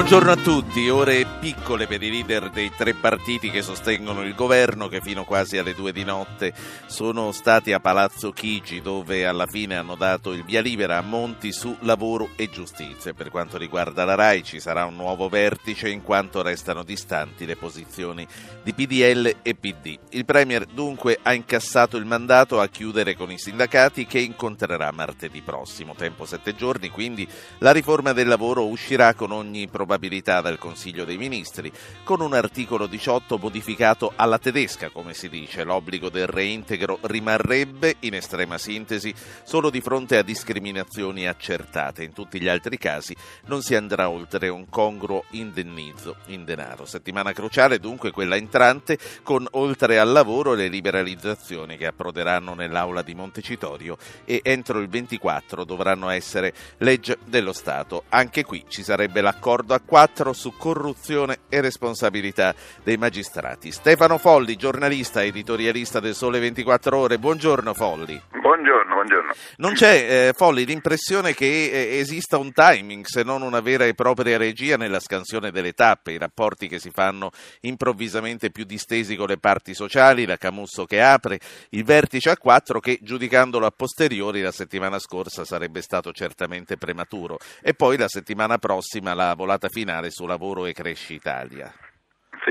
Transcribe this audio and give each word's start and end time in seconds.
Buongiorno 0.00 0.30
a 0.30 0.36
tutti, 0.36 0.88
ore 0.88 1.26
piccole 1.40 1.86
per 1.86 2.02
i 2.02 2.08
leader 2.08 2.48
dei 2.48 2.72
tre 2.74 2.94
partiti 2.94 3.50
che 3.50 3.60
sostengono 3.60 4.22
il 4.22 4.34
governo 4.34 4.88
che 4.88 5.02
fino 5.02 5.24
quasi 5.24 5.58
alle 5.58 5.74
due 5.74 5.92
di 5.92 6.04
notte 6.04 6.54
sono 6.86 7.32
stati 7.32 7.74
a 7.74 7.80
Palazzo 7.80 8.32
Chigi 8.32 8.80
dove 8.80 9.26
alla 9.26 9.44
fine 9.44 9.76
hanno 9.76 9.96
dato 9.96 10.32
il 10.32 10.42
via 10.42 10.62
libera 10.62 10.96
a 10.96 11.02
Monti 11.02 11.52
su 11.52 11.76
lavoro 11.80 12.30
e 12.36 12.48
giustizia. 12.48 13.12
Per 13.12 13.28
quanto 13.28 13.58
riguarda 13.58 14.06
la 14.06 14.14
RAI 14.14 14.42
ci 14.42 14.58
sarà 14.58 14.86
un 14.86 14.96
nuovo 14.96 15.28
vertice 15.28 15.90
in 15.90 16.02
quanto 16.02 16.40
restano 16.40 16.82
distanti 16.82 17.44
le 17.44 17.56
posizioni 17.56 18.26
di 18.62 18.72
PDL 18.72 19.36
e 19.42 19.54
PD. 19.54 19.98
Il 20.12 20.24
Premier 20.24 20.64
dunque 20.64 21.18
ha 21.22 21.34
incassato 21.34 21.98
il 21.98 22.06
mandato 22.06 22.58
a 22.58 22.68
chiudere 22.68 23.14
con 23.14 23.30
i 23.30 23.38
sindacati 23.38 24.06
che 24.06 24.18
incontrerà 24.18 24.90
martedì 24.92 25.42
prossimo. 25.42 25.94
Tempo 25.94 26.24
sette 26.24 26.56
giorni, 26.56 26.88
quindi 26.88 27.28
la 27.58 27.72
riforma 27.72 28.14
del 28.14 28.28
lavoro 28.28 28.66
uscirà 28.66 29.12
con 29.12 29.30
ogni 29.30 29.68
probabilità 29.90 30.40
dal 30.40 30.56
Consiglio 30.56 31.04
dei 31.04 31.16
Ministri, 31.16 31.72
con 32.04 32.20
un 32.20 32.32
articolo 32.32 32.86
18 32.86 33.38
modificato 33.38 34.12
alla 34.14 34.38
tedesca, 34.38 34.88
come 34.90 35.14
si 35.14 35.28
dice. 35.28 35.64
L'obbligo 35.64 36.10
del 36.10 36.28
reintegro 36.28 37.00
rimarrebbe, 37.02 37.96
in 38.00 38.14
estrema 38.14 38.56
sintesi, 38.56 39.12
solo 39.42 39.68
di 39.68 39.80
fronte 39.80 40.16
a 40.16 40.22
discriminazioni 40.22 41.26
accertate. 41.26 42.04
In 42.04 42.12
tutti 42.12 42.40
gli 42.40 42.46
altri 42.46 42.78
casi 42.78 43.16
non 43.46 43.62
si 43.62 43.74
andrà 43.74 44.08
oltre 44.08 44.48
un 44.48 44.68
congruo 44.68 45.24
indennizzo 45.30 46.18
in 46.26 46.44
denaro. 46.44 46.84
Settimana 46.84 47.32
cruciale 47.32 47.80
dunque 47.80 48.12
quella 48.12 48.36
entrante, 48.36 48.96
con 49.24 49.44
oltre 49.52 49.98
al 49.98 50.12
lavoro 50.12 50.54
le 50.54 50.68
liberalizzazioni 50.68 51.76
che 51.76 51.86
approderanno 51.86 52.54
nell'aula 52.54 53.02
di 53.02 53.16
Montecitorio 53.16 53.96
e 54.24 54.38
entro 54.44 54.78
il 54.78 54.88
24 54.88 55.64
dovranno 55.64 56.10
essere 56.10 56.54
legge 56.76 57.18
dello 57.24 57.52
Stato. 57.52 58.04
Anche 58.10 58.44
qui 58.44 58.64
ci 58.68 58.84
sarebbe 58.84 59.20
l'accordo 59.20 59.69
accordo 59.70 59.74
a 59.74 59.80
quattro 59.84 60.32
su 60.32 60.52
corruzione 60.56 61.38
e 61.48 61.60
responsabilità 61.60 62.54
dei 62.82 62.96
magistrati. 62.96 63.70
Stefano 63.70 64.18
Folli, 64.18 64.56
giornalista, 64.56 65.22
editorialista 65.22 66.00
del 66.00 66.14
Sole 66.14 66.40
24 66.40 66.96
Ore. 66.96 67.18
Buongiorno 67.18 67.74
Folli. 67.74 68.20
Buongiorno, 68.40 68.89
buongiorno. 69.00 69.32
Non 69.56 69.72
c'è, 69.72 70.28
eh, 70.28 70.32
Folli, 70.34 70.66
l'impressione 70.66 71.32
che 71.32 71.46
eh, 71.46 71.98
esista 71.98 72.36
un 72.36 72.52
timing, 72.52 73.04
se 73.04 73.22
non 73.22 73.42
una 73.42 73.60
vera 73.60 73.84
e 73.84 73.94
propria 73.94 74.36
regia 74.36 74.76
nella 74.76 75.00
scansione 75.00 75.50
delle 75.50 75.72
tappe, 75.72 76.12
i 76.12 76.18
rapporti 76.18 76.68
che 76.68 76.78
si 76.78 76.90
fanno 76.90 77.30
improvvisamente 77.62 78.50
più 78.50 78.64
distesi 78.64 79.16
con 79.16 79.28
le 79.28 79.38
parti 79.38 79.74
sociali, 79.74 80.26
la 80.26 80.36
Camusso 80.36 80.84
che 80.84 81.00
apre, 81.00 81.38
il 81.70 81.84
vertice 81.84 82.30
a 82.30 82.36
quattro 82.36 82.80
che, 82.80 82.98
giudicandolo 83.00 83.66
a 83.66 83.70
posteriori, 83.70 84.42
la 84.42 84.52
settimana 84.52 84.98
scorsa 84.98 85.44
sarebbe 85.44 85.80
stato 85.80 86.12
certamente 86.12 86.76
prematuro. 86.76 87.38
E 87.62 87.74
poi 87.74 87.96
la 87.96 88.08
settimana 88.08 88.58
prossima 88.58 89.14
la 89.14 89.34
volata 89.34 89.68
finale 89.68 90.10
su 90.10 90.26
Lavoro 90.26 90.66
e 90.66 90.72
Cresci 90.72 91.14
Italia? 91.14 91.72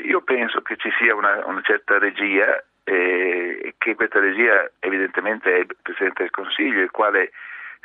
Io 0.04 0.22
penso 0.22 0.62
che 0.62 0.76
ci 0.78 0.90
sia 1.00 1.16
una, 1.16 1.46
una 1.46 1.62
certa 1.62 1.98
regia 1.98 2.64
e 2.84 3.76
che 3.78 3.96
questa 3.96 4.20
regia 4.20 4.70
evidentemente 4.80 5.54
è 5.54 5.60
il 5.60 5.68
Presidente 5.82 6.24
del 6.24 6.32
Consiglio, 6.32 6.82
il 6.82 6.92
quale 6.92 7.32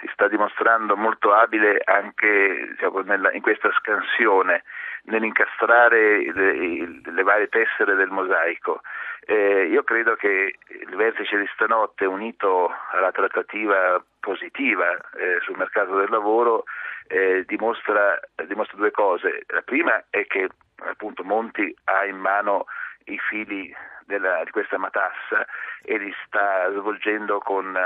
si 0.00 0.08
sta 0.12 0.28
dimostrando 0.28 0.96
molto 0.96 1.32
abile 1.32 1.80
anche 1.84 2.68
diciamo, 2.70 3.00
nella, 3.00 3.32
in 3.32 3.42
questa 3.42 3.70
scansione, 3.78 4.64
nell'incastrare 5.04 6.32
le, 6.32 7.00
le 7.02 7.22
varie 7.22 7.48
tessere 7.48 7.94
del 7.94 8.10
mosaico. 8.10 8.80
Eh, 9.26 9.66
io 9.66 9.82
credo 9.84 10.16
che 10.16 10.56
il 10.68 10.96
vertice 10.96 11.38
di 11.38 11.48
stanotte, 11.54 12.04
unito 12.04 12.70
alla 12.92 13.12
trattativa 13.12 14.02
positiva 14.20 14.94
eh, 15.16 15.38
sul 15.42 15.56
mercato 15.56 15.96
del 15.96 16.10
lavoro, 16.10 16.64
eh, 17.08 17.44
dimostra, 17.46 18.18
dimostra, 18.46 18.76
due 18.76 18.90
cose. 18.90 19.44
La 19.48 19.62
prima 19.62 20.04
è 20.10 20.26
che 20.26 20.48
appunto 20.86 21.24
Monti 21.24 21.74
ha 21.84 22.04
in 22.04 22.16
mano 22.16 22.66
i 23.04 23.18
fili 23.18 23.74
della, 24.06 24.42
di 24.44 24.50
questa 24.50 24.78
matassa 24.78 25.46
e 25.82 25.98
li 25.98 26.14
sta 26.26 26.70
svolgendo 26.72 27.38
con, 27.38 27.76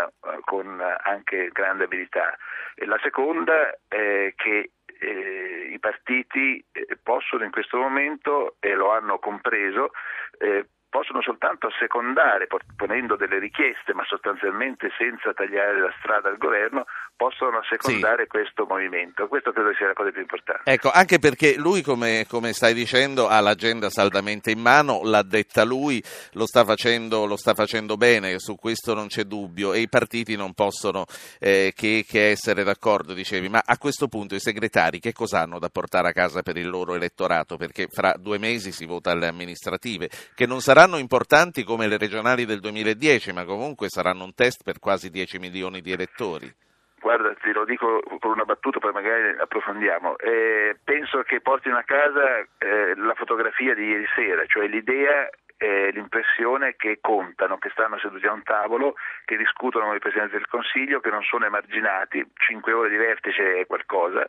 con 0.45 0.81
anche 1.03 1.51
grande 1.53 1.85
abilità. 1.85 2.37
E 2.75 2.87
la 2.87 2.99
seconda 3.03 3.77
è 3.89 4.33
che 4.37 4.71
eh, 5.01 5.71
i 5.73 5.79
partiti 5.79 6.65
eh, 6.73 6.99
possono 7.03 7.45
in 7.45 7.51
questo 7.51 7.79
momento, 7.79 8.57
e 8.61 8.75
lo 8.75 8.91
hanno 8.93 9.19
compreso, 9.19 9.91
eh, 10.39 10.67
possono 10.89 11.21
soltanto 11.21 11.67
assecondare, 11.67 12.47
ponendo 12.77 13.17
delle 13.17 13.39
richieste, 13.39 13.93
ma 13.95 14.05
sostanzialmente 14.05 14.91
senza 14.97 15.35
tagliare 15.35 15.79
la 15.79 15.93
strada 15.99 16.29
al 16.29 16.39
governo, 16.39 16.87
possono 17.19 17.59
assecondare 17.59 18.23
sì. 18.23 18.29
questo 18.29 18.65
movimento. 18.65 19.27
Questo 19.27 19.51
credo 19.51 19.75
sia 19.75 19.89
la 19.89 19.93
cosa 19.93 20.11
più 20.11 20.21
importante. 20.21 20.71
Ecco, 20.71 20.89
anche 20.93 21.19
perché 21.19 21.57
lui, 21.57 21.83
come, 21.83 22.27
come, 22.29 22.53
stai 22.53 22.73
dicendo, 22.73 23.27
ha 23.27 23.41
l'agenda 23.41 23.91
saldamente 23.91 24.53
in 24.53 24.61
mano, 24.61 25.01
l'ha 25.03 25.23
detta 25.23 25.65
lui, 25.65 26.03
lo 26.35 26.47
sta 26.47 26.65
facendo, 26.65 27.27
lo 27.27 27.37
sta 27.37 27.55
facendo 27.55 27.97
bene, 27.97 28.39
su 28.39 28.55
questo 28.55 28.95
non 28.95 29.09
c'è 29.09 29.25
dubbio, 29.25 29.73
e 29.73 29.81
i 29.81 29.89
partiti 29.89 30.37
non 30.37 30.55
possono 30.55 31.07
eh, 31.41 31.73
che, 31.75 32.05
che, 32.09 32.31
essere 32.31 32.63
d'accordo, 32.63 33.15
dicevi. 33.15 33.49
Ma 33.49 33.63
a 33.67 33.77
questo 33.79 34.07
punto 34.07 34.37
i 34.37 34.41
segretari 34.41 35.01
che 35.01 35.13
cosa 35.13 35.41
hanno 35.41 35.59
da 35.59 35.69
portare 35.71 36.09
a 36.09 36.13
casa 36.13 36.43
per 36.43 36.57
il 36.57 36.69
loro 36.69 36.95
elettorato? 36.95 37.57
Perché 37.57 37.89
fra 37.91 38.15
due 38.17 38.39
mesi 38.39 38.71
si 38.71 38.87
vota 38.87 39.11
alle 39.11 39.27
amministrative, 39.27 40.09
che 40.37 40.47
non 40.47 40.61
saranno 40.61 40.99
importanti 40.99 41.65
come 41.65 41.89
le 41.89 41.99
regionali 41.99 42.45
del 42.45 42.61
2010, 42.61 43.33
ma 43.33 43.45
comunque 43.45 43.89
saranno 43.89 44.23
un 44.23 44.35
test 44.35 44.63
per 44.63 44.79
quasi 44.79 45.11
10 45.11 45.41
milioni 45.41 45.81
di 45.81 45.91
elettori. 45.91 46.55
Guarda, 47.01 47.35
te 47.35 47.53
lo 47.53 47.65
dico 47.65 48.03
con 48.19 48.33
una 48.33 48.45
battuta, 48.45 48.81
poi 48.81 48.93
magari 48.93 49.37
approfondiamo. 49.39 50.19
Eh, 50.19 50.77
penso 50.83 51.23
che 51.23 51.41
portino 51.41 51.77
a 51.77 51.83
casa 51.83 52.39
eh, 52.59 52.95
la 52.97 53.15
fotografia 53.15 53.75
di 53.75 53.87
ieri 53.87 54.07
sera, 54.15 54.45
cioè 54.47 54.67
l'idea 54.67 55.29
eh, 55.59 55.91
l'impressione 55.93 56.75
che 56.77 56.99
contano, 57.01 57.59
che 57.59 57.71
stanno 57.71 57.99
seduti 57.99 58.27
a 58.27 58.33
un 58.33 58.43
tavolo, 58.43 58.95
che 59.25 59.37
discutono 59.37 59.87
con 59.87 59.95
il 59.95 60.01
Presidente 60.01 60.37
del 60.37 60.47
Consiglio, 60.47 61.01
che 61.01 61.11
non 61.11 61.23
sono 61.23 61.45
emarginati, 61.45 62.25
cinque 62.47 62.73
ore 62.73 62.89
di 62.89 62.97
vertice 62.97 63.61
è 63.61 63.67
qualcosa, 63.67 64.25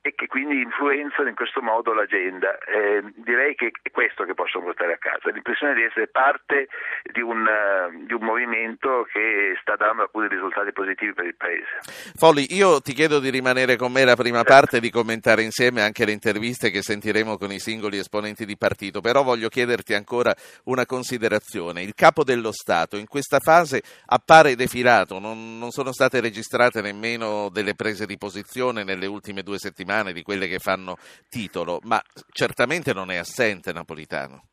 e 0.00 0.14
che 0.14 0.26
quindi 0.26 0.60
influenzano 0.60 1.28
in 1.28 1.34
questo 1.34 1.60
modo 1.60 1.92
l'agenda. 1.92 2.58
Eh, 2.58 3.02
direi 3.16 3.54
che 3.54 3.72
è 3.82 3.90
questo 3.90 4.24
che 4.24 4.34
possono 4.34 4.64
portare 4.64 4.94
a 4.94 4.98
casa, 4.98 5.30
l'impressione 5.30 5.74
di 5.74 5.82
essere 5.82 6.08
parte 6.08 6.68
di 7.12 7.20
un, 7.20 7.46
uh, 7.46 8.06
di 8.06 8.14
un 8.14 8.22
movimento 8.22 9.06
che 9.12 9.56
sta 9.60 9.76
dando 9.76 10.02
alcuni 10.02 10.28
risultati 10.28 10.72
positivi 10.72 11.12
per 11.12 11.26
il 11.26 11.36
Paese. 11.36 12.12
Folli, 12.16 12.54
io 12.54 12.80
ti 12.80 12.94
chiedo 12.94 13.20
di 13.20 13.28
rimanere 13.28 13.76
con 13.76 13.92
me 13.92 14.04
la 14.04 14.16
prima 14.16 14.42
parte 14.44 14.78
e 14.78 14.80
di 14.80 14.90
commentare 14.90 15.42
insieme 15.42 15.82
anche 15.82 16.06
le 16.06 16.12
interviste 16.12 16.70
che 16.70 16.80
sentiremo 16.82 17.36
con 17.36 17.50
i 17.52 17.58
singoli 17.58 17.98
esponenti 17.98 18.46
di 18.46 18.56
partito, 18.56 19.00
però 19.00 19.22
voglio 19.22 19.48
chiederti 19.48 19.92
ancora 19.94 20.34
una 20.70 20.86
considerazione. 20.86 21.82
Il 21.82 21.94
capo 21.94 22.24
dello 22.24 22.52
Stato 22.52 22.96
in 22.96 23.06
questa 23.06 23.38
fase 23.40 23.82
appare 24.06 24.54
defilato, 24.54 25.18
non, 25.18 25.58
non, 25.58 25.70
sono 25.70 25.92
state 25.92 26.20
registrate 26.20 26.80
nemmeno 26.80 27.48
delle 27.50 27.74
prese 27.74 28.06
di 28.06 28.16
posizione 28.16 28.84
nelle 28.84 29.06
ultime 29.06 29.42
due 29.42 29.58
settimane 29.58 30.12
di 30.12 30.22
quelle 30.22 30.46
che 30.46 30.58
fanno 30.58 30.96
titolo, 31.28 31.80
ma 31.82 32.00
certamente 32.30 32.92
non 32.92 33.10
è 33.10 33.16
assente 33.16 33.72
Napolitano. 33.72 34.44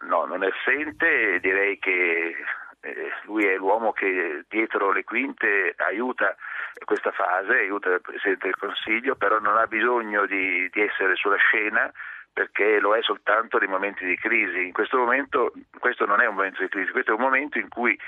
No, 0.00 0.24
non 0.24 0.42
è 0.44 0.48
assente, 0.48 1.38
direi 1.40 1.78
che 1.78 2.34
eh, 2.80 3.10
lui 3.24 3.44
è 3.44 3.56
l'uomo 3.56 3.92
che 3.92 4.44
dietro 4.48 4.92
le 4.92 5.04
quinte 5.04 5.74
aiuta 5.76 6.34
questa 6.84 7.10
fase, 7.10 7.52
aiuta 7.52 7.90
il 7.90 8.00
Presidente 8.00 8.46
del 8.46 8.56
Consiglio, 8.56 9.16
però 9.16 9.38
non 9.38 9.56
ha 9.58 9.66
bisogno 9.66 10.26
di, 10.26 10.68
di 10.70 10.80
essere 10.80 11.14
sulla 11.16 11.36
scena 11.36 11.90
perché 12.32 12.78
lo 12.80 12.94
è 12.94 13.02
soltanto 13.02 13.58
nei 13.58 13.68
momenti 13.68 14.04
di 14.04 14.16
crisi. 14.16 14.66
In 14.66 14.72
questo 14.72 14.96
momento 14.96 15.52
questo 15.78 16.06
non 16.06 16.20
è 16.20 16.26
un 16.26 16.34
momento 16.34 16.62
di 16.62 16.68
crisi, 16.68 16.90
questo 16.90 17.12
è 17.12 17.14
un 17.14 17.20
momento 17.20 17.58
in 17.58 17.68
cui 17.68 17.98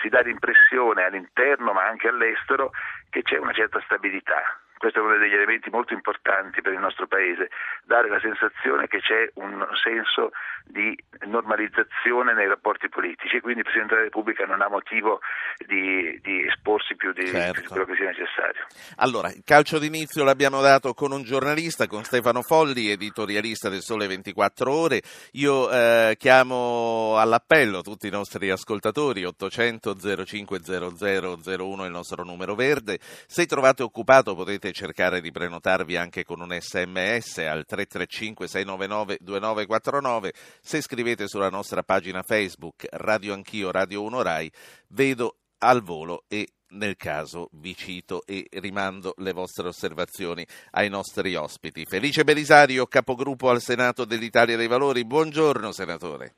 si 0.00 0.08
dà 0.08 0.20
l'impressione 0.20 1.04
all'interno 1.04 1.72
ma 1.72 1.84
anche 1.86 2.08
all'estero 2.08 2.70
che 3.10 3.22
c'è 3.22 3.38
una 3.38 3.52
certa 3.52 3.80
stabilità 3.84 4.60
questo 4.78 5.00
è 5.00 5.02
uno 5.02 5.18
degli 5.18 5.34
elementi 5.34 5.70
molto 5.70 5.92
importanti 5.92 6.62
per 6.62 6.72
il 6.72 6.78
nostro 6.78 7.06
Paese, 7.06 7.50
dare 7.84 8.08
la 8.08 8.20
sensazione 8.20 8.86
che 8.86 9.00
c'è 9.00 9.30
un 9.34 9.66
senso 9.82 10.30
di 10.64 10.96
normalizzazione 11.26 12.34
nei 12.34 12.46
rapporti 12.46 12.88
politici 12.88 13.36
e 13.36 13.40
quindi 13.40 13.60
il 13.60 13.64
Presidente 13.64 13.94
della 13.94 14.06
Repubblica 14.06 14.44
non 14.44 14.60
ha 14.60 14.68
motivo 14.68 15.20
di, 15.66 16.18
di 16.22 16.46
esporsi 16.46 16.94
più 16.94 17.12
di, 17.12 17.26
certo. 17.26 17.60
di, 17.60 17.66
quello 17.66 17.84
che 17.84 17.94
sia 17.94 18.06
necessario. 18.06 18.66
Allora, 18.96 19.28
il 19.28 19.42
calcio 19.44 19.78
d'inizio 19.78 20.24
l'abbiamo 20.24 20.60
dato 20.60 20.94
con 20.94 21.12
un 21.12 21.22
giornalista, 21.22 21.86
con 21.86 22.04
Stefano 22.04 22.42
Folli, 22.42 22.90
editorialista 22.90 23.68
del 23.68 23.80
Sole 23.80 24.06
24 24.06 24.70
Ore. 24.70 25.02
Io 25.32 25.70
eh, 25.70 26.16
chiamo 26.18 27.16
all'appello 27.18 27.82
tutti 27.82 28.06
i 28.06 28.10
nostri 28.10 28.50
ascoltatori, 28.50 29.24
800 29.24 30.24
0500 30.24 30.94
01 30.98 31.84
il 31.84 31.90
nostro 31.90 32.24
numero 32.24 32.54
verde. 32.54 32.98
Se 33.00 33.46
trovate 33.46 33.82
occupato 33.82 34.34
potete 34.34 34.67
potete 34.68 34.72
cercare 34.72 35.20
di 35.20 35.30
prenotarvi 35.30 35.96
anche 35.96 36.24
con 36.24 36.40
un 36.40 36.56
sms 36.58 37.38
al 37.38 37.64
335 37.64 38.46
699 38.46 39.18
2949. 39.20 40.32
Se 40.60 40.80
scrivete 40.80 41.28
sulla 41.28 41.48
nostra 41.48 41.82
pagina 41.82 42.22
Facebook 42.22 42.86
Radio 42.90 43.34
Anch'io, 43.34 43.70
Radio 43.70 44.02
1 44.02 44.22
Rai, 44.22 44.50
vedo 44.88 45.36
al 45.58 45.82
volo 45.82 46.24
e 46.28 46.48
nel 46.70 46.96
caso 46.96 47.48
vi 47.52 47.74
cito 47.74 48.22
e 48.26 48.46
rimando 48.50 49.14
le 49.18 49.32
vostre 49.32 49.68
osservazioni 49.68 50.46
ai 50.72 50.88
nostri 50.88 51.34
ospiti. 51.34 51.86
Felice 51.86 52.24
Belisario, 52.24 52.86
capogruppo 52.86 53.48
al 53.48 53.62
Senato 53.62 54.04
dell'Italia 54.04 54.56
dei 54.56 54.68
Valori, 54.68 55.04
buongiorno 55.04 55.72
senatore. 55.72 56.34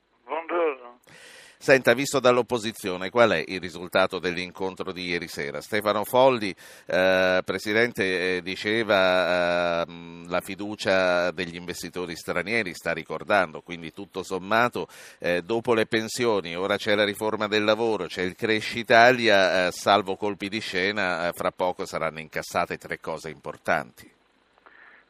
Senta, 1.63 1.93
visto 1.93 2.21
dall'opposizione, 2.21 3.11
qual 3.11 3.33
è 3.33 3.45
il 3.47 3.61
risultato 3.61 4.19
dell'incontro 4.19 4.93
di 4.93 5.09
ieri 5.09 5.29
sera? 5.29 5.61
Stefano 5.61 6.05
Folli, 6.05 6.55
eh, 6.87 7.43
Presidente, 7.45 8.37
eh, 8.37 8.41
diceva 8.41 9.83
eh, 9.83 9.87
la 10.27 10.41
fiducia 10.41 11.31
degli 11.33 11.57
investitori 11.57 12.17
stranieri, 12.17 12.73
sta 12.73 12.95
ricordando, 12.95 13.61
quindi 13.61 13.93
tutto 13.93 14.23
sommato, 14.23 14.89
eh, 15.19 15.43
dopo 15.43 15.75
le 15.75 15.85
pensioni, 15.85 16.57
ora 16.57 16.79
c'è 16.79 16.95
la 16.95 17.05
riforma 17.05 17.47
del 17.47 17.65
lavoro, 17.65 18.07
c'è 18.07 18.23
il 18.23 18.37
Cresci 18.37 18.79
Italia, 18.79 19.67
eh, 19.67 19.71
salvo 19.71 20.17
colpi 20.17 20.49
di 20.49 20.61
scena, 20.61 21.29
eh, 21.29 21.33
fra 21.33 21.51
poco 21.51 21.85
saranno 21.85 22.21
incassate 22.21 22.79
tre 22.79 22.99
cose 23.01 23.29
importanti. 23.29 24.11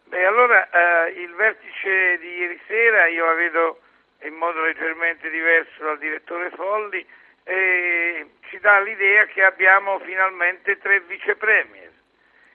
Beh, 0.08 0.25
allora 0.25 0.67
il 1.17 1.32
vertice 1.37 2.19
di 2.19 2.26
ieri 2.26 2.61
sera 2.67 3.06
io 3.06 3.25
la 3.25 3.35
vedo 3.35 3.79
in 4.22 4.34
modo 4.34 4.62
leggermente 4.62 5.31
diverso 5.31 5.82
dal 5.82 5.99
direttore 5.99 6.50
Folli, 6.50 7.06
e 7.44 8.31
ci 8.49 8.58
dà 8.58 8.81
l'idea 8.81 9.26
che 9.26 9.43
abbiamo 9.43 9.99
finalmente 10.00 10.78
tre 10.78 11.00
vice 11.00 11.37
premier, 11.37 11.90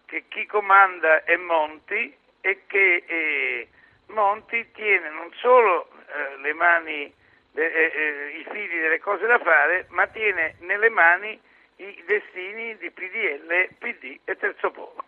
che 0.05 0.25
chi 0.27 0.45
comanda 0.45 1.23
è 1.23 1.35
Monti 1.35 2.15
e 2.41 2.61
che 2.67 3.03
eh, 3.05 3.67
Monti 4.07 4.71
tiene 4.71 5.09
non 5.09 5.31
solo 5.33 5.89
eh, 5.89 6.37
le 6.37 6.53
mani, 6.53 7.13
eh, 7.55 7.61
eh, 7.61 8.37
i 8.37 8.45
fili 8.51 8.79
delle 8.79 8.99
cose 8.99 9.25
da 9.25 9.39
fare, 9.39 9.87
ma 9.89 10.05
tiene 10.07 10.55
nelle 10.59 10.89
mani 10.89 11.39
i 11.77 12.03
destini 12.05 12.77
di 12.77 12.89
PDL, 12.91 13.69
PD 13.79 14.19
e 14.23 14.37
Terzo 14.37 14.71
Polo. 14.71 15.03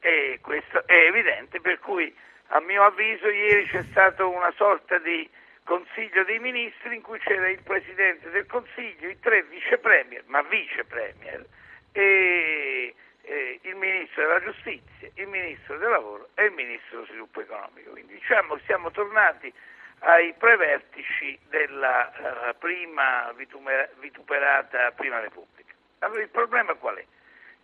E 0.00 0.40
questo 0.42 0.86
è 0.86 1.06
evidente, 1.06 1.60
per 1.60 1.78
cui 1.78 2.14
a 2.48 2.60
mio 2.60 2.84
avviso 2.84 3.28
ieri 3.28 3.66
c'è 3.66 3.84
stata 3.90 4.26
una 4.26 4.52
sorta 4.56 4.98
di 4.98 5.28
Consiglio 5.64 6.24
dei 6.24 6.38
Ministri 6.38 6.96
in 6.96 7.02
cui 7.02 7.18
c'era 7.20 7.48
il 7.48 7.62
Presidente 7.62 8.30
del 8.30 8.46
Consiglio, 8.46 9.08
i 9.08 9.18
tre 9.20 9.42
vice 9.44 9.78
premier, 9.78 10.22
ma 10.26 10.42
vice 10.42 10.84
premier, 10.84 11.46
e, 11.92 12.94
e 13.22 13.60
il 13.62 13.76
Ministro 13.76 14.22
della 14.22 14.42
Giustizia, 14.42 15.08
il 15.14 15.28
Ministro 15.28 15.78
del 15.78 15.90
Lavoro 15.90 16.28
e 16.34 16.46
il 16.46 16.52
Ministro 16.52 16.96
dello 16.96 17.06
Sviluppo 17.06 17.40
Economico. 17.40 17.90
Quindi 17.90 18.14
diciamo 18.14 18.58
siamo 18.66 18.90
tornati 18.90 19.52
ai 20.00 20.34
prevertici 20.34 21.38
della 21.48 22.12
uh, 22.16 22.58
prima 22.58 23.32
vituperata 23.36 24.90
Prima 24.92 25.20
Repubblica. 25.20 25.72
Allora 26.00 26.22
il 26.22 26.28
problema 26.28 26.74
qual 26.74 26.96
è? 26.96 27.04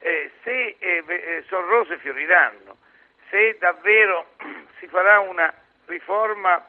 Eh, 0.01 0.31
se 0.45 0.77
eh, 0.79 1.05
eh 1.09 1.45
rose 1.49 1.99
fioriranno, 1.99 2.77
se 3.31 3.57
davvero 3.59 4.35
si 4.79 4.87
farà 4.87 5.19
una 5.19 5.53
riforma 5.87 6.65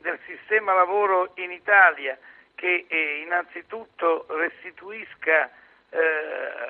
del 0.00 0.18
sistema 0.26 0.72
lavoro 0.72 1.32
in 1.36 1.50
Italia 1.50 2.18
che 2.54 2.86
eh, 2.88 3.20
innanzitutto 3.20 4.26
restituisca 4.28 5.50
eh, 5.90 5.98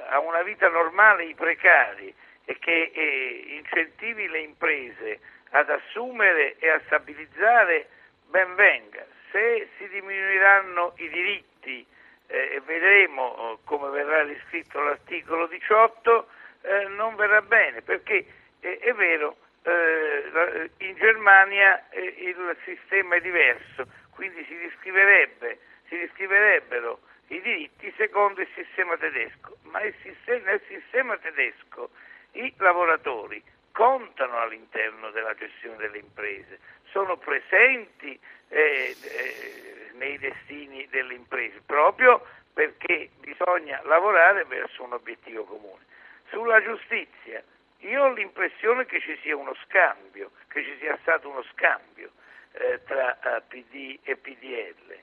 a 0.09 0.19
una 0.19 0.43
vita 0.43 0.69
normale 0.69 1.25
i 1.25 1.35
precari 1.35 2.13
e 2.45 2.59
che 2.59 2.91
eh, 2.93 3.45
incentivi 3.57 4.29
le 4.29 4.41
imprese 4.41 5.21
ad 5.51 5.71
assumere 5.71 6.57
e 6.59 6.69
a 6.69 6.81
stabilizzare, 6.87 7.89
ben 8.29 8.55
venga. 8.55 9.05
Se 9.31 9.69
si 9.77 9.89
diminuiranno 9.89 10.95
i 10.97 11.09
diritti 11.09 11.87
e 12.29 12.61
vedremo 12.65 13.61
come 13.63 13.89
verrà 13.91 14.25
riscritto 14.25 14.81
l'articolo 14.81 15.47
18, 15.47 16.29
eh, 16.63 16.89
non 16.89 17.15
verrà 17.15 17.41
bene 17.43 17.83
perché 17.83 18.27
è 18.59 18.93
vero 18.95 19.37
eh, 19.67 20.71
in 20.79 20.95
Germania 20.97 21.89
eh, 21.91 22.15
il 22.19 22.57
sistema 22.65 23.17
è 23.17 23.21
diverso, 23.21 23.87
quindi 24.11 24.45
si, 24.45 24.57
riscriverebbe, 24.57 25.59
si 25.89 25.97
riscriverebbero 25.97 27.01
i 27.29 27.41
diritti 27.41 27.93
secondo 27.97 28.41
il 28.41 28.49
sistema 28.55 28.97
tedesco, 28.97 29.57
ma 29.63 29.81
sistema, 30.03 30.51
nel 30.51 30.63
sistema 30.69 31.17
tedesco 31.19 31.91
i 32.33 32.53
lavoratori 32.59 33.43
contano 33.73 34.39
all'interno 34.39 35.11
della 35.11 35.35
gestione 35.35 35.77
delle 35.77 35.99
imprese, 35.99 36.61
sono 36.91 37.17
presenti 37.17 38.19
eh, 38.49 38.97
eh, 39.03 39.91
nei 39.95 40.17
destini 40.19 40.87
delle 40.89 41.15
imprese, 41.15 41.61
proprio 41.67 42.25
perché 42.55 43.11
bisogna 43.19 43.81
lavorare 43.85 44.45
verso 44.45 44.85
un 44.85 44.93
obiettivo 44.93 45.45
comune. 45.45 45.85
Sulla 46.31 46.63
giustizia, 46.63 47.43
io 47.81 48.05
ho 48.05 48.13
l'impressione 48.13 48.87
che 48.87 49.01
ci 49.01 49.19
sia 49.23 49.37
uno 49.37 49.55
scambio, 49.65 50.31
che 50.49 50.63
ci 50.65 50.77
sia 50.79 50.97
stato 51.03 51.29
uno 51.29 51.43
scambio 51.53 52.11
eh, 52.53 52.83
tra 52.85 53.19
eh, 53.19 53.43
PD 53.49 53.99
e 54.03 54.17
PDL. 54.17 54.99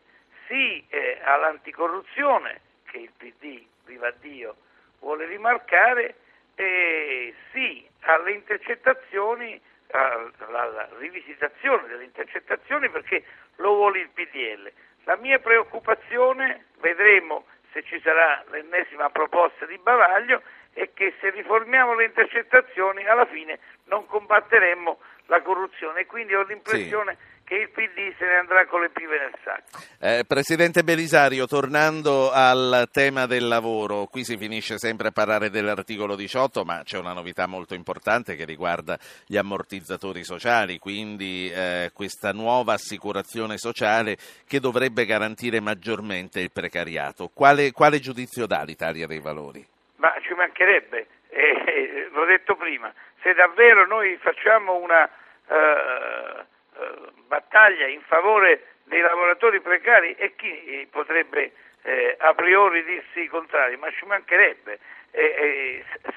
Sì 0.47 0.85
eh, 0.89 1.19
all'anticorruzione, 1.23 2.61
che 2.85 2.97
il 2.97 3.11
PD, 3.15 3.65
viva 3.85 4.11
Dio, 4.11 4.55
vuole 4.99 5.25
rimarcare, 5.25 6.15
e 6.55 7.33
sì 7.51 7.87
alle 8.01 8.31
intercettazioni, 8.31 9.59
alla 9.91 10.89
rivisitazione 10.97 11.87
delle 11.87 12.03
intercettazioni 12.03 12.89
perché 12.89 13.23
lo 13.57 13.73
vuole 13.75 13.99
il 13.99 14.09
PDL. 14.09 14.71
La 15.05 15.15
mia 15.17 15.39
preoccupazione, 15.39 16.65
vedremo 16.79 17.45
se 17.71 17.83
ci 17.83 17.99
sarà 18.01 18.43
l'ennesima 18.49 19.09
proposta 19.09 19.65
di 19.65 19.77
Bavaglio, 19.77 20.41
e 20.73 20.91
che 20.93 21.13
se 21.19 21.29
riformiamo 21.29 21.95
le 21.95 22.05
intercettazioni 22.05 23.05
alla 23.05 23.25
fine 23.25 23.59
non 23.85 24.05
combatteremmo 24.05 24.97
la 25.27 25.41
corruzione. 25.41 26.05
Quindi 26.05 26.33
ho 26.33 26.43
l'impressione 26.43 27.17
sì. 27.17 27.43
che 27.45 27.55
il 27.55 27.69
PD 27.69 28.15
se 28.17 28.25
ne 28.25 28.37
andrà 28.37 28.65
con 28.65 28.81
le 28.81 28.89
pive 28.89 29.19
nel 29.19 29.33
sacco. 29.43 29.79
Eh, 29.99 30.23
Presidente 30.25 30.83
Belisario, 30.83 31.45
tornando 31.45 32.31
al 32.31 32.89
tema 32.91 33.25
del 33.25 33.47
lavoro, 33.47 34.05
qui 34.05 34.23
si 34.23 34.37
finisce 34.37 34.77
sempre 34.77 35.09
a 35.09 35.11
parlare 35.11 35.49
dell'articolo 35.49 36.15
18, 36.15 36.63
ma 36.63 36.81
c'è 36.83 36.97
una 36.97 37.13
novità 37.13 37.45
molto 37.45 37.73
importante 37.73 38.35
che 38.35 38.45
riguarda 38.45 38.97
gli 39.25 39.37
ammortizzatori 39.37 40.23
sociali, 40.23 40.79
quindi 40.79 41.49
eh, 41.51 41.91
questa 41.93 42.31
nuova 42.31 42.73
assicurazione 42.73 43.57
sociale 43.57 44.17
che 44.45 44.59
dovrebbe 44.59 45.05
garantire 45.05 45.59
maggiormente 45.59 46.41
il 46.41 46.51
precariato. 46.51 47.29
Quale, 47.33 47.71
quale 47.71 47.99
giudizio 47.99 48.45
dà 48.45 48.63
l'Italia 48.63 49.07
dei 49.07 49.19
Valori? 49.19 49.65
Ma 50.03 50.13
ci 50.19 50.33
mancherebbe, 50.33 51.07
eh, 51.29 52.09
l'ho 52.11 52.25
detto 52.25 52.57
prima, 52.57 52.93
se 53.21 53.33
davvero 53.33 53.87
noi 53.87 54.17
facciamo 54.17 54.75
una 54.75 55.09
eh, 55.47 55.55
eh, 55.55 57.11
battaglia 57.27 57.87
in 57.87 58.01
favore 58.01 58.65
dei 58.83 58.99
lavoratori 58.99 59.61
precari 59.61 60.13
e 60.15 60.35
chi 60.35 60.85
potrebbe 60.91 61.53
eh, 61.83 62.17
a 62.19 62.33
priori 62.33 62.83
dirsi 62.83 63.29
contrario, 63.29 63.77
ma 63.77 63.89
ci 63.91 64.05
mancherebbe. 64.05 64.77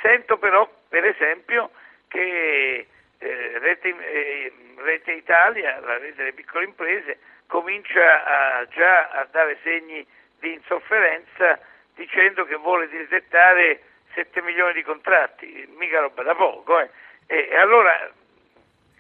sento 0.03 0.37
però, 0.39 0.69
per 0.89 1.05
esempio, 1.05 1.71
che 2.09 2.89
eh, 3.19 3.59
Rete, 3.61 3.89
eh, 3.89 4.53
Rete, 4.79 5.13
Italia, 5.13 5.79
la 5.79 5.99
rete 5.99 6.17
delle 6.17 6.33
piccole 6.33 6.65
imprese, 6.65 7.19
comincia 7.47 8.25
a, 8.25 8.67
già 8.67 9.11
a 9.11 9.29
dare 9.31 9.59
segni 9.63 10.05
di 10.41 10.55
insofferenza 10.55 11.61
dicendo 11.97 12.45
che 12.45 12.55
vuole 12.55 12.89
disettare 12.89 13.81
7 14.15 14.41
milioni 14.43 14.75
di 14.75 14.83
contratti, 14.83 15.69
mica 15.77 16.01
roba 16.01 16.23
da 16.23 16.35
poco. 16.35 16.79
Eh. 16.79 16.91
E, 17.27 17.57
allora, 17.57 18.09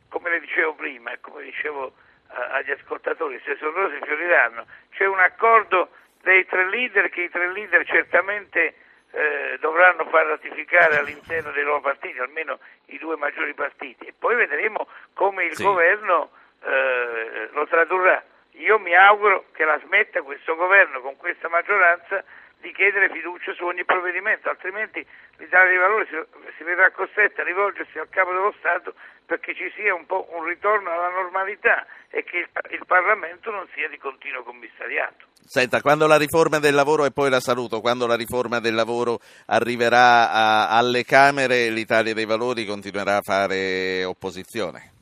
come 0.08 0.30
le 0.30 0.40
dicevo 0.40 0.74
prima 0.74 1.12
e 1.12 1.20
come 1.20 1.42
dicevo 1.42 1.92
agli 2.28 2.72
ascoltatori, 2.72 3.40
se 3.44 3.56
sono 3.56 3.70
rose 3.70 4.00
fioriranno, 4.02 4.66
c'è 4.90 5.06
un 5.06 5.20
accordo 5.20 5.90
dei 6.22 6.44
tre 6.46 6.68
leader 6.68 7.08
che 7.08 7.22
i 7.22 7.30
tre 7.30 7.52
leader 7.52 7.86
certamente 7.86 8.74
eh, 9.12 9.56
dovranno 9.60 10.04
far 10.06 10.26
ratificare 10.26 10.98
all'interno 10.98 11.52
dei 11.52 11.62
loro 11.62 11.80
partiti, 11.80 12.18
almeno 12.18 12.58
i 12.86 12.98
due 12.98 13.16
maggiori 13.16 13.54
partiti, 13.54 14.06
e 14.06 14.14
poi 14.18 14.34
vedremo 14.34 14.88
come 15.14 15.44
il 15.44 15.54
sì. 15.54 15.62
governo 15.62 16.30
eh, 16.64 17.48
lo 17.52 17.66
tradurrà. 17.66 18.22
Io 18.58 18.78
mi 18.78 18.94
auguro 18.94 19.44
che 19.52 19.64
la 19.64 19.78
smetta 19.84 20.22
questo 20.22 20.56
governo 20.56 21.00
con 21.00 21.16
questa 21.16 21.48
maggioranza 21.48 22.24
di 22.60 22.72
chiedere 22.72 23.10
fiducia 23.10 23.52
su 23.52 23.64
ogni 23.64 23.84
provvedimento, 23.84 24.48
altrimenti 24.48 25.04
l'Italia 25.36 25.68
dei 25.68 25.78
Valori 25.78 26.06
si, 26.56 26.64
vedrà 26.64 26.90
costretta 26.90 27.42
a 27.42 27.44
rivolgersi 27.44 27.98
al 27.98 28.08
Capo 28.08 28.32
dello 28.32 28.54
Stato 28.58 28.94
perché 29.26 29.54
ci 29.54 29.70
sia 29.74 29.94
un 29.94 30.06
po' 30.06 30.28
un 30.30 30.44
ritorno 30.44 30.90
alla 30.90 31.10
normalità 31.10 31.86
e 32.08 32.22
che 32.24 32.38
il, 32.38 32.48
il 32.70 32.84
Parlamento 32.86 33.50
non 33.50 33.66
sia 33.74 33.88
di 33.88 33.98
continuo 33.98 34.42
commissariato. 34.42 35.26
Senta, 35.44 35.80
quando 35.80 36.06
la 36.06 36.16
riforma 36.16 36.58
del 36.58 36.74
lavoro, 36.74 37.04
e 37.04 37.12
poi 37.12 37.30
la 37.30 37.40
saluto, 37.40 37.80
quando 37.80 38.06
la 38.06 38.16
riforma 38.16 38.58
del 38.58 38.74
lavoro 38.74 39.18
arriverà 39.46 40.30
a, 40.30 40.68
alle 40.70 41.04
Camere, 41.04 41.70
l'Italia 41.70 42.14
dei 42.14 42.24
Valori 42.24 42.64
continuerà 42.64 43.16
a 43.16 43.22
fare 43.22 44.04
opposizione? 44.04 44.92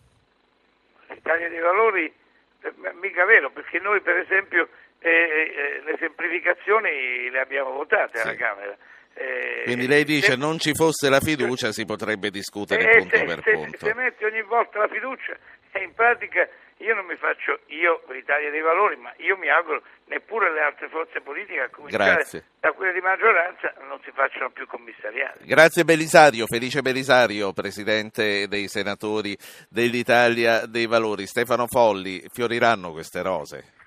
L'Italia 1.08 1.48
dei 1.48 1.60
Valori, 1.60 2.12
eh, 2.60 2.72
mica 3.00 3.24
vero, 3.24 3.50
perché 3.50 3.78
noi 3.78 4.00
per 4.00 4.18
esempio 4.18 4.68
eh, 5.04 5.10
eh, 5.10 5.82
le 5.84 5.96
semplificazioni 5.98 7.28
le 7.28 7.40
abbiamo 7.40 7.72
votate 7.72 8.18
sì. 8.18 8.26
alla 8.26 8.36
Camera. 8.36 8.76
Eh, 9.12 9.62
Quindi 9.64 9.86
lei 9.86 10.04
dice 10.04 10.32
se 10.32 10.36
non 10.36 10.58
ci 10.58 10.74
fosse 10.74 11.08
la 11.08 11.20
fiducia 11.20 11.70
si 11.72 11.84
potrebbe 11.84 12.30
discutere 12.30 12.90
eh, 12.90 12.98
punto 12.98 13.16
se, 13.16 13.24
per 13.24 13.42
se, 13.44 13.52
punto. 13.52 13.86
Se 13.86 13.94
metti 13.94 14.24
ogni 14.24 14.42
volta 14.42 14.78
la 14.78 14.88
fiducia 14.88 15.36
e 15.70 15.82
in 15.82 15.92
pratica 15.94 16.48
io 16.78 16.94
non 16.94 17.04
mi 17.04 17.16
faccio, 17.16 17.60
io 17.66 18.02
l'Italia 18.12 18.50
dei 18.50 18.60
Valori, 18.60 18.96
ma 18.96 19.12
io 19.18 19.36
mi 19.36 19.48
auguro 19.48 19.82
neppure 20.06 20.52
le 20.52 20.60
altre 20.60 20.88
forze 20.88 21.20
politiche, 21.20 21.60
a 21.60 21.68
cominciare 21.70 22.14
Grazie. 22.14 22.44
da 22.58 22.72
quelle 22.72 22.92
di 22.92 23.00
maggioranza, 23.00 23.72
non 23.86 24.00
si 24.02 24.10
facciano 24.12 24.50
più 24.50 24.66
commissariati. 24.66 25.44
Grazie 25.44 25.84
Belisario, 25.84 26.46
Felice 26.46 26.82
Belisario, 26.82 27.52
Presidente 27.52 28.48
dei 28.48 28.68
Senatori 28.68 29.36
dell'Italia 29.68 30.66
dei 30.66 30.86
Valori. 30.86 31.26
Stefano 31.26 31.66
Folli, 31.68 32.24
fioriranno 32.32 32.90
queste 32.90 33.22
rose? 33.22 33.82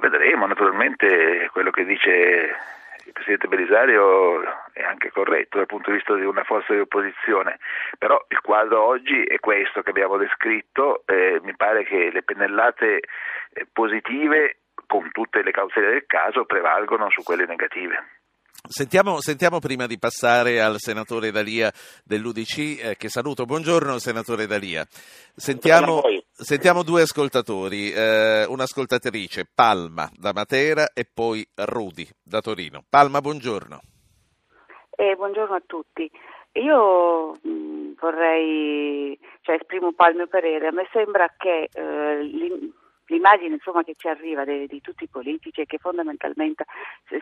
Vedremo, 0.00 0.46
naturalmente 0.46 1.48
quello 1.52 1.70
che 1.70 1.84
dice 1.84 2.56
il 3.08 3.12
Presidente 3.12 3.48
Belisario 3.48 4.42
è 4.72 4.82
anche 4.82 5.10
corretto 5.10 5.56
dal 5.56 5.66
punto 5.66 5.90
di 5.90 5.96
vista 5.96 6.14
di 6.14 6.24
una 6.24 6.44
forza 6.44 6.74
di 6.74 6.80
opposizione, 6.80 7.58
però 7.98 8.22
il 8.28 8.40
quadro 8.40 8.84
oggi 8.84 9.24
è 9.24 9.38
questo 9.38 9.82
che 9.82 9.90
abbiamo 9.90 10.18
descritto, 10.18 11.02
eh, 11.06 11.40
mi 11.42 11.56
pare 11.56 11.84
che 11.84 12.10
le 12.12 12.22
pennellate 12.22 13.00
eh, 13.52 13.66
positive 13.72 14.58
con 14.86 15.10
tutte 15.10 15.42
le 15.42 15.50
cautele 15.50 15.90
del 15.90 16.06
caso 16.06 16.44
prevalgono 16.44 17.08
su 17.10 17.22
quelle 17.22 17.46
negative. 17.46 18.18
Sentiamo, 18.68 19.20
sentiamo, 19.20 19.60
prima 19.60 19.86
di 19.86 19.98
passare 19.98 20.60
al 20.60 20.76
senatore 20.78 21.30
Dalia 21.30 21.72
dell'UDC, 22.04 22.58
eh, 22.58 22.96
che 22.98 23.08
saluto. 23.08 23.44
Buongiorno 23.46 23.98
senatore 23.98 24.46
Dalia. 24.46 24.84
Sentiamo, 25.34 26.02
sentiamo 26.40 26.82
due 26.82 27.02
ascoltatori, 27.02 27.90
eh, 27.90 28.44
un'ascoltatrice, 28.46 29.48
Palma 29.52 30.08
da 30.16 30.32
Matera 30.32 30.92
e 30.94 31.04
poi 31.12 31.46
Rudi 31.54 32.06
da 32.22 32.40
Torino. 32.40 32.84
Palma, 32.88 33.20
buongiorno. 33.20 33.80
Eh, 34.90 35.14
buongiorno 35.16 35.54
a 35.54 35.62
tutti. 35.66 36.10
Io 36.52 37.34
mh, 37.42 37.50
mm, 37.50 37.92
vorrei, 38.00 39.18
cioè 39.42 39.56
esprimo 39.56 39.88
un 39.88 39.94
po' 39.94 40.06
il 40.06 40.16
mio 40.16 40.26
parere, 40.28 40.68
a 40.68 40.72
me 40.72 40.88
sembra 40.92 41.32
che 41.36 41.68
eh, 41.72 42.72
l'immagine 43.08 43.54
insomma, 43.54 43.82
che 43.82 43.94
ci 43.96 44.08
arriva 44.08 44.44
di, 44.44 44.66
di, 44.66 44.80
tutti 44.80 45.04
i 45.04 45.08
politici 45.08 45.60
è 45.60 45.66
che 45.66 45.78
fondamentalmente 45.78 46.64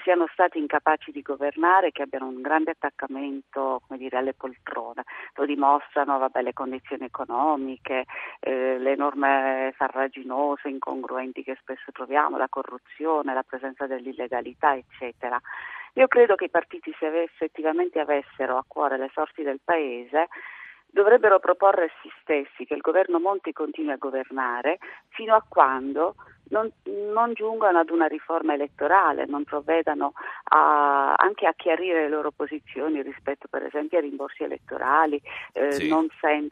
siano 0.03 0.27
stati 0.33 0.59
incapaci 0.59 1.11
di 1.11 1.23
governare, 1.23 1.93
che 1.93 2.03
abbiano 2.03 2.27
un 2.27 2.41
grande 2.41 2.73
attaccamento 2.73 3.83
dire, 3.91 4.19
alle 4.19 4.35
poltrone. 4.35 5.05
Lo 5.35 5.47
dimostrano 5.47 6.19
vabbè, 6.19 6.43
le 6.43 6.53
condizioni 6.53 7.05
economiche, 7.05 8.05
eh, 8.41 8.79
le 8.79 8.95
norme 8.97 9.73
farraginose, 9.77 10.69
incongruenti 10.69 11.43
che 11.43 11.57
spesso 11.61 11.93
troviamo, 11.93 12.37
la 12.37 12.49
corruzione, 12.49 13.35
la 13.35 13.45
presenza 13.45 13.87
dell'illegalità, 13.87 14.75
eccetera. 14.75 15.41
Io 15.95 16.09
credo 16.09 16.35
che 16.35 16.45
i 16.45 16.51
partiti 16.51 16.95
se 16.99 17.23
effettivamente 17.23 17.99
avessero 17.99 18.59
a 18.59 18.65
cuore 18.67 18.99
le 18.99 19.11
sorti 19.15 19.43
del 19.43 19.61
Paese 19.65 20.29
dovrebbero 20.97 21.39
proporre 21.39 21.85
a 21.85 21.91
si 22.01 22.11
stessi 22.23 22.65
che 22.65 22.73
il 22.73 22.81
governo 22.81 23.21
Monti 23.21 23.53
continui 23.53 23.93
a 23.93 23.99
governare 23.99 24.79
fino 25.09 25.35
a 25.35 25.45
quando 25.47 26.15
non, 26.49 26.73
non 27.13 27.35
giungano 27.35 27.81
ad 27.81 27.91
una 27.91 28.07
riforma 28.07 28.55
elettorale, 28.55 29.27
non 29.27 29.45
provvedano 29.45 30.15
a, 30.45 31.13
anche 31.15 31.47
a 31.47 31.53
chiarire 31.55 32.03
le 32.03 32.09
loro 32.09 32.31
posizioni 32.31 33.03
rispetto 33.03 33.47
per 33.51 33.65
esempio 33.65 33.99
ai 33.99 34.05
rimborsi 34.05 34.43
elettorali 34.43 35.21
eh, 35.53 35.73
sì. 35.73 35.89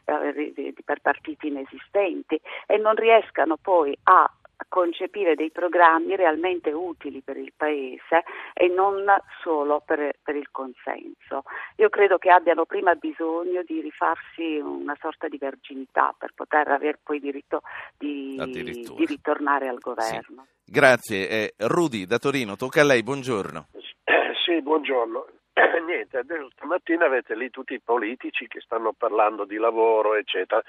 eh, 0.05 0.73
per 0.83 1.01
partiti 1.01 1.47
inesistenti 1.47 2.39
e 2.67 2.77
non 2.77 2.93
riescano 2.93 3.57
poi 3.57 3.97
a 4.03 4.29
concepire 4.69 5.35
dei 5.35 5.51
programmi 5.51 6.15
realmente 6.15 6.71
utili 6.71 7.21
per 7.21 7.37
il 7.37 7.53
Paese 7.55 8.23
e 8.53 8.67
non 8.67 9.05
solo 9.41 9.81
per, 9.85 10.15
per, 10.21 10.35
il 10.35 10.49
consenso. 10.51 11.43
Io 11.77 11.89
credo 11.89 12.17
che 12.17 12.29
abbiano 12.29 12.65
prima 12.65 12.93
bisogno 12.95 13.63
di 13.63 13.81
rifarsi 13.81 14.57
una 14.57 14.95
sorta 14.99 15.27
di 15.27 15.37
verginità 15.37 16.13
per 16.17 16.31
poter 16.33 16.67
avere 16.67 16.99
poi 17.01 17.19
diritto 17.19 17.61
di, 17.97 18.35
di 18.45 19.05
ritornare 19.05 19.67
al 19.67 19.79
governo. 19.79 20.45
Sì. 20.63 20.71
Grazie. 20.71 21.29
Eh, 21.29 21.53
Rudi 21.57 22.05
da 22.05 22.17
Torino, 22.17 22.55
tocca 22.55 22.81
a 22.81 22.85
lei, 22.85 23.03
buongiorno. 23.03 23.67
Eh, 24.03 24.33
sì, 24.45 24.61
buongiorno. 24.61 25.27
Eh, 25.53 25.79
niente, 25.85 26.21
stamattina 26.53 27.05
avete 27.05 27.35
lì 27.35 27.49
tutti 27.49 27.73
i 27.73 27.81
politici 27.81 28.47
che 28.47 28.59
stanno 28.61 28.93
parlando 28.93 29.45
di 29.45 29.57
lavoro, 29.57 30.15
eccetera, 30.15 30.61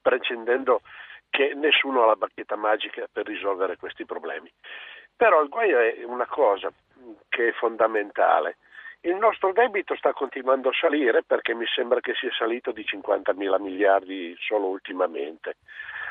prescindendo 0.00 0.80
che 1.34 1.52
nessuno 1.52 2.04
ha 2.04 2.06
la 2.06 2.14
bacchetta 2.14 2.54
magica 2.54 3.08
per 3.10 3.26
risolvere 3.26 3.76
questi 3.76 4.04
problemi. 4.04 4.48
Però 5.16 5.42
il 5.42 5.48
guaio 5.48 5.80
è 5.80 6.04
una 6.04 6.26
cosa 6.26 6.70
che 7.28 7.48
è 7.48 7.52
fondamentale. 7.54 8.58
Il 9.00 9.16
nostro 9.16 9.52
debito 9.52 9.96
sta 9.96 10.12
continuando 10.12 10.68
a 10.68 10.78
salire 10.80 11.24
perché 11.24 11.52
mi 11.52 11.66
sembra 11.66 11.98
che 11.98 12.14
sia 12.14 12.30
salito 12.30 12.70
di 12.70 12.84
50 12.84 13.32
mila 13.34 13.58
miliardi 13.58 14.36
solo 14.38 14.68
ultimamente. 14.68 15.56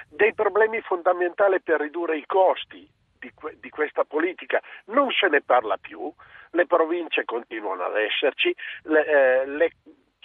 Dei 0.10 0.34
problemi 0.34 0.82
fondamentali 0.82 1.62
per 1.62 1.80
ridurre 1.80 2.18
i 2.18 2.26
costi 2.26 2.86
di, 3.18 3.32
que- 3.34 3.56
di, 3.62 3.70
questa 3.70 4.04
politica 4.04 4.62
non 4.88 5.10
se 5.12 5.30
ne 5.30 5.42
parla 5.42 5.78
più, 5.78 6.12
le 6.52 6.66
province 6.66 7.24
continuano 7.24 7.86
ad 7.86 7.96
esserci, 7.96 8.54
le, 8.84 9.06
eh, 9.06 9.46
le 9.48 9.72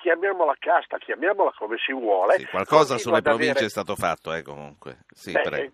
chiamiamola 0.09 0.57
casta, 0.59 0.97
chiamiamola 0.97 1.53
come 1.59 1.77
si 1.85 1.93
vuole. 1.93 2.39
Sì, 2.39 2.47
qualcosa 2.47 2.97
sulle 2.97 3.21
province 3.21 3.51
avere... 3.51 3.67
è 3.67 3.69
stato 3.69 3.95
fatto, 3.95 4.33
eh, 4.33 4.43
comunque. 4.43 5.05
Sì, 5.13 5.33
Beh, 5.33 5.73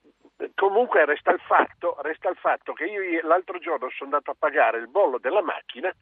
comunque 0.57 1.05
resta 1.05 1.31
il, 1.31 1.41
fatto, 1.41 1.97
resta 2.03 2.31
il 2.31 2.37
fatto 2.37 2.73
che 2.73 2.85
io 2.85 3.27
l'altro 3.27 3.59
giorno 3.59 3.89
sono 3.91 4.11
andato 4.11 4.33
a 4.33 4.37
pagare 4.37 4.79
il 4.79 4.89
bollo 4.89 5.19
della 5.19 5.41
macchina 5.41 5.95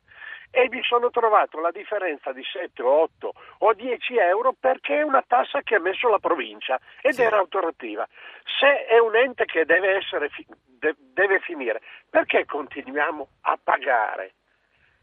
e 0.51 0.69
mi 0.71 0.83
sono 0.83 1.11
trovato 1.11 1.61
la 1.61 1.71
differenza 1.71 2.33
di 2.33 2.43
7 2.43 2.83
o 2.83 3.03
8 3.03 3.33
o 3.59 3.75
10 3.75 4.17
euro 4.17 4.55
perché 4.59 5.01
è 5.01 5.03
una 5.03 5.25
tassa 5.27 5.61
che 5.61 5.75
ha 5.75 5.81
messo 5.81 6.09
la 6.09 6.19
provincia 6.19 6.81
ed 7.03 7.13
sì. 7.13 7.23
era 7.23 7.37
autorativa. 7.37 8.09
Se 8.59 8.87
è 8.87 8.99
un 8.99 9.15
ente 9.15 9.45
che 9.45 9.67
deve, 9.67 9.97
essere, 9.97 10.31
deve 10.97 11.39
finire, 11.41 11.83
perché 12.09 12.47
continuiamo 12.47 13.29
a 13.43 13.59
pagare? 13.63 14.33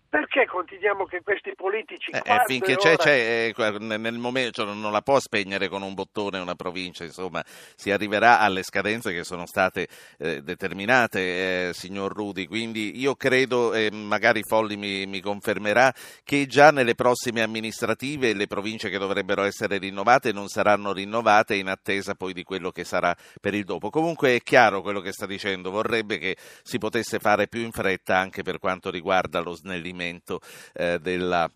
Perché 0.09 0.47
continuiamo 0.47 1.05
che 1.05 1.21
questi 1.21 1.53
politici... 1.55 2.09
Eh, 2.09 2.21
eh 2.25 2.41
finché 2.47 2.75
c'è, 2.77 2.93
ora... 2.93 3.03
c'è 3.03 3.53
eh, 3.55 3.77
nel 3.77 4.17
momento 4.17 4.63
cioè, 4.63 4.73
non 4.73 4.91
la 4.91 5.03
può 5.03 5.19
spegnere 5.19 5.67
con 5.67 5.83
un 5.83 5.93
bottone 5.93 6.39
una 6.39 6.55
provincia, 6.55 7.03
insomma, 7.03 7.43
si 7.75 7.91
arriverà 7.91 8.39
alle 8.39 8.63
scadenze 8.63 9.13
che 9.13 9.23
sono 9.23 9.45
state 9.45 9.87
eh, 10.17 10.41
determinate, 10.41 11.19
eh, 11.67 11.73
signor 11.75 12.11
Rudi, 12.11 12.47
quindi 12.47 12.99
io 12.99 13.13
credo, 13.13 13.75
e 13.75 13.91
magari 13.91 14.41
Folli 14.41 14.77
mi, 14.77 15.05
mi, 15.05 15.21
confermerà, 15.21 15.93
che 16.23 16.47
già 16.47 16.71
nelle 16.71 16.95
prossime 16.95 17.43
amministrative 17.43 18.33
le 18.33 18.47
province 18.47 18.89
che 18.89 18.97
dovrebbero 18.97 19.43
essere 19.43 19.77
rinnovate 19.77 20.31
non 20.31 20.47
saranno 20.47 20.91
rinnovate 20.91 21.53
in 21.53 21.67
attesa 21.67 22.15
poi 22.15 22.33
di 22.33 22.41
quello 22.41 22.71
che 22.71 22.83
sarà 22.83 23.15
per 23.39 23.53
il 23.53 23.63
dopo. 23.63 23.91
Comunque 23.91 24.33
è 24.33 24.41
chiaro 24.41 24.81
quello 24.81 25.01
che 25.01 25.11
sta 25.11 25.27
dicendo, 25.27 25.69
vorrebbe 25.69 26.17
che 26.17 26.35
si 26.63 26.79
potesse 26.79 27.19
fare 27.19 27.47
più 27.47 27.61
in 27.61 27.69
fretta 27.71 28.17
anche 28.17 28.41
per 28.41 28.57
quanto 28.57 28.89
riguarda 28.89 29.41
lo 29.41 29.53
snellimento 29.53 29.97
snellimento 29.99 30.39
eh, 30.73 30.99
della 30.99 31.49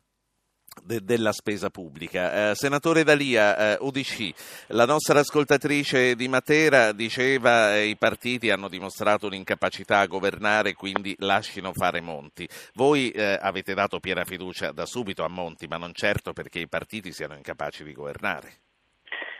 de- 0.83 1.03
della 1.03 1.31
spesa 1.31 1.69
pubblica. 1.69 2.50
Eh, 2.50 2.55
senatore 2.55 3.03
Dalia, 3.03 3.75
eh, 3.75 3.77
UDC, 3.79 4.33
la 4.69 4.85
nostra 4.85 5.19
ascoltatrice 5.19 6.15
di 6.15 6.27
Matera 6.27 6.91
diceva 6.93 7.75
eh, 7.75 7.85
i 7.85 7.95
partiti 7.95 8.50
hanno 8.50 8.67
dimostrato 8.67 9.27
un'incapacità 9.27 10.00
a 10.00 10.07
governare, 10.07 10.73
quindi 10.73 11.15
lasciano 11.19 11.73
fare 11.73 12.01
Monti. 12.01 12.47
Voi 12.73 13.12
eh, 13.12 13.38
avete 13.39 13.75
dato 13.75 14.00
piena 14.00 14.23
fiducia 14.23 14.71
da 14.71 14.88
subito 14.88 15.23
a 15.23 15.29
Monti, 15.29 15.67
ma 15.67 15.77
non 15.77 15.93
certo 15.93 16.33
perché 16.33 16.59
i 16.59 16.67
partiti 16.67 17.13
siano 17.13 17.35
incapaci 17.35 17.83
di 17.83 17.93
governare 17.93 18.62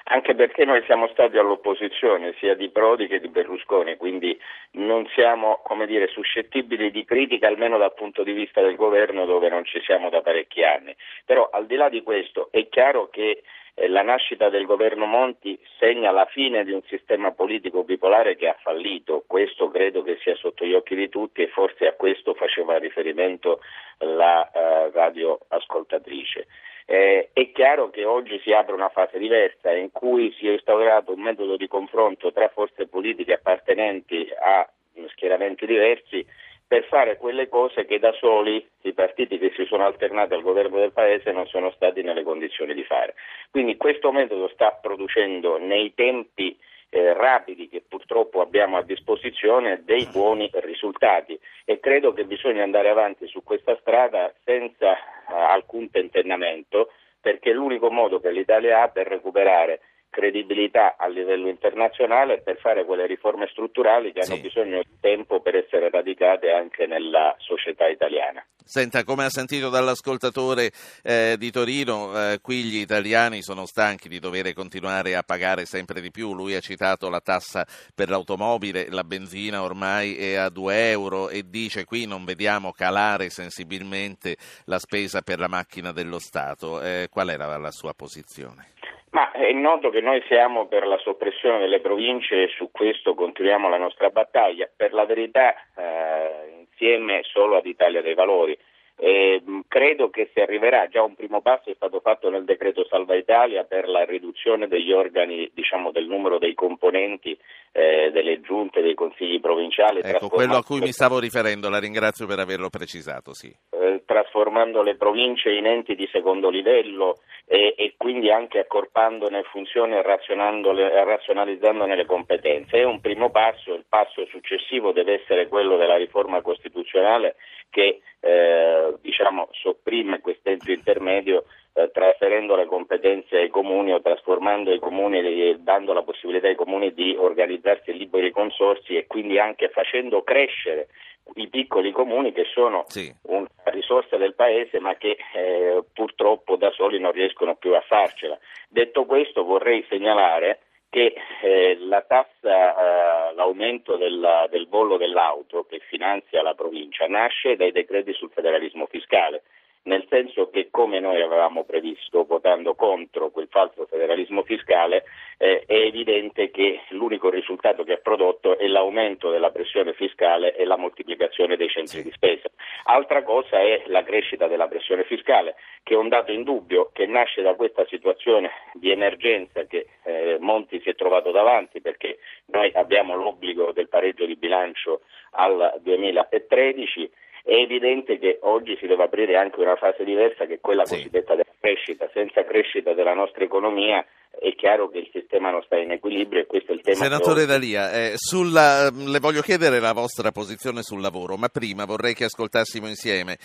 anche 0.05 0.36
perché 0.36 0.65
noi 0.65 0.83
siamo 0.86 1.07
stati 1.07 1.38
all'opposizione 1.38 2.33
sia 2.39 2.55
di 2.55 2.69
Prodi 2.69 3.07
che 3.07 3.19
di 3.19 3.29
Berlusconi, 3.29 3.95
quindi 3.95 4.38
non 4.72 5.07
siamo 5.13 5.62
dire, 5.86 6.07
suscettibili 6.07 6.91
di 6.91 7.05
critica 7.05 7.48
almeno 7.48 7.77
dal 7.77 7.93
punto 7.93 8.24
di 8.24 8.33
vista 8.33 8.62
del 8.62 8.75
governo 8.75 9.25
dove 9.25 9.50
non 9.50 9.63
ci 9.65 9.81
siamo 9.81 10.10
da 10.10 10.22
parecchi 10.22 10.63
anni. 10.63 10.95
Però 11.25 11.50
al 11.51 11.65
di 11.65 11.75
là 11.75 11.89
di 11.89 12.03
questo 12.03 12.50
è 12.51 12.67
chiaro 12.67 13.10
che 13.10 13.43
eh, 13.75 13.88
la 13.88 14.03
nascita 14.03 14.50
del 14.50 14.65
governo 14.65 15.05
Monti 15.05 15.60
segna 15.79 16.12
la 16.12 16.25
fine 16.25 16.63
di 16.63 16.72
un 16.72 16.81
sistema 16.83 17.31
politico 17.31 17.83
bipolare 17.83 18.36
che 18.36 18.48
ha 18.48 18.57
fallito, 18.62 19.24
questo 19.25 19.69
credo 19.69 20.03
che 20.03 20.17
sia 20.22 20.36
sotto 20.36 20.65
gli 20.65 20.74
occhi 20.74 20.95
di 20.95 21.10
tutti 21.10 21.41
e 21.41 21.48
forse 21.48 21.88
a 21.88 21.93
questo 21.93 22.33
faceva 22.33 22.77
riferimento 22.77 23.62
la 24.00 24.50
eh, 24.51 24.91
radioascoltatrice. 24.91 26.48
Eh, 26.86 27.30
è 27.32 27.52
chiaro 27.52 27.90
che 27.90 28.04
oggi 28.06 28.40
si 28.44 28.52
apre 28.52 28.74
una 28.74 28.90
fase 28.90 29.18
diversa 29.18 29.72
in 29.72 29.92
cui 29.92 30.34
si 30.38 30.48
è 30.48 30.52
instaurato 30.52 31.13
un 31.13 31.22
metodo 31.22 31.56
di 31.56 31.68
confronto 31.68 32.32
tra 32.34 32.50
forze 32.50 32.88
politiche 32.88 33.34
appartenenti 33.34 34.30
a 34.38 34.70
schieramenti 35.10 35.66
diversi 35.66 36.25
per 36.68 36.86
fare 36.86 37.18
quelle 37.18 37.48
cose 37.50 37.86
che 37.86 38.00
da 38.00 38.12
soli 38.13 38.66
i 38.82 38.94
partiti 38.94 39.38
che 39.38 39.54
si 39.56 39.66
sono 39.66 39.86
alternati 39.86 40.34
al 40.34 40.42
governo 40.42 40.80
del 40.80 40.92
Paese 40.92 41.32
non 41.32 41.46
sono 41.48 41.72
stati 41.72 42.02
nelle 42.02 42.24
condizioni 42.24 42.74
di 42.74 42.84
fare. 42.84 43.13
Quindi 43.52 43.78
questo 43.78 44.12
metodo 44.12 44.50
sta 44.50 44.72
producendo 44.72 45.58
nei 45.58 45.94
tempi 45.94 46.58
eh, 46.93 47.13
rapidi 47.13 47.67
che 47.67 47.83
purtroppo 47.88 48.39
abbiamo 48.39 48.77
a 48.77 48.83
disposizione 48.83 49.81
dei 49.83 50.05
buoni 50.12 50.47
risultati. 50.53 51.38
E 51.65 51.79
credo 51.79 52.13
che 52.13 52.23
bisogna 52.25 52.62
andare 52.62 52.89
avanti 52.89 53.25
su 53.27 53.41
questa 53.43 53.75
strada 53.81 54.31
senza 54.43 54.95
eh, 54.95 55.01
alcun 55.33 55.89
tentennamento 55.89 56.91
perché 57.19 57.50
è 57.50 57.53
l'unico 57.53 57.89
modo 57.89 58.19
che 58.19 58.29
l'Italia 58.31 58.83
ha 58.83 58.89
per 58.89 59.07
recuperare 59.07 59.79
credibilità 60.13 60.96
a 60.96 61.08
livello 61.08 61.50
internazionale 61.50 62.41
per 62.41 62.58
fare 62.58 62.86
quelle 62.86 63.08
riforme 63.08 63.48
strutturali 63.48 64.13
che 64.13 64.20
hanno 64.20 64.39
bisogno 64.39 64.77
di 64.77 64.98
tempo 65.01 65.41
per 65.41 65.55
essere 65.55 65.89
radicate 65.89 66.51
anche 66.51 66.86
nella 66.86 67.36
società 67.39 67.88
italiana. 67.88 68.46
Senta, 68.63 69.03
come 69.03 69.25
ha 69.25 69.29
sentito 69.29 69.70
dall'ascoltatore 69.70 70.72
eh, 71.01 71.36
di 71.38 71.51
Torino, 71.51 72.13
eh, 72.15 72.39
qui 72.41 72.63
gli 72.63 72.77
italiani 72.77 73.41
sono 73.41 73.65
stanchi 73.65 74.08
di 74.08 74.20
dover 74.20 74.53
continuare 74.53 75.15
a 75.15 75.24
pagare 75.24 75.65
sempre 75.65 76.00
di 76.00 76.12
più. 76.12 76.34
Lui 76.34 76.55
ha 76.55 76.62
citato 76.62 77.10
la 77.10 77.20
tassa 77.20 77.65
per 77.93 78.10
l'automobile, 78.10 78.88
la 78.89 79.03
benzina 79.03 79.63
ormai 79.63 80.15
è 80.15 80.36
a 80.36 80.50
2 80.50 80.89
euro 80.91 81.29
e 81.29 81.43
dice 81.50 81.84
qui 81.84 82.05
non 82.05 82.24
vediamo 82.24 82.72
calare 82.72 83.29
sensibilmente 83.29 84.38
la 84.65 84.79
spesa 84.79 85.22
per 85.22 85.39
la 85.39 85.50
macchina 85.50 85.91
dello 85.91 86.20
Stato. 86.20 86.82
Eh, 86.82 87.08
qual 87.10 87.29
era 87.29 87.58
la 87.58 87.72
sua 87.72 87.93
posizione? 87.93 88.74
Ma 89.13 89.32
è 89.32 89.51
noto 89.51 89.91
che 89.91 90.01
noi 90.01 90.24
siamo 90.27 90.65
per 90.65 90.88
la 90.88 90.98
soppressione 90.98 91.60
delle 91.60 91.82
province 91.82 92.43
e 92.43 92.48
su 92.48 92.72
questo 92.72 93.13
continuiamo 93.13 93.70
la 93.70 93.77
nostra 93.77 94.10
battaglia. 94.10 94.67
Per 94.75 94.91
la 94.91 95.05
verità, 95.05 95.53
eh, 95.75 96.58
insieme 96.62 97.22
solo 97.22 97.58
ad 97.58 97.65
Italia 97.67 98.01
dei 98.01 98.15
Valori. 98.15 98.58
Eh, 98.95 99.41
credo 99.67 100.09
che 100.09 100.29
si 100.33 100.39
arriverà, 100.39 100.88
già 100.88 101.01
un 101.01 101.15
primo 101.15 101.41
passo 101.41 101.71
è 101.71 101.73
stato 101.75 102.00
fatto 102.00 102.29
nel 102.29 102.45
decreto 102.45 102.85
Salva 102.85 103.15
Italia 103.15 103.63
per 103.63 103.88
la 103.88 104.05
riduzione 104.05 104.67
degli 104.67 104.91
organi, 104.91 105.50
diciamo 105.53 105.91
del 105.91 106.05
numero 106.05 106.38
dei 106.38 106.53
componenti 106.53 107.38
eh, 107.71 108.12
delle 108.12 108.39
giunte, 108.41 108.81
dei 108.81 108.93
consigli 108.93 109.39
provinciali. 109.39 110.01
Ecco, 110.03 110.29
quello 110.29 110.57
a 110.57 110.63
cui 110.63 110.79
mi 110.79 110.91
stavo 110.91 111.19
riferendo, 111.19 111.69
la 111.69 111.79
ringrazio 111.79 112.27
per 112.27 112.39
averlo 112.39 112.69
precisato, 112.69 113.33
sì. 113.33 113.51
Eh, 113.71 114.03
trasformando 114.05 114.83
le 114.83 114.95
province 114.95 115.50
in 115.51 115.65
enti 115.65 115.95
di 115.95 116.07
secondo 116.12 116.50
livello 116.50 117.17
e, 117.45 117.73
e 117.75 117.95
quindi 117.97 118.29
anche 118.29 118.59
accorpandone 118.59 119.43
funzioni 119.43 119.95
e 119.95 120.03
razionalizzandone 120.03 121.95
le 121.95 122.05
competenze. 122.05 122.77
È 122.77 122.83
un 122.83 123.01
primo 123.01 123.31
passo, 123.31 123.73
il 123.73 123.85
passo 123.89 124.25
successivo 124.27 124.91
deve 124.91 125.21
essere 125.21 125.47
quello 125.47 125.77
della 125.77 125.97
riforma 125.97 126.41
costituzionale 126.41 127.35
che 127.69 128.01
eh, 128.19 128.83
diciamo, 129.02 129.50
sopprime 129.52 130.20
quest'ente 130.22 130.72
intermedio 130.72 131.46
eh, 131.74 131.90
trasferendo 131.92 132.56
le 132.56 132.66
competenze 132.66 133.38
ai 133.38 133.50
comuni 133.50 133.94
o 133.94 134.02
trasformando 134.02 134.72
i 134.72 134.80
comuni 134.80 135.20
e 135.20 135.58
dando 135.60 135.94
la 135.94 136.04
possibilità 136.04 136.48
ai 136.48 136.56
comuni 136.56 136.94
di 136.94 137.16
organizzarsi 137.18 137.92
in 137.92 137.98
liberi 137.98 138.32
consorsi 138.32 138.96
e 138.96 139.08
quindi 139.08 139.40
anche 139.40 139.70
facendo 139.70 140.24
crescere 140.24 140.88
i 141.36 141.48
piccoli 141.48 141.92
comuni 141.92 142.32
che 142.32 142.46
sono 142.54 142.84
sì. 142.88 143.12
una 143.24 143.48
risorsa 143.66 144.18
del 144.18 144.36
paese 144.36 144.80
ma 144.80 144.96
che 144.96 145.18
eh, 145.34 145.84
purtroppo 145.94 146.58
da 146.58 146.70
soli 146.72 147.00
non 147.00 147.12
riescono 147.12 147.56
più 147.56 147.74
a 147.74 147.82
farcela. 147.82 148.38
Detto 148.70 149.06
questo 149.06 149.44
vorrei 149.44 149.86
segnalare 149.90 150.60
che 150.93 151.15
eh, 151.41 151.75
la 151.79 152.01
tassa, 152.01 153.31
eh, 153.31 153.33
l'aumento 153.33 153.97
della, 153.97 154.45
del 154.47 154.67
bollo 154.67 154.97
dell'auto 154.97 155.65
che 155.67 155.79
finanzia 155.79 156.43
la 156.43 156.53
provincia 156.53 157.07
nasce 157.07 157.55
dai 157.55 157.71
decreti 157.71 158.13
sul 158.13 158.29
federalismo 158.31 158.85
fiscale 158.85 159.41
nel 159.84 160.06
senso 160.10 160.50
che 160.50 160.70
come 160.72 161.00
noi 161.00 161.22
avevamo 161.22 161.66
previsto 161.66 162.24
votando 162.24 162.74
contro 162.75 163.32
quel 163.32 163.48
falso 163.50 163.86
federalismo 163.86 164.44
fiscale 164.44 165.04
eh, 165.38 165.63
è 165.65 165.74
evidente 165.74 166.52
che 166.52 166.82
l'unico 166.89 167.30
risultato 167.30 167.84
che 167.84 167.93
ha 167.93 167.98
prodotto 167.98 168.58
è 168.58 168.67
l'aumento 168.67 169.30
della 169.30 169.52
pressione 169.52 169.93
fiscale 169.93 170.56
e 170.56 170.63
la 170.63 170.78
moltiplicazione 170.78 171.58
dei 171.58 171.67
centri 171.67 172.02
di 172.02 172.12
spesa. 172.12 172.50
Altra 172.86 173.24
cosa 173.24 173.60
è 173.60 173.84
la 173.88 174.04
crescita 174.04 174.48
della 174.48 174.67
pressione 174.67 175.04
fiscale, 175.04 175.56
che 175.84 175.96
è 175.96 175.98
un 175.98 176.08
dato 176.08 176.32
indubbio 176.32 176.91
che 176.93 177.06
nasce 177.06 177.41
da 177.41 177.56
questa 177.56 177.86
situazione 177.88 178.52
di 178.74 178.89
emergenza 178.89 179.65
che 179.65 179.88
eh, 180.04 180.38
Monti 180.39 180.80
si 180.82 180.89
è 180.89 180.96
trovato 180.96 181.32
davanti 181.32 181.82
perché 181.82 182.19
noi 182.46 182.72
abbiamo 182.74 183.15
l'obbligo 183.15 183.72
del 183.74 183.89
pareggio 183.89 184.26
di 184.26 184.36
bilancio 184.36 185.02
al 185.32 185.80
2013 185.82 187.12
è 187.43 187.56
evidente 187.56 188.17
che 188.19 188.39
oggi 188.41 188.77
si 188.79 188.88
deve 188.88 189.03
aprire 189.03 189.36
anche 189.36 189.60
una 189.60 189.75
fase 189.75 190.06
diversa 190.06 190.45
che 190.45 190.56
è 190.56 190.60
quella 190.62 190.86
sì. 190.86 190.95
cosiddetta 190.95 191.36
della 191.36 191.51
crescita. 191.60 192.10
Senza 192.13 192.45
crescita 192.45 192.93
della 192.93 193.13
nostra 193.13 193.43
economia 193.43 194.03
è 194.29 194.56
chiaro 194.56 194.89
che 194.89 194.99
il 194.99 195.10
sistema 195.12 195.51
non 195.51 195.62
sta 195.63 195.77
in 195.77 195.91
equilibrio 195.91 196.41
e 196.41 196.45
questo 196.45 196.71
è 196.71 196.75
il 196.75 196.82
tema. 196.82 196.95
Senatore 196.95 197.45
Dalia, 197.45 197.91
eh, 197.91 198.13
sulla, 198.15 198.89
le 198.89 199.19
voglio 199.19 199.41
chiedere 199.41 199.82
la 199.82 199.91
vostra 199.91 200.32
posizione 200.32 200.84
sul 200.84 201.01
lavoro, 201.01 201.36
ma 201.36 201.49
prima 201.49 201.84
vorrei 201.84 202.13
che 202.13 202.23
ascoltassimo 202.23 202.88
insieme, 202.88 203.38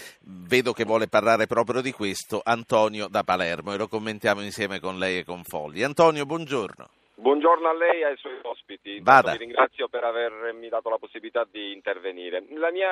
vedo 0.46 0.72
che 0.72 0.84
vuole 0.84 1.08
parlare 1.08 1.46
proprio 1.46 1.80
di 1.80 1.90
questo, 1.90 2.40
Antonio 2.42 3.08
da 3.08 3.24
Palermo 3.24 3.74
e 3.74 3.78
lo 3.78 3.88
commentiamo 3.88 4.42
insieme 4.42 4.78
con 4.78 4.96
lei 4.96 5.18
e 5.18 5.24
con 5.24 5.42
Folli. 5.42 5.82
Antonio, 5.82 6.24
buongiorno. 6.24 6.88
Buongiorno 7.20 7.68
a 7.68 7.74
lei 7.74 8.02
e 8.02 8.04
ai 8.04 8.16
suoi 8.16 8.38
ospiti. 8.42 9.00
Vada. 9.00 9.32
Vi 9.32 9.38
ringrazio 9.38 9.88
per 9.88 10.04
avermi 10.04 10.68
dato 10.68 10.88
la 10.88 10.98
possibilità 10.98 11.44
di 11.50 11.72
intervenire. 11.72 12.44
La 12.50 12.70
mia, 12.70 12.88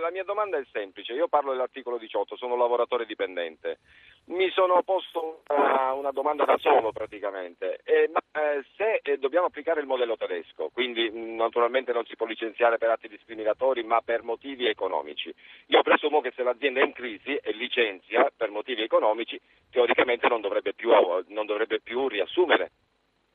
la 0.00 0.10
mia, 0.10 0.24
domanda 0.24 0.56
è 0.56 0.64
semplice. 0.72 1.12
Io 1.12 1.28
parlo 1.28 1.50
dell'articolo 1.50 1.98
18, 1.98 2.36
sono 2.36 2.56
lavoratore 2.56 3.04
dipendente. 3.04 3.80
Mi 4.28 4.48
sono 4.52 4.82
posto 4.82 5.42
una, 5.48 5.92
una 5.92 6.10
domanda 6.10 6.46
da 6.46 6.56
solo 6.56 6.90
praticamente. 6.90 7.80
Eh, 7.84 8.08
ma, 8.10 8.20
eh, 8.32 8.64
se 8.76 9.00
eh, 9.02 9.18
dobbiamo 9.18 9.48
applicare 9.48 9.80
il 9.80 9.86
modello 9.86 10.16
tedesco, 10.16 10.70
quindi 10.72 11.10
mh, 11.10 11.34
naturalmente 11.34 11.92
non 11.92 12.06
si 12.06 12.16
può 12.16 12.24
licenziare 12.24 12.78
per 12.78 12.88
atti 12.88 13.08
discriminatori 13.08 13.82
ma 13.82 14.00
per 14.00 14.22
motivi 14.22 14.68
economici. 14.68 15.30
Io 15.66 15.82
presumo 15.82 16.22
che 16.22 16.32
se 16.34 16.42
l'azienda 16.42 16.80
è 16.80 16.84
in 16.84 16.94
crisi 16.94 17.36
e 17.36 17.52
licenzia 17.52 18.32
per 18.34 18.48
motivi 18.48 18.80
economici, 18.80 19.38
teoricamente 19.70 20.28
non 20.28 20.40
dovrebbe 20.40 20.72
più, 20.72 20.92
non 21.26 21.44
dovrebbe 21.44 21.80
più 21.80 22.08
riassumere 22.08 22.70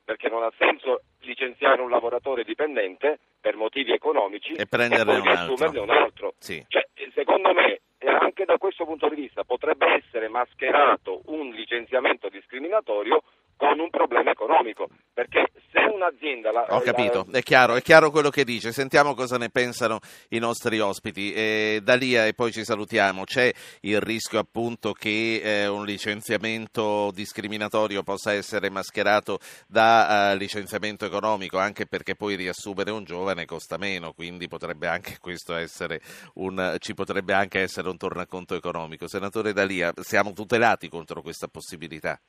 perché 0.06 0.30
non 0.30 0.44
ha 0.44 0.54
senso 0.58 1.02
licenziare 1.26 1.82
un 1.82 1.90
lavoratore 1.90 2.44
dipendente 2.44 3.20
per 3.40 3.56
motivi 3.56 3.92
economici 3.92 4.54
e 4.54 4.66
prenderne 4.66 5.16
e 5.16 5.20
un 5.20 5.28
altro. 5.28 5.82
Un 5.84 5.90
altro. 5.90 6.34
Sì. 6.38 6.64
Cioè, 6.68 6.88
secondo 7.14 7.54
me, 7.54 7.82
anche 8.00 8.46
da 8.46 8.58
questo 8.58 8.86
punto 8.86 9.10
di 9.10 9.16
vista, 9.16 9.44
potrebbe 9.44 9.86
essere 9.94 10.28
mascherato 10.30 11.22
un 11.26 11.50
licenziamento 11.50 12.30
discriminatorio 12.30 13.22
con 13.58 13.80
un 13.80 13.90
problema 13.90 14.32
economico, 14.32 14.90
perché 15.14 15.50
se 15.72 15.80
un'azienda... 15.80 16.52
La, 16.52 16.66
Ho 16.70 16.82
capito, 16.82 17.26
la... 17.30 17.40
è 17.40 17.42
chiaro, 17.42 17.76
è 17.76 17.82
chiaro 17.82 18.12
quello 18.12 18.30
che 18.30 18.44
dice, 18.44 18.72
sentiamo 18.72 19.14
cosa 19.14 19.38
ne 19.38 19.50
pensano 19.50 20.00
i 20.30 20.40
nostri 20.40 20.80
ospiti. 20.80 21.34
Eh, 21.34 21.80
Dalia 21.82 22.26
e 22.26 22.34
poi 22.34 22.52
ci 22.52 22.66
salutiamo, 22.66 23.24
c'è 23.24 23.52
il 23.82 24.02
rischio 24.02 24.40
appunto 24.40 24.92
che 24.92 25.42
eh, 25.42 25.68
un 25.68 25.86
licenziamento 25.86 27.12
discriminatorio 27.14 28.04
possa 28.04 28.34
essere 28.34 28.70
mascherato 28.70 29.40
da 29.68 30.34
uh, 30.34 30.38
licenziamento 30.38 31.06
economico, 31.06 31.15
anche 31.58 31.86
perché 31.86 32.16
poi 32.16 32.36
riassumere 32.36 32.92
un 32.92 33.04
giovane 33.04 33.46
costa 33.46 33.78
meno, 33.78 34.14
quindi 34.14 34.48
potrebbe 34.48 34.88
anche 34.88 35.18
questo 35.20 35.56
essere 35.56 36.00
un, 36.36 36.76
ci 36.80 36.94
potrebbe 36.94 37.34
anche 37.34 37.60
essere 37.60 37.90
un 37.90 37.98
tornaconto 37.98 38.56
economico. 38.56 39.08
Senatore 39.08 39.54
Dalia, 39.54 39.92
siamo 39.96 40.34
tutelati 40.34 40.90
contro 40.90 41.22
questa 41.22 41.48
possibilità? 41.48 42.20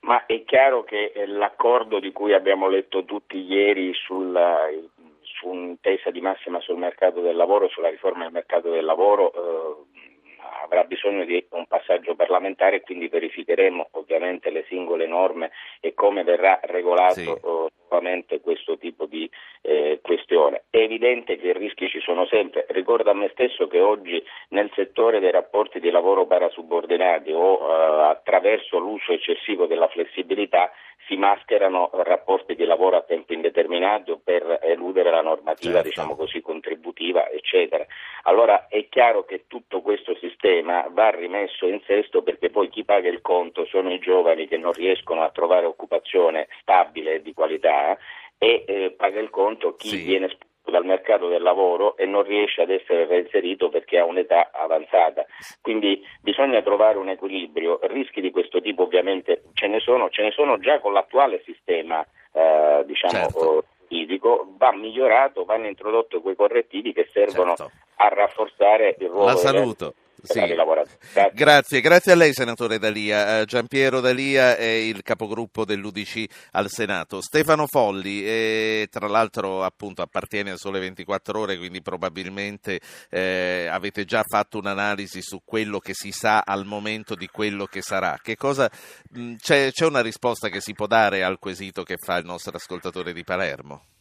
Ma 0.00 0.26
è 0.26 0.44
chiaro 0.44 0.84
che 0.84 1.12
eh, 1.14 1.26
l'accordo 1.26 1.98
di 1.98 2.12
cui 2.12 2.34
abbiamo 2.34 2.68
letto 2.68 3.04
tutti 3.04 3.38
ieri 3.38 3.92
sulla, 3.94 4.68
su 5.22 5.48
un'intesa 5.48 6.10
di 6.10 6.20
massima 6.20 6.60
sul 6.60 6.76
mercato 6.76 7.20
del 7.20 7.36
lavoro, 7.36 7.68
sulla 7.68 7.88
riforma 7.88 8.24
del 8.24 8.32
mercato 8.32 8.70
del 8.70 8.84
lavoro, 8.84 9.32
eh, 9.32 10.02
avrà 10.62 10.84
bisogno 10.84 11.24
di 11.24 11.44
un 11.50 11.66
passaggio 11.66 12.14
parlamentare 12.14 12.76
e 12.76 12.80
quindi 12.80 13.08
verificheremo 13.08 13.88
ovviamente 13.92 14.50
le 14.50 14.64
singole 14.68 15.06
norme 15.06 15.50
e 15.80 15.94
come 15.94 16.22
verrà 16.22 16.60
regolato 16.62 17.14
sì. 17.14 17.34
Nuovamente 17.94 18.40
questo 18.40 18.76
tipo 18.76 19.06
di 19.06 19.30
eh, 19.62 20.00
questione. 20.02 20.64
È 20.70 20.78
evidente 20.78 21.36
che 21.36 21.48
i 21.48 21.52
rischi 21.52 21.88
ci 21.88 22.00
sono 22.00 22.26
sempre. 22.26 22.66
Ricordo 22.68 23.10
a 23.10 23.14
me 23.14 23.30
stesso 23.32 23.68
che 23.68 23.80
oggi 23.80 24.22
nel 24.48 24.70
settore 24.74 25.20
dei 25.20 25.30
rapporti 25.30 25.78
di 25.78 25.90
lavoro 25.90 26.26
parasubordinati 26.26 27.30
o 27.32 27.58
eh, 27.58 28.10
attraverso 28.10 28.78
l'uso 28.78 29.12
eccessivo 29.12 29.66
della 29.66 29.88
flessibilità 29.88 30.70
si 31.06 31.16
mascherano 31.16 31.90
rapporti 31.92 32.54
di 32.54 32.64
lavoro 32.64 32.96
a 32.96 33.02
tempo 33.02 33.32
indeterminato 33.32 34.20
per 34.22 34.60
eludere 34.62 35.10
la 35.10 35.20
normativa 35.20 35.74
Certo. 35.74 35.88
diciamo 35.88 36.16
così 36.16 36.40
contributiva 36.40 37.28
eccetera. 37.30 37.84
Allora 38.22 38.68
è 38.68 38.88
chiaro 38.88 39.24
che 39.24 39.44
tutto 39.46 39.82
questo 39.82 40.16
sistema 40.16 40.86
va 40.90 41.10
rimesso 41.10 41.66
in 41.66 41.80
sesto 41.86 42.22
perché 42.22 42.50
poi 42.50 42.68
chi 42.68 42.84
paga 42.84 43.08
il 43.08 43.20
conto 43.20 43.66
sono 43.66 43.92
i 43.92 43.98
giovani 43.98 44.48
che 44.48 44.56
non 44.56 44.72
riescono 44.72 45.22
a 45.22 45.30
trovare 45.30 45.66
occupazione 45.66 46.48
stabile 46.60 47.14
e 47.14 47.22
di 47.22 47.34
qualità 47.34 47.83
e 48.38 48.64
eh, 48.66 48.94
paga 48.96 49.20
il 49.20 49.30
conto 49.30 49.74
chi 49.74 49.88
Sì. 49.88 50.02
viene 50.04 50.26
espulso 50.26 50.52
dal 50.70 50.84
mercato 50.86 51.28
del 51.28 51.42
lavoro 51.42 51.94
e 51.96 52.06
non 52.06 52.22
riesce 52.22 52.62
ad 52.62 52.70
essere 52.70 53.04
reinserito 53.06 53.68
perché 53.68 53.98
ha 53.98 54.04
un'età 54.06 54.50
avanzata. 54.52 55.24
Quindi 55.60 56.02
bisogna 56.22 56.62
trovare 56.62 56.96
un 56.96 57.10
equilibrio. 57.10 57.78
Rischi 57.82 58.20
di 58.22 58.30
questo 58.30 58.60
tipo 58.62 58.84
ovviamente 58.84 59.42
ce 59.52 59.66
ne 59.66 59.78
sono, 59.80 60.08
ce 60.08 60.22
ne 60.22 60.30
sono 60.30 60.58
già 60.58 60.80
con 60.80 60.94
l'attuale 60.94 61.42
sistema 61.44 62.02
eh, 62.32 62.82
diciamo 62.86 63.12
Certo. 63.12 63.58
eh, 63.58 63.64
giuridico, 63.88 64.46
va 64.56 64.72
migliorato, 64.72 65.44
vanno 65.44 65.66
introdotti 65.68 66.18
quei 66.20 66.34
correttivi 66.34 66.92
che 66.94 67.06
servono 67.12 67.54
Certo. 67.56 67.70
a 67.96 68.08
rafforzare 68.08 68.96
il 68.98 69.08
ruolo 69.08 69.26
La 69.26 69.36
saluto. 69.36 69.94
Sì. 70.24 70.38
Grazie, 71.32 71.80
grazie 71.80 72.12
a 72.12 72.14
lei 72.14 72.32
senatore 72.32 72.78
Dalia. 72.78 73.40
Eh, 73.40 73.44
Giampiero 73.44 74.00
Dalia 74.00 74.56
è 74.56 74.64
il 74.64 75.02
capogruppo 75.02 75.64
dell'UDC 75.64 76.24
al 76.52 76.70
Senato. 76.70 77.20
Stefano 77.20 77.66
Folli, 77.66 78.24
eh, 78.24 78.88
tra 78.90 79.06
l'altro 79.06 79.62
appunto 79.62 80.02
appartiene 80.02 80.52
a 80.52 80.56
Sole 80.56 80.80
24 80.80 81.38
Ore, 81.38 81.58
quindi 81.58 81.82
probabilmente 81.82 82.80
eh, 83.10 83.68
avete 83.70 84.04
già 84.04 84.22
fatto 84.26 84.58
un'analisi 84.58 85.20
su 85.22 85.42
quello 85.44 85.78
che 85.78 85.92
si 85.94 86.10
sa 86.10 86.42
al 86.44 86.64
momento 86.64 87.14
di 87.14 87.26
quello 87.28 87.66
che 87.66 87.82
sarà. 87.82 88.18
Che 88.22 88.36
cosa, 88.36 88.70
mh, 89.10 89.34
c'è, 89.36 89.70
c'è 89.70 89.84
una 89.84 90.00
risposta 90.00 90.48
che 90.48 90.60
si 90.60 90.72
può 90.72 90.86
dare 90.86 91.22
al 91.22 91.38
quesito 91.38 91.82
che 91.82 91.96
fa 91.98 92.16
il 92.16 92.24
nostro 92.24 92.56
ascoltatore 92.56 93.12
di 93.12 93.24
Palermo? 93.24 93.93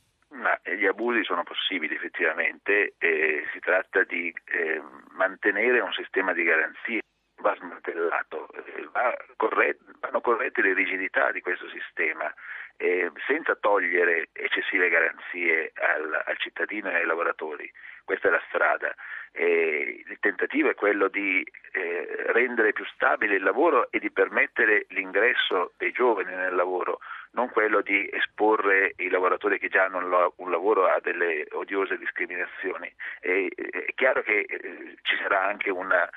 Ma 0.44 0.60
gli 0.62 0.86
abusi 0.86 1.24
sono 1.24 1.44
possibili 1.44 1.96
effettivamente, 1.96 2.96
eh, 2.98 3.48
si 3.54 3.60
tratta 3.60 4.04
di 4.04 4.34
eh, 4.44 4.82
mantenere 5.12 5.80
un 5.80 5.94
sistema 5.94 6.34
di 6.34 6.44
garanzie, 6.44 7.00
va 7.38 7.56
smantellato, 7.56 8.50
eh, 8.52 8.90
va 8.92 9.16
corret- 9.38 9.80
vanno 10.02 10.20
corrette 10.20 10.62
le 10.62 10.74
rigidità 10.74 11.32
di 11.32 11.40
questo 11.40 11.70
sistema, 11.70 12.30
eh, 12.76 13.10
senza 13.26 13.56
togliere 13.56 14.32
eccessive 14.34 14.90
garanzie 14.90 15.72
al, 15.76 16.24
al 16.26 16.38
cittadino 16.38 16.90
e 16.90 16.96
ai 16.96 17.06
lavoratori. 17.06 17.72
Questa 18.04 18.28
è 18.28 18.32
la 18.32 18.44
strada. 18.50 18.94
Eh, 19.32 20.04
il 20.06 20.18
tentativo 20.20 20.70
è 20.70 20.76
quello 20.76 21.08
di 21.08 21.42
eh, 21.72 22.16
rendere 22.34 22.74
più 22.74 22.84
stabile 22.88 23.36
il 23.36 23.44
lavoro 23.44 23.90
e 23.92 24.00
di 24.00 24.12
permettere 24.12 24.88
l'ingresso 24.90 25.72
dei 25.78 25.94
giovani 25.94 26.36
nel 26.36 26.54
lavoro, 26.54 27.00
non 27.34 27.50
quello 27.50 27.82
di 27.82 28.10
esporre 28.12 28.94
i 28.98 29.10
lavoratori 29.10 29.60
che 29.60 29.70
già 29.70 29.86
hanno 29.86 29.98
un 29.98 30.10
la- 30.10 30.32
un 30.38 30.50
lavoro 30.52 30.86
a 30.88 31.00
delle 31.02 31.46
odiose 31.52 31.98
discriminazioni. 31.98 32.92
E- 33.22 33.52
è 33.56 33.94
chiaro 33.96 34.22
che 34.22 34.46
eh, 34.48 34.96
ci 35.02 35.16
sarà 35.18 35.44
anche 35.46 35.70
una, 35.70 36.08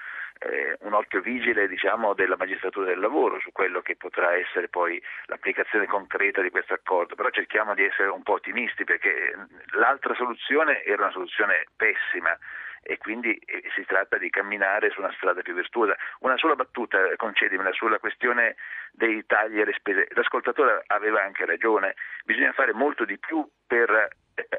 eh, 0.41 0.77
un 0.81 0.93
occhio 0.93 1.21
vigile 1.21 1.69
diciamo, 1.69 2.15
della 2.15 2.37
magistratura 2.37 2.87
del 2.87 3.01
lavoro 3.01 3.41
su 3.41 3.51
quello 3.53 3.81
che 3.81 3.97
potrà 3.97 4.35
essere 4.35 4.69
poi 4.69 5.03
l'applicazione 5.27 5.87
concreta 5.87 6.43
di 6.43 6.51
questo 6.51 6.75
accordo, 6.75 7.15
però 7.15 7.31
cerchiamo 7.31 7.75
di 7.75 7.85
essere 7.85 8.09
un 8.09 8.23
po' 8.23 8.35
ottimisti 8.35 8.85
perché 8.85 9.31
eh, 9.31 9.37
l'altra 9.79 10.15
soluzione 10.15 10.85
era 10.85 11.03
una 11.05 11.13
soluzione 11.13 11.67
pessima 11.77 12.37
e 12.87 12.99
quindi 12.99 13.35
eh, 13.35 13.63
si 13.75 13.85
tratta 13.85 14.17
di 14.17 14.31
camminare 14.31 14.91
su 14.91 15.01
una 15.01 15.13
strada 15.17 15.43
più 15.43 15.55
virtuosa. 15.55 15.97
Una 16.21 16.37
sola 16.37 16.55
battuta, 16.55 17.11
eh, 17.11 17.17
concedimela, 17.17 17.73
sulla 17.73 17.99
questione 17.99 18.57
dei 18.93 19.27
tagli 19.27 19.61
alle 19.61 19.75
spese. 19.77 20.07
L'ascoltatore 20.11 20.85
aveva 20.87 21.23
anche 21.23 21.45
ragione, 21.45 21.95
bisogna 22.25 22.53
fare 22.53 22.73
molto 22.73 23.05
di 23.05 23.19
più 23.19 23.47
per 23.67 24.09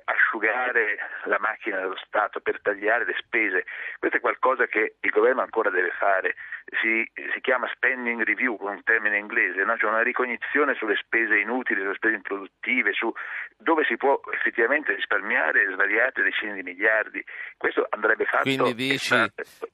asciugare 0.05 0.97
la 1.25 1.37
macchina 1.39 1.79
dello 1.79 1.97
Stato, 2.05 2.39
per 2.39 2.59
tagliare 2.61 3.05
le 3.05 3.15
spese. 3.17 3.65
Questo 3.99 4.17
è 4.17 4.21
qualcosa 4.21 4.65
che 4.65 4.95
il 4.99 5.09
governo 5.09 5.41
ancora 5.41 5.69
deve 5.69 5.91
fare. 5.97 6.35
Si, 6.81 7.09
si 7.33 7.39
chiama 7.41 7.69
spending 7.73 8.23
review 8.23 8.57
con 8.57 8.73
un 8.73 8.83
termine 8.83 9.17
inglese, 9.17 9.63
no? 9.63 9.77
cioè 9.77 9.89
una 9.89 10.01
ricognizione 10.01 10.75
sulle 10.75 10.97
spese 10.97 11.37
inutili, 11.37 11.81
sulle 11.81 11.95
spese 11.95 12.15
improduttive, 12.15 12.91
su 12.93 13.11
dove 13.57 13.85
si 13.85 13.95
può 13.95 14.19
effettivamente 14.33 14.93
risparmiare 14.93 15.71
svariate 15.71 16.23
decine 16.23 16.53
di 16.53 16.63
miliardi. 16.63 17.23
Questo 17.55 17.85
andrebbe 17.89 18.25
fatto. 18.25 18.43
Quindi 18.43 18.73
dici, 18.73 19.15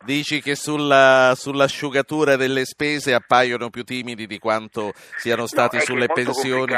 dici 0.05 0.41
che 0.41 0.55
sulla, 0.55 1.33
sull'asciugatura 1.35 2.35
delle 2.35 2.65
spese 2.65 3.13
appaiono 3.13 3.69
più 3.69 3.83
timidi 3.83 4.27
di 4.27 4.37
quanto 4.37 4.91
siano 5.17 5.47
stati 5.47 5.77
No, 5.77 5.81
sulle 5.81 6.07
pensioni? 6.07 6.75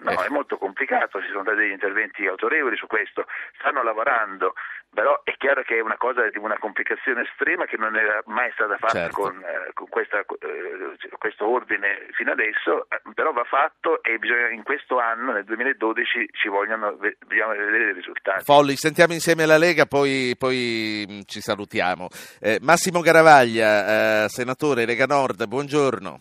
No, 0.00 0.10
Eh. 0.10 0.26
è 0.26 0.28
molto 0.28 0.56
complicato, 0.58 1.20
ci 1.20 1.28
sono 1.30 1.42
stati 1.42 1.58
degli 1.58 1.72
interventi 1.72 2.26
autorevoli 2.26 2.76
su 2.76 2.86
questo, 2.86 3.26
stanno 3.58 3.82
lavorando, 3.82 4.54
però 4.94 5.20
è 5.24 5.34
chiaro 5.36 5.62
che 5.62 5.76
è 5.76 5.80
una 5.80 5.96
cosa 5.96 6.28
di 6.28 6.38
una 6.38 6.56
complicazione 6.58 7.22
estrema 7.22 7.64
che 7.66 7.76
non 7.76 7.96
era 7.96 8.22
mai 8.26 8.50
stata 8.54 8.76
fatta 8.78 8.92
Certo. 9.10 9.20
con, 9.20 9.42
eh, 9.42 9.70
con 9.74 9.88
questa, 9.88 10.20
eh, 10.20 10.96
questo 11.18 11.46
ordine 11.48 12.06
fino 12.12 12.30
adesso, 12.32 12.86
però 13.14 13.32
va 13.32 13.44
fatto 13.44 14.02
e 14.02 14.18
bisogna, 14.18 14.50
in 14.50 14.62
questo 14.62 14.98
anno, 14.98 15.32
nel 15.32 15.44
2012, 15.44 16.28
ci 16.32 16.48
vogliono, 16.48 16.96
vedere 16.96 17.90
i 17.90 17.92
risultati. 17.92 18.44
Folli, 18.44 18.76
sentiamo 18.76 19.12
insieme 19.12 19.46
la 19.46 19.58
Lega, 19.58 19.86
poi, 19.86 20.34
poi 20.38 21.04
mh, 21.08 21.20
ci 21.26 21.40
salutiamo. 21.40 22.08
Eh, 22.40 22.58
Massimo 22.62 23.00
Garavaglia, 23.00 24.24
eh, 24.24 24.28
senatore 24.28 24.86
Lega 24.86 25.06
Nord, 25.06 25.46
buongiorno. 25.46 26.20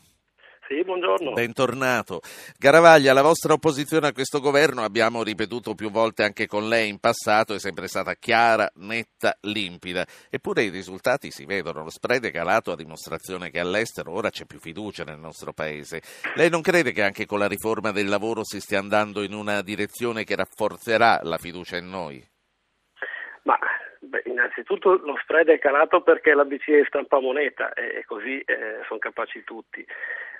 Sì, 0.68 0.84
buongiorno. 0.84 1.32
Bentornato. 1.32 2.20
Garavaglia, 2.60 3.14
la 3.14 3.22
vostra 3.22 3.54
opposizione 3.54 4.08
a 4.08 4.12
questo 4.12 4.42
governo, 4.42 4.84
abbiamo 4.84 5.24
ripetuto 5.24 5.76
più 5.76 5.90
volte 5.90 6.24
anche 6.24 6.46
con 6.46 6.68
lei 6.68 6.90
in 6.90 7.00
passato, 7.00 7.54
è 7.54 7.60
sempre 7.60 7.88
stata 7.88 8.16
chiara, 8.16 8.70
netta, 8.76 9.38
limpida. 9.42 10.06
Eppure 10.30 10.64
i 10.64 10.70
risultati 10.70 11.32
si 11.32 11.46
vedono, 11.46 11.84
lo 11.84 11.90
spread 11.90 12.26
è 12.26 12.32
calato 12.32 12.74
a 12.74 12.76
dimostrazione 12.76 13.50
che 13.50 13.62
all'estero 13.62 14.12
ora 14.12 14.30
c'è 14.30 14.44
più 14.46 14.60
fiducia 14.60 15.06
nel 15.06 15.20
nostro 15.20 15.54
paese. 15.54 16.02
Lei 16.36 16.50
non 16.50 16.62
crede 16.62 16.92
che 16.92 17.02
anche 17.02 17.26
con 17.26 17.40
la 17.40 17.48
riforma 17.48 17.94
del 17.94 18.10
lavoro 18.10 18.44
si 18.44 18.60
stia 18.60 18.80
andando 18.80 19.24
in 19.24 19.34
una 19.34 19.62
direzione 19.62 20.26
che 20.26 20.36
rafforzerà 20.36 21.22
la 21.24 21.38
fiducia 21.38 21.78
in 21.78 21.88
noi? 21.88 22.22
Ma 23.44 23.58
beh, 24.02 24.24
innanzitutto 24.26 24.98
lo 24.98 25.18
spread 25.22 25.48
è 25.48 25.60
calato 25.60 26.02
perché 26.02 26.34
la 26.34 26.44
BCE 26.44 26.84
stampa 26.88 27.22
moneta 27.22 27.72
e 27.72 28.04
così 28.06 28.42
eh, 28.42 28.82
sono 28.86 29.00
capaci 29.00 29.46
tutti. 29.46 29.86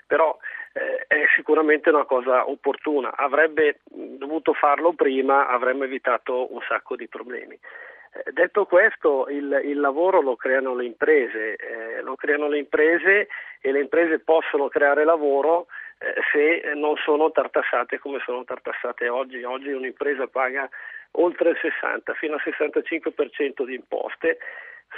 Però 0.08 0.36
eh, 0.72 1.04
è 1.06 1.24
sicuramente 1.36 1.90
una 1.90 2.04
cosa 2.04 2.48
opportuna. 2.48 3.14
Avrebbe 3.14 3.80
dovuto 3.84 4.54
farlo 4.54 4.94
prima, 4.94 5.46
avremmo 5.46 5.84
evitato 5.84 6.52
un 6.52 6.60
sacco 6.66 6.96
di 6.96 7.06
problemi. 7.06 7.54
Eh, 7.54 8.32
detto 8.32 8.64
questo, 8.64 9.28
il, 9.28 9.60
il, 9.64 9.78
lavoro 9.78 10.20
lo 10.20 10.34
creano 10.34 10.74
le 10.74 10.86
imprese, 10.86 11.56
eh, 11.56 12.00
lo 12.02 12.16
creano 12.16 12.48
le 12.48 12.58
imprese 12.58 13.28
e 13.60 13.70
le 13.70 13.80
imprese 13.80 14.18
possono 14.20 14.68
creare 14.68 15.04
lavoro 15.04 15.66
eh, 15.98 16.14
se 16.32 16.74
non 16.74 16.96
sono 16.96 17.30
tartassate 17.30 17.98
come 17.98 18.20
sono 18.24 18.44
tartassate 18.44 19.08
oggi. 19.08 19.42
Oggi 19.44 19.70
un'impresa 19.70 20.26
paga 20.26 20.68
oltre 21.12 21.50
il 21.50 21.58
60 21.60 22.14
fino 22.14 22.34
al 22.34 22.42
65% 22.44 23.64
di 23.64 23.74
imposte 23.74 24.38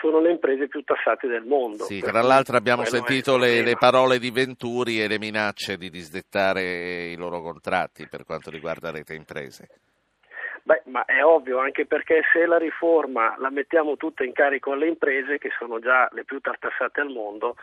sono 0.00 0.20
le 0.20 0.31
imprese 0.31 0.68
più 0.68 0.83
tassate 0.83 1.26
del 1.26 1.44
mondo. 1.44 1.85
Sì, 1.85 2.00
tra 2.00 2.22
l'altro 2.22 2.57
abbiamo 2.57 2.85
sentito 2.85 3.37
le, 3.37 3.62
le, 3.62 3.76
parole 3.76 4.18
di 4.18 4.31
Venturi 4.31 5.03
e 5.03 5.09
le 5.09 5.18
minacce 5.18 5.76
di 5.76 5.90
disdettare 5.90 7.09
i 7.09 7.16
loro 7.16 7.40
contratti 7.40 8.07
per 8.09 8.24
quanto 8.24 8.50
riguarda 8.50 8.90
rete 8.90 9.14
imprese. 9.14 9.68
Beh, 10.62 10.83
ma 10.87 11.05
è 11.05 11.24
ovvio, 11.24 11.59
anche 11.59 11.87
perché 11.87 12.22
se 12.33 12.44
la 12.46 12.59
riforma 12.59 13.35
la 13.38 13.50
mettiamo 13.50 13.96
tutta 13.96 14.24
in 14.24 14.33
carico 14.33 14.72
alle 14.72 14.88
imprese, 14.88 15.38
che 15.38 15.50
sono 15.59 15.79
già 15.79 16.09
le 16.12 16.24
più 16.24 16.38
tartassate 16.40 17.00
al 17.00 17.09
mondo, 17.09 17.57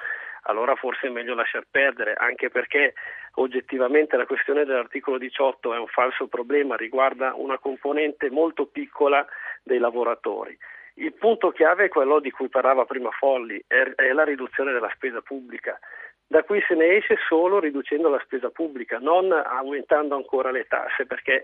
allora 0.44 0.76
forse 0.76 1.08
è 1.08 1.10
meglio 1.10 1.36
lasciar 1.36 1.66
perdere, 1.70 2.14
anche 2.14 2.50
perché 2.50 2.94
oggettivamente 3.36 4.18
la 4.18 4.26
questione 4.26 4.66
dell'articolo 4.66 5.18
18 5.18 5.74
è 5.74 5.78
un 5.78 5.88
falso 5.88 6.28
problema, 6.28 6.76
riguarda 6.76 7.34
una 7.36 7.60
componente 7.60 8.30
molto 8.32 8.66
piccola 8.66 9.26
dei 9.64 9.78
lavoratori. 9.78 10.58
Il 11.00 11.14
punto 11.14 11.52
chiave 11.52 11.86
è 11.86 11.90
quello 11.90 12.20
di 12.20 12.32
cui 12.32 12.50
parlava 12.50 12.86
prima 12.86 13.12
Folli, 13.12 13.62
è, 13.68 14.12
la 14.14 14.24
riduzione 14.24 14.72
della 14.72 14.92
spesa 14.96 15.22
pubblica. 15.22 15.78
Da 16.26 16.44
qui 16.44 16.60
se 16.68 16.74
ne 16.74 16.98
esce 16.98 17.18
solo 17.28 17.60
riducendo 17.60 18.10
la 18.10 18.22
spesa 18.24 18.50
pubblica, 18.50 18.98
non 18.98 19.32
aumentando 19.32 20.16
ancora 20.16 20.50
le 20.50 20.66
tasse, 20.68 21.06
perché 21.06 21.44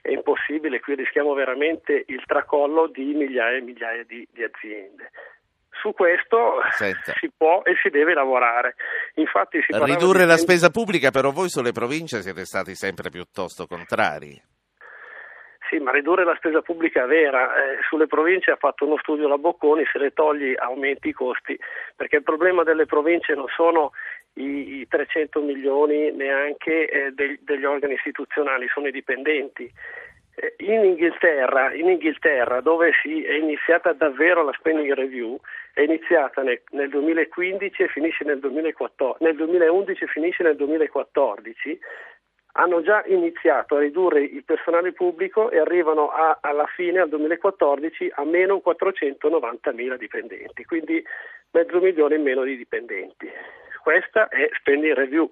è 0.00 0.10
impossibile, 0.10 0.80
qui 0.80 0.94
rischiamo 0.94 1.34
veramente 1.34 2.04
il 2.06 2.22
tracollo 2.24 2.86
di 2.86 3.12
migliaia 3.12 3.58
e 3.58 3.60
migliaia 3.60 4.04
di, 4.04 4.26
di 4.32 4.42
aziende. 4.42 5.10
Su 5.70 5.92
questo 5.92 6.62
Senta. 6.70 7.12
si 7.18 7.30
può 7.36 7.60
e 7.62 7.74
si 7.82 7.90
deve 7.90 8.14
lavorare. 8.14 8.74
Infatti 9.16 9.60
si 9.60 9.76
Ridurre 9.84 10.20
di... 10.20 10.26
la 10.26 10.36
spesa 10.38 10.70
pubblica, 10.70 11.10
però 11.10 11.30
voi 11.30 11.50
sulle 11.50 11.72
province 11.72 12.22
siete 12.22 12.44
stati 12.46 12.74
sempre 12.74 13.10
piuttosto 13.10 13.66
contrari. 13.66 14.40
Sì, 15.68 15.78
ma 15.78 15.90
ridurre 15.92 16.24
la 16.24 16.34
spesa 16.36 16.60
pubblica 16.60 17.06
vera. 17.06 17.54
Eh, 17.54 17.78
sulle 17.88 18.06
province 18.06 18.50
ha 18.50 18.56
fatto 18.56 18.84
uno 18.86 18.98
studio 18.98 19.28
la 19.28 19.38
Bocconi, 19.38 19.84
se 19.90 19.98
le 19.98 20.12
togli 20.12 20.54
aumenti 20.56 21.08
i 21.08 21.12
costi, 21.12 21.58
perché 21.96 22.16
il 22.16 22.22
problema 22.22 22.62
delle 22.64 22.86
province 22.86 23.34
non 23.34 23.46
sono 23.48 23.92
i, 24.34 24.80
i 24.80 24.88
300 24.88 25.40
milioni 25.40 26.12
neanche 26.12 26.88
eh, 26.88 27.10
degli, 27.12 27.38
degli 27.40 27.64
organi 27.64 27.94
istituzionali, 27.94 28.68
sono 28.68 28.88
i 28.88 28.92
dipendenti. 28.92 29.70
Eh, 30.36 30.54
in 30.58 30.84
Inghilterra, 30.84 31.72
in 31.72 31.88
Inghilterra, 31.88 32.60
dove 32.60 32.92
si 33.00 33.24
è 33.24 33.34
iniziata 33.34 33.92
davvero 33.92 34.42
la 34.42 34.52
spending 34.52 34.92
review, 34.92 35.38
è 35.72 35.80
iniziata 35.80 36.42
nel, 36.42 36.60
nel 36.70 36.88
2015 36.88 37.82
e 37.82 37.88
finisce 37.88 38.24
nel, 38.24 38.38
2014, 38.38 39.24
nel 39.24 39.36
2011 39.36 40.04
e 40.04 40.06
finisce 40.08 40.42
nel 40.42 40.56
2014, 40.56 41.78
hanno 42.56 42.82
già 42.82 43.02
iniziato 43.06 43.76
a 43.76 43.80
ridurre 43.80 44.22
il 44.22 44.44
personale 44.44 44.92
pubblico 44.92 45.50
e 45.50 45.58
arrivano 45.58 46.10
a, 46.10 46.38
alla 46.40 46.66
fine, 46.66 47.00
al 47.00 47.08
2014, 47.08 48.12
a 48.14 48.24
meno 48.24 48.60
490 48.60 49.72
mila 49.72 49.96
dipendenti, 49.96 50.64
quindi 50.64 51.04
mezzo 51.50 51.80
milione 51.80 52.16
in 52.16 52.22
meno 52.22 52.42
di 52.44 52.56
dipendenti. 52.56 53.30
Questa 53.82 54.28
è 54.28 54.48
spending 54.58 54.94
review 54.94 55.30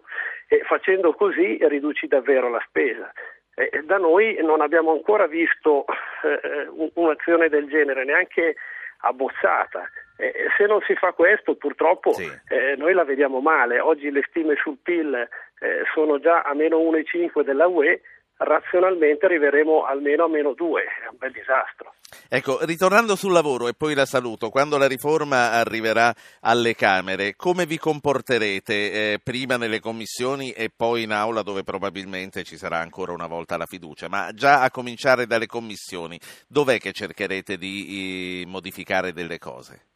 e 0.49 0.63
facendo 0.65 1.15
così 1.15 1.59
riduci 1.63 2.07
davvero 2.07 2.51
la 2.51 2.63
spesa. 2.67 3.13
Eh, 3.55 3.83
da 3.85 3.99
noi 3.99 4.39
non 4.43 4.61
abbiamo 4.61 4.91
ancora 4.93 5.27
visto 5.27 5.85
eh, 6.23 6.69
un'azione 6.95 7.49
del 7.49 7.69
genere, 7.69 8.05
neanche 8.05 8.57
abbozzata. 9.03 9.89
Eh, 10.17 10.49
se 10.57 10.67
non 10.67 10.81
si 10.83 10.95
fa 10.95 11.13
questo, 11.13 11.55
purtroppo 11.55 12.13
sì. 12.13 12.29
eh, 12.49 12.75
noi 12.77 12.95
la 12.95 13.05
vediamo 13.05 13.41
male. 13.41 13.79
Oggi 13.79 14.11
le 14.11 14.25
stime 14.29 14.57
sul 14.57 14.79
PIL 14.83 15.29
eh, 15.62 15.85
sono 15.94 16.18
già 16.18 16.42
a 16.42 16.55
meno 16.55 16.79
1,5 16.79 17.44
della 17.44 17.68
UE, 17.68 18.01
razionalmente 18.38 19.27
arriveremo 19.27 19.85
almeno 19.85 20.25
a 20.25 20.29
meno 20.29 20.55
2, 20.55 20.83
è 20.83 21.09
un 21.09 21.16
bel 21.18 21.31
disastro. 21.31 21.94
Ecco, 22.29 22.59
ritornando 22.64 23.14
sul 23.14 23.33
lavoro 23.33 23.68
e 23.68 23.75
poi 23.75 23.94
la 23.94 24.05
saluto, 24.05 24.48
quando 24.48 24.77
la 24.77 24.88
riforma 24.88 25.53
arriverà 25.53 26.12
alle 26.40 26.75
Camere, 26.75 27.37
come 27.37 27.64
vi 27.64 27.79
comporterete 27.79 28.72
eh, 28.75 29.18
prima 29.22 29.57
nelle 29.57 29.79
commissioni 29.79 30.51
e 30.51 30.68
poi 30.75 31.05
in 31.05 31.12
aula 31.12 31.42
dove 31.42 31.62
probabilmente 31.62 32.42
ci 32.42 32.57
sarà 32.57 32.79
ancora 32.79 33.12
una 33.12 33.29
volta 33.29 33.57
la 33.57 33.66
fiducia? 33.66 34.09
Ma 34.09 34.33
già 34.33 34.62
a 34.62 34.70
cominciare 34.70 35.27
dalle 35.27 35.46
commissioni, 35.46 36.18
dov'è 36.48 36.79
che 36.79 36.90
cercherete 36.90 37.57
di 37.57 38.44
modificare 38.48 39.12
delle 39.12 39.38
cose? 39.38 39.87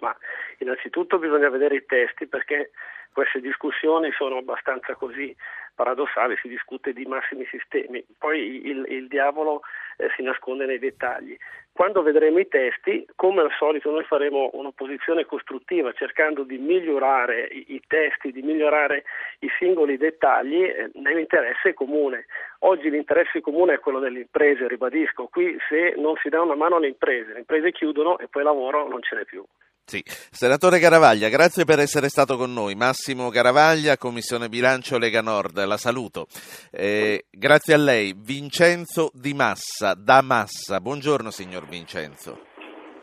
Ma 0.00 0.14
innanzitutto 0.58 1.18
bisogna 1.18 1.48
vedere 1.48 1.76
i 1.76 1.86
testi 1.86 2.26
perché 2.26 2.70
queste 3.14 3.40
discussioni 3.40 4.10
sono 4.12 4.38
abbastanza 4.38 4.94
così 4.96 5.34
paradossali, 5.74 6.36
si 6.42 6.48
discute 6.48 6.92
di 6.92 7.06
massimi 7.06 7.46
sistemi, 7.46 8.04
poi 8.18 8.66
il, 8.66 8.84
il 8.88 9.08
diavolo 9.08 9.62
eh, 9.96 10.10
si 10.16 10.22
nasconde 10.22 10.66
nei 10.66 10.78
dettagli. 10.78 11.36
Quando 11.72 12.02
vedremo 12.02 12.38
i 12.38 12.46
testi, 12.46 13.04
come 13.16 13.42
al 13.42 13.50
solito 13.58 13.90
noi 13.90 14.04
faremo 14.04 14.50
un'opposizione 14.52 15.24
costruttiva 15.24 15.92
cercando 15.92 16.44
di 16.44 16.58
migliorare 16.58 17.46
i, 17.46 17.74
i 17.74 17.82
testi, 17.86 18.30
di 18.30 18.42
migliorare 18.42 19.04
i 19.40 19.48
singoli 19.58 19.96
dettagli 19.96 20.62
eh, 20.62 20.90
nell'interesse 20.94 21.74
comune. 21.74 22.26
Oggi 22.60 22.90
l'interesse 22.90 23.40
comune 23.40 23.74
è 23.74 23.80
quello 23.80 23.98
delle 23.98 24.20
imprese, 24.20 24.68
ribadisco, 24.68 25.26
qui 25.26 25.56
se 25.68 25.94
non 25.96 26.14
si 26.22 26.28
dà 26.28 26.42
una 26.42 26.54
mano 26.54 26.76
alle 26.76 26.88
imprese, 26.88 27.32
le 27.32 27.40
imprese 27.40 27.72
chiudono 27.72 28.18
e 28.18 28.28
poi 28.28 28.42
lavoro 28.42 28.88
non 28.88 29.02
ce 29.02 29.16
n'è 29.16 29.24
più. 29.24 29.44
Sì. 29.86 30.02
Senatore 30.06 30.78
Garavaglia, 30.78 31.28
grazie 31.28 31.66
per 31.66 31.78
essere 31.78 32.08
stato 32.08 32.38
con 32.38 32.54
noi. 32.54 32.74
Massimo 32.74 33.28
Garavaglia, 33.28 33.98
Commissione 33.98 34.48
Bilancio 34.48 34.96
Lega 34.96 35.20
Nord, 35.20 35.62
la 35.62 35.76
saluto. 35.76 36.26
Eh, 36.72 37.26
grazie 37.30 37.74
a 37.74 37.76
lei. 37.76 38.14
Vincenzo 38.16 39.10
Di 39.12 39.34
Massa, 39.34 39.92
da 39.94 40.22
Massa. 40.22 40.80
Buongiorno 40.80 41.30
signor 41.30 41.68
Vincenzo. 41.68 42.52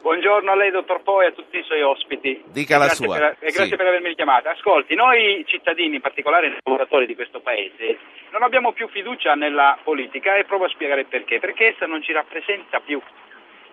Buongiorno 0.02 0.52
a 0.52 0.56
lei, 0.56 0.72
dottor 0.72 1.04
Poi, 1.04 1.26
e 1.26 1.28
a 1.28 1.32
tutti 1.32 1.60
i 1.60 1.64
suoi 1.64 1.84
ospiti. 1.84 2.44
Dica 2.48 2.80
la 2.80 2.90
sua. 2.90 3.16
Per, 3.16 3.38
e 3.40 3.52
grazie 3.52 3.68
sì. 3.68 3.76
per 3.76 3.86
avermi 3.86 4.16
chiamato. 4.16 4.50
Ascolti, 4.50 4.96
noi 4.96 5.46
cittadini, 5.46 5.98
in 5.98 6.02
particolare 6.02 6.48
i 6.48 6.58
lavoratori 6.64 7.06
di 7.06 7.14
questo 7.14 7.42
Paese, 7.42 8.00
non 8.32 8.42
abbiamo 8.42 8.72
più 8.72 8.88
fiducia 8.88 9.36
nella 9.36 9.78
politica 9.84 10.36
e 10.36 10.46
provo 10.46 10.66
a 10.66 10.70
spiegare 10.70 11.06
perché. 11.06 11.40
Perché 11.40 11.76
essa 11.76 11.86
non 11.86 12.02
ci 12.02 12.12
rappresenta 12.12 12.80
più. 12.80 13.00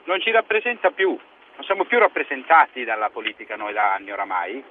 Non 0.05 0.21
ci 0.21 0.31
rappresenta 0.31 0.90
più 0.90 1.18
non 1.59 1.66
siamo 1.66 1.85
più 1.85 1.99
rappresentati 1.99 2.85
dalla 2.85 3.11
politica 3.11 3.57
noi 3.57 3.73
da 3.73 3.92
anni 3.94 4.12
oramai. 4.12 4.62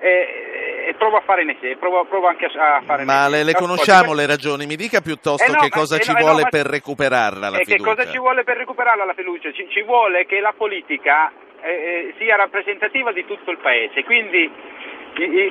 E, 0.00 0.86
e 0.88 0.94
provo 0.94 1.18
a 1.18 1.20
fare 1.20 1.44
ne 1.44 1.56
sé, 1.60 1.76
provo, 1.76 2.04
provo, 2.06 2.26
anche 2.26 2.46
a 2.46 2.82
fare 2.84 3.04
Ma 3.04 3.28
le, 3.28 3.44
le 3.44 3.52
conosciamo 3.52 4.12
le 4.14 4.26
ragioni, 4.26 4.66
mi 4.66 4.74
dica 4.74 5.00
piuttosto 5.00 5.44
eh 5.44 5.54
no, 5.54 5.60
che 5.60 5.68
cosa 5.68 5.94
eh 5.94 6.00
ci 6.00 6.10
no, 6.10 6.18
eh 6.18 6.22
vuole 6.22 6.42
no, 6.42 6.48
per 6.50 6.66
recuperarla 6.66 7.48
la 7.50 7.58
fiducia. 7.58 7.76
Che 7.76 7.82
cosa 7.82 8.10
ci 8.10 8.18
vuole 8.18 8.42
per 8.42 8.56
recuperarla 8.56 9.04
la 9.04 9.14
fiducia? 9.14 9.52
Ci, 9.52 9.68
ci 9.70 9.82
vuole 9.82 10.26
che 10.26 10.40
la 10.40 10.52
politica 10.56 11.30
eh, 11.60 11.70
eh 11.70 12.14
sia 12.18 12.34
rappresentativa 12.34 13.12
di 13.12 13.24
tutto 13.24 13.52
il 13.52 13.58
paese, 13.58 14.02
quindi, 14.02 14.50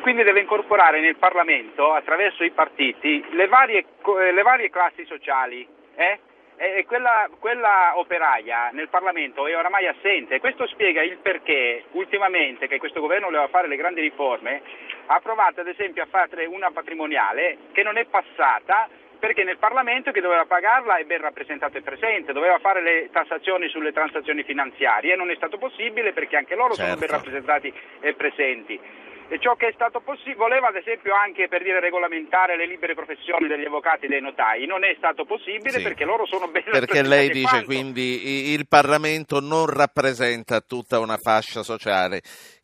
quindi, 0.02 0.24
deve 0.24 0.42
incorporare 0.42 1.00
nel 1.00 1.16
Parlamento, 1.16 1.94
attraverso 1.94 2.44
i 2.44 2.52
partiti, 2.52 3.24
le 3.32 3.48
varie, 3.48 3.86
le 4.34 4.42
varie 4.42 4.70
classi 4.70 5.06
sociali. 5.06 5.66
Eh? 5.96 6.20
E 6.62 6.86
quella, 6.86 7.28
quella, 7.40 7.94
operaia 7.96 8.70
nel 8.72 8.88
Parlamento 8.88 9.48
è 9.48 9.58
oramai 9.58 9.88
assente. 9.88 10.40
Questo 10.40 10.68
spiega 10.68 11.02
il 11.02 11.18
perché 11.18 11.86
ultimamente 11.94 12.68
che 12.68 12.78
questo 12.78 13.00
governo 13.00 13.26
voleva 13.26 13.48
fare 13.48 13.68
le 13.68 13.76
grandi 13.76 14.02
riforme 14.02 14.62
ha 15.08 15.20
provato 15.22 15.62
ad 15.62 15.68
esempio 15.68 16.04
a 16.04 16.08
fare 16.08 16.46
una 16.46 16.70
patrimoniale 16.70 17.58
che 17.72 17.82
non 17.82 17.98
è 17.98 18.06
passata 18.06 18.88
perché 19.18 19.44
nel 19.44 19.58
Parlamento 19.58 20.12
che 20.12 20.22
doveva 20.22 20.46
pagarla 20.46 20.98
è 20.98 21.04
ben 21.04 21.22
rappresentato 21.22 21.80
e 21.80 21.82
presente, 21.82 22.32
doveva 22.32 22.60
fare 22.60 22.82
le 22.82 23.10
tassazioni 23.12 23.68
sulle 23.68 23.92
transazioni 23.92 24.44
finanziarie 24.44 25.14
e 25.14 25.16
non 25.16 25.32
è 25.32 25.36
stato 25.36 25.58
possibile 25.58 26.14
perché 26.14 26.38
anche 26.38 26.54
loro 26.54 26.76
certo. 26.76 26.84
sono 26.84 27.00
ben 27.00 27.10
certo. 27.10 27.16
rappresentati 27.16 27.74
e 28.02 28.14
presenti 28.14 28.80
e 29.32 29.40
ciò 29.40 29.56
che 29.56 29.68
è 29.68 29.72
stato 29.74 30.02
possibile, 30.02 30.36
voleva 30.36 30.68
ad 30.68 30.76
esempio 30.76 31.16
anche 31.16 31.48
per 31.48 31.64
dire 31.64 31.80
regolamentare 31.80 32.58
le 32.58 32.68
libere 32.68 32.94
professioni 32.96 33.48
degli 33.48 33.64
avvocati 33.64 34.06
e 34.06 34.10
dei 34.10 34.20
notai, 34.20 34.66
non 34.66 34.84
è 34.84 34.94
stato 34.98 35.24
possibile 35.24 35.78
sì. 35.78 35.82
perché 35.82 36.04
loro 36.04 36.26
sono 36.26 36.50
ben 36.50 36.64
Perché 36.70 37.02
lei 37.02 37.30
dice 37.30 37.48
quanto. 37.48 37.66
quindi 37.68 38.52
il 38.52 38.68
Parlamento 38.68 39.40
non 39.40 39.68
rappresenta 39.68 40.60
tutta 40.60 41.00
una 41.00 41.16
fascia 41.16 41.64
sociale 41.64 42.22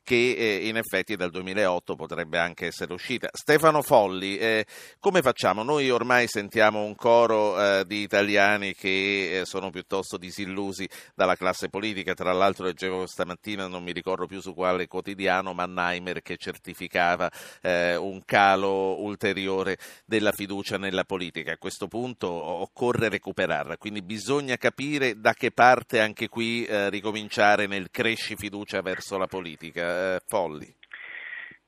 che 0.07 0.35
eh, 0.37 0.67
in 0.69 0.77
effetti 0.77 1.17
dal 1.17 1.31
2008 1.31 1.95
potrebbe 1.97 2.37
anche 2.37 2.67
essere 2.67 2.93
uscita. 2.93 3.27
Stefano 3.33 3.81
Folli, 3.81 4.37
eh, 4.37 4.65
come 5.01 5.21
facciamo? 5.21 5.63
Noi 5.63 5.89
ormai 5.89 6.29
sentiamo 6.29 6.81
un 6.81 6.95
coro 6.95 7.61
eh, 7.61 7.83
di 7.85 8.03
italiani 8.03 8.73
che 8.73 9.41
sono 9.43 9.69
piuttosto 9.69 10.15
disillusi 10.15 10.87
dalla 11.13 11.35
classe 11.35 11.67
politica, 11.67 12.13
tra 12.13 12.31
l'altro 12.31 12.67
leggevo 12.67 13.05
stamattina, 13.05 13.67
non 13.67 13.83
mi 13.83 13.91
ricordo 13.91 14.27
più 14.27 14.39
su 14.39 14.53
quale 14.53 14.87
quotidiano, 14.87 15.53
Mannheimer 15.53 16.21
che 16.21 16.37
certificava 16.37 17.29
un 17.63 18.21
calo 18.23 19.01
ulteriore 19.01 19.77
della 20.05 20.31
fiducia 20.31 20.77
nella 20.77 21.03
politica. 21.03 21.51
A 21.51 21.57
questo 21.57 21.87
punto 21.87 22.29
occorre 22.29 23.09
recuperarla, 23.09 23.75
quindi 23.75 24.01
bisogna 24.01 24.55
capire 24.55 25.19
da 25.19 25.33
che 25.33 25.51
parte 25.51 25.99
anche 25.99 26.29
qui 26.29 26.65
ricominciare 26.89 27.67
nel 27.67 27.89
cresci 27.91 28.35
fiducia 28.37 28.81
verso 28.81 29.17
la 29.17 29.27
politica 29.27 29.96
eh, 29.97 30.19
folli. 30.25 30.75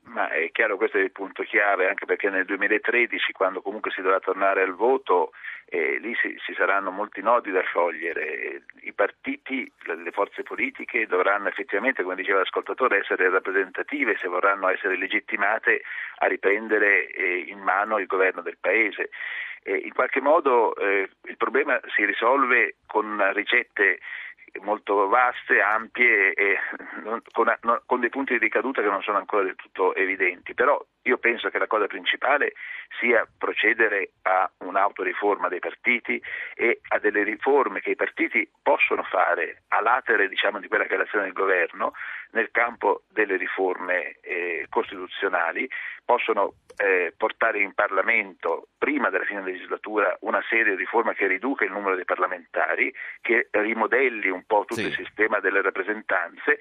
Ma 0.02 0.28
è 0.28 0.50
chiaro, 0.50 0.76
questo 0.76 0.96
è 0.96 1.02
il 1.02 1.12
punto 1.12 1.44
chiave, 1.44 1.88
anche 1.88 2.04
perché 2.04 2.30
nel 2.30 2.44
2013, 2.44 3.32
quando 3.32 3.62
comunque 3.62 3.92
si 3.92 4.00
dovrà 4.00 4.18
tornare 4.18 4.62
al 4.62 4.74
voto, 4.74 5.30
eh, 5.66 5.98
lì 6.00 6.16
si, 6.16 6.36
ci 6.44 6.52
saranno 6.54 6.90
molti 6.90 7.22
nodi 7.22 7.52
da 7.52 7.60
sciogliere. 7.60 8.62
I 8.80 8.92
partiti, 8.92 9.70
le 9.84 10.10
forze 10.10 10.42
politiche 10.42 11.06
dovranno 11.06 11.46
effettivamente, 11.46 12.02
come 12.02 12.16
diceva 12.16 12.40
l'ascoltatore, 12.40 12.98
essere 12.98 13.30
rappresentative 13.30 14.16
se 14.18 14.26
vorranno 14.26 14.68
essere 14.68 14.96
legittimate 14.96 15.82
a 16.18 16.26
riprendere 16.26 17.06
eh, 17.12 17.44
in 17.46 17.60
mano 17.60 17.98
il 17.98 18.06
governo 18.06 18.42
del 18.42 18.58
Paese. 18.60 19.10
Eh, 19.62 19.76
in 19.76 19.92
qualche 19.92 20.20
modo 20.20 20.74
eh, 20.74 21.08
il 21.22 21.36
problema 21.36 21.78
si 21.94 22.04
risolve 22.04 22.76
con 22.86 23.30
ricette 23.32 24.00
molto 24.62 25.08
vaste, 25.08 25.60
ampie 25.60 26.32
e 26.34 26.58
con, 27.32 27.52
con, 27.86 28.00
dei 28.00 28.08
punti 28.08 28.32
di 28.34 28.38
ricaduta 28.38 28.82
che 28.82 28.88
non 28.88 29.02
sono 29.02 29.18
ancora 29.18 29.44
del 29.44 29.56
tutto 29.56 29.94
evidenti, 29.94 30.54
però 30.54 30.82
io 31.02 31.18
penso 31.18 31.48
che 31.48 31.58
la 31.58 31.66
cosa 31.66 31.86
principale 31.86 32.52
sia 32.98 33.26
procedere 33.38 34.12
a 34.22 34.50
un'autoriforma 34.58 35.48
dei 35.48 35.60
partiti 35.60 36.20
e 36.54 36.80
a 36.88 36.98
delle 36.98 37.22
riforme 37.22 37.80
che 37.80 37.90
i 37.90 37.96
partiti 37.96 38.48
possono 38.62 39.02
fare 39.04 39.62
a 39.68 39.80
latere 39.80 40.28
diciamo, 40.28 40.60
di 40.60 40.68
quella 40.68 40.84
che 40.84 40.94
è 40.94 40.96
l'azione 40.98 41.24
del 41.24 41.32
governo 41.32 41.92
nel 42.32 42.50
campo 42.50 43.02
delle 43.10 43.36
riforme 43.36 44.18
eh, 44.20 44.66
costituzionali, 44.68 45.68
possono 46.04 46.54
eh, 46.76 47.12
portare 47.16 47.60
in 47.60 47.72
Parlamento 47.74 48.68
prima 48.78 49.10
della 49.10 49.24
fine 49.24 49.42
della 49.42 49.52
legislatura 49.52 50.16
una 50.20 50.42
serie 50.48 50.72
di 50.72 50.78
riforme 50.80 51.14
che 51.14 51.26
riduca 51.26 51.64
il 51.64 51.72
numero 51.72 51.94
dei 51.94 52.04
parlamentari, 52.04 52.92
che 53.20 53.48
rimodelli 53.50 54.28
un 54.28 54.39
po' 54.44 54.64
tutto 54.66 54.80
Sì. 54.80 54.86
il 54.86 54.94
sistema 54.94 55.40
delle 55.40 55.62
rappresentanze 55.62 56.58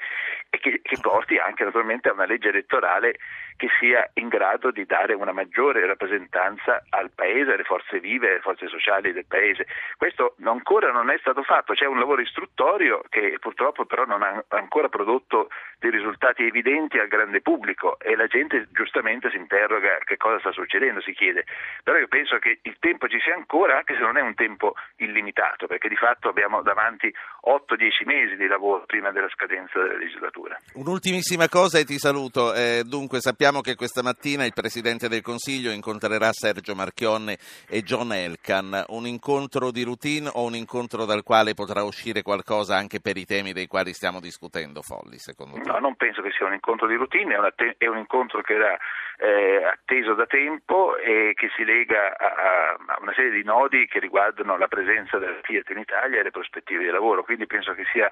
e 0.50 0.60
che, 0.60 0.82
che 0.82 0.98
porti 1.02 1.38
anche 1.38 1.63
naturalmente 1.63 2.10
a 2.10 2.13
una 2.13 2.26
legge 2.26 2.50
elettorale 2.50 3.18
che 3.60 3.67
sia 3.78 4.10
in 4.13 4.30
grado 4.30 4.72
di 4.72 4.86
dare 4.86 5.13
una 5.13 5.34
maggiore 5.34 5.86
rappresentanza 5.86 6.82
al 6.91 7.12
Paese, 7.13 7.52
alle 7.52 7.65
forze 7.65 8.00
vive, 8.00 8.30
alle 8.30 8.39
forze 8.39 8.69
sociali 8.69 9.12
del 9.12 9.26
Paese. 9.28 9.67
Questo 9.98 10.36
ancora 10.45 10.93
non 10.93 11.10
è 11.10 11.17
stato 11.19 11.43
fatto, 11.43 11.74
c'è 11.74 11.86
un 11.86 12.00
lavoro 12.00 12.22
istruttorio 12.22 13.02
che 13.10 13.36
purtroppo 13.38 13.84
però 13.84 14.06
non 14.06 14.24
ha 14.24 14.45
ancora 14.48 14.88
prodotto 14.88 15.50
dei 15.78 15.91
risultati 15.91 16.43
evidenti 16.43 17.00
al 17.00 17.10
grande 17.10 17.41
pubblico 17.41 18.00
e 18.00 18.15
la 18.15 18.28
gente 18.28 18.69
giustamente 18.72 19.30
si 19.30 19.36
interroga 19.36 19.98
che 20.06 20.15
cosa 20.15 20.39
sta 20.39 20.54
succedendo, 20.54 21.02
si 21.02 21.12
chiede. 21.12 21.43
Però 21.84 21.98
io 21.98 22.08
penso 22.08 22.38
che 22.38 22.60
il 22.62 22.78
tempo 22.80 23.10
ci 23.10 23.19
sia 23.19 23.36
ancora, 23.36 23.76
anche 23.76 23.95
se 23.95 24.00
non 24.00 24.15
è 24.15 24.22
un 24.22 24.36
tempo 24.36 24.76
illimitato, 24.98 25.67
perché 25.67 25.89
di 25.89 25.98
fatto 25.98 26.30
abbiamo 26.30 26.62
davanti 26.62 27.13
8-10 27.43 28.06
mesi 28.06 28.36
di 28.38 28.48
lavoro 28.48 28.86
prima 28.86 29.12
della 29.12 29.30
scadenza 29.30 29.80
della 29.80 29.98
legislatura. 29.98 30.58
Un'ultimissima 30.76 31.50
cosa 31.50 31.78
e 31.78 31.84
ti 31.84 31.98
saluto. 31.98 32.54
Eh, 32.54 32.84
dunque, 32.86 33.19
sappiamo 33.19 33.49
che 33.50 33.74
questa 33.74 34.04
mattina 34.04 34.46
il 34.46 34.54
Presidente 34.54 35.10
del 35.10 35.24
Consiglio 35.24 35.72
incontrerà 35.72 36.32
Sergio 36.32 36.76
Marchionne 36.76 37.38
e 37.68 37.82
John 37.82 38.14
Elkan. 38.14 38.86
Un 38.90 39.08
incontro 39.08 39.72
di 39.72 39.82
routine 39.84 40.30
o 40.32 40.46
un 40.46 40.54
incontro 40.54 41.06
dal 41.06 41.24
quale 41.24 41.56
potrà 41.56 41.82
uscire 41.84 42.22
qualcosa 42.22 42.76
anche 42.78 43.00
per 43.02 43.18
i 43.18 43.26
temi 43.26 43.52
dei 43.52 43.66
quali 43.66 43.94
stiamo 43.94 44.20
discutendo, 44.20 44.84
Folli, 44.84 45.18
secondo 45.18 45.56
te? 45.58 45.68
No, 45.68 45.80
non 45.80 45.96
penso 45.96 46.22
che 46.22 46.30
sia 46.32 46.46
un 46.46 46.54
incontro 46.54 46.86
di 46.86 46.94
routine, 46.94 47.36
è, 47.36 47.54
te- 47.56 47.76
è 47.80 47.88
un 47.88 47.98
incontro 47.98 48.42
che 48.42 48.54
era 48.54 48.78
eh, 49.18 49.64
atteso 49.66 50.14
da 50.14 50.26
tempo 50.28 50.96
e 50.98 51.34
che 51.34 51.50
si 51.58 51.66
lega 51.66 52.16
a- 52.16 52.78
a 52.88 52.98
una 53.02 53.14
serie 53.14 53.32
di 53.32 53.44
nodi 53.44 53.88
che 53.88 54.00
riguardano 54.00 54.58
la 54.58 54.68
presenza 54.68 55.18
della 55.18 55.40
Fiat 55.42 55.70
in 55.72 55.80
Italia 55.80 56.20
e 56.20 56.24
le 56.24 56.32
prospettive 56.32 56.84
di 56.84 56.90
lavoro, 56.90 57.24
quindi 57.24 57.48
penso 57.48 57.74
che 57.74 57.84
sia 57.92 58.10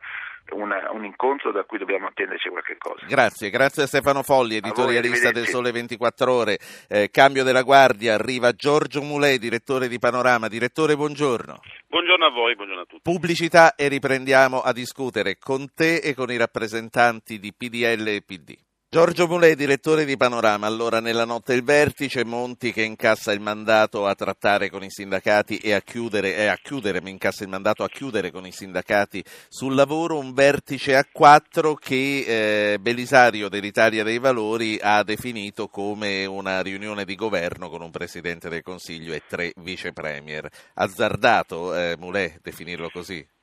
una- 0.51 0.89
un 0.91 1.03
incontro 1.05 1.51
da 1.51 1.63
cui 1.63 1.77
dobbiamo 1.77 2.07
attenderci 2.07 2.49
qualche 2.49 2.77
cosa. 2.77 3.05
Grazie, 3.07 3.49
grazie 3.49 3.83
a 3.83 3.87
Stefano 3.87 4.23
Folli, 4.23 4.55
editorialista 4.57 5.31
del. 5.31 5.45
Sole 5.47 5.71
24 5.71 6.31
Ore. 6.31 6.59
Eh, 6.89 7.09
cambio 7.09 7.43
della 7.43 7.61
guardia, 7.61 8.13
arriva 8.15 8.51
Giorgio 8.51 9.01
Mulè, 9.01 9.37
direttore 9.37 9.87
di 9.87 9.97
Panorama. 9.99 10.47
Direttore, 10.47 10.95
buongiorno. 10.95 11.59
Buongiorno 11.87 12.25
a 12.25 12.29
voi, 12.29 12.55
buongiorno 12.55 12.81
a 12.81 12.85
tutti. 12.85 13.01
Pubblicità 13.01 13.75
e 13.75 13.87
riprendiamo 13.87 14.59
a 14.61 14.73
discutere 14.73 15.37
con 15.37 15.73
te 15.73 15.95
e 15.97 16.13
con 16.13 16.29
i 16.31 16.37
rappresentanti 16.37 17.39
di 17.39 17.53
PDL 17.53 18.07
e 18.07 18.21
PD. 18.25 18.55
Giorgio 18.89 19.27
Mulè, 19.27 19.53
direttore 19.55 20.05
di 20.05 20.15
Panorama. 20.15 20.65
Allora, 20.65 21.01
nella 21.01 21.25
notte 21.25 21.53
il 21.53 21.61
vertice, 21.61 22.23
Monti 22.23 22.71
che 22.71 22.83
incassa 22.83 23.33
il 23.33 23.41
mandato 23.41 24.07
a 24.07 24.15
trattare 24.15 24.69
con 24.69 24.81
i 24.81 24.89
sindacati 24.89 25.57
e 25.57 25.73
a 25.73 25.81
chiudere, 25.81 26.33
e 26.37 26.45
a 26.45 26.55
chiudere, 26.55 27.01
mi 27.01 27.09
incassa 27.09 27.43
il 27.43 27.49
mandato 27.49 27.83
a 27.83 27.89
chiudere 27.89 28.31
con 28.31 28.45
i 28.45 28.53
sindacati 28.53 29.21
sul 29.49 29.75
lavoro, 29.75 30.17
un 30.17 30.33
vertice 30.33 30.95
a 30.95 31.05
quattro 31.11 31.73
che 31.75 32.73
eh, 32.73 32.79
Belisario 32.79 33.49
dell'Italia 33.49 34.05
dei 34.05 34.19
Valori 34.19 34.79
ha 34.81 35.03
definito 35.03 35.67
come 35.67 36.25
una 36.25 36.61
riunione 36.61 37.03
di 37.03 37.15
governo 37.15 37.67
con 37.67 37.81
un 37.81 37.91
Presidente 37.91 38.47
del 38.47 38.63
Consiglio 38.63 39.11
e 39.11 39.21
tre 39.27 39.51
vice 39.57 39.91
premier. 39.91 40.49
Azzardato, 40.75 41.75
eh, 41.75 41.97
Mulè, 41.99 42.39
definirlo 42.41 42.89
così? 42.89 43.35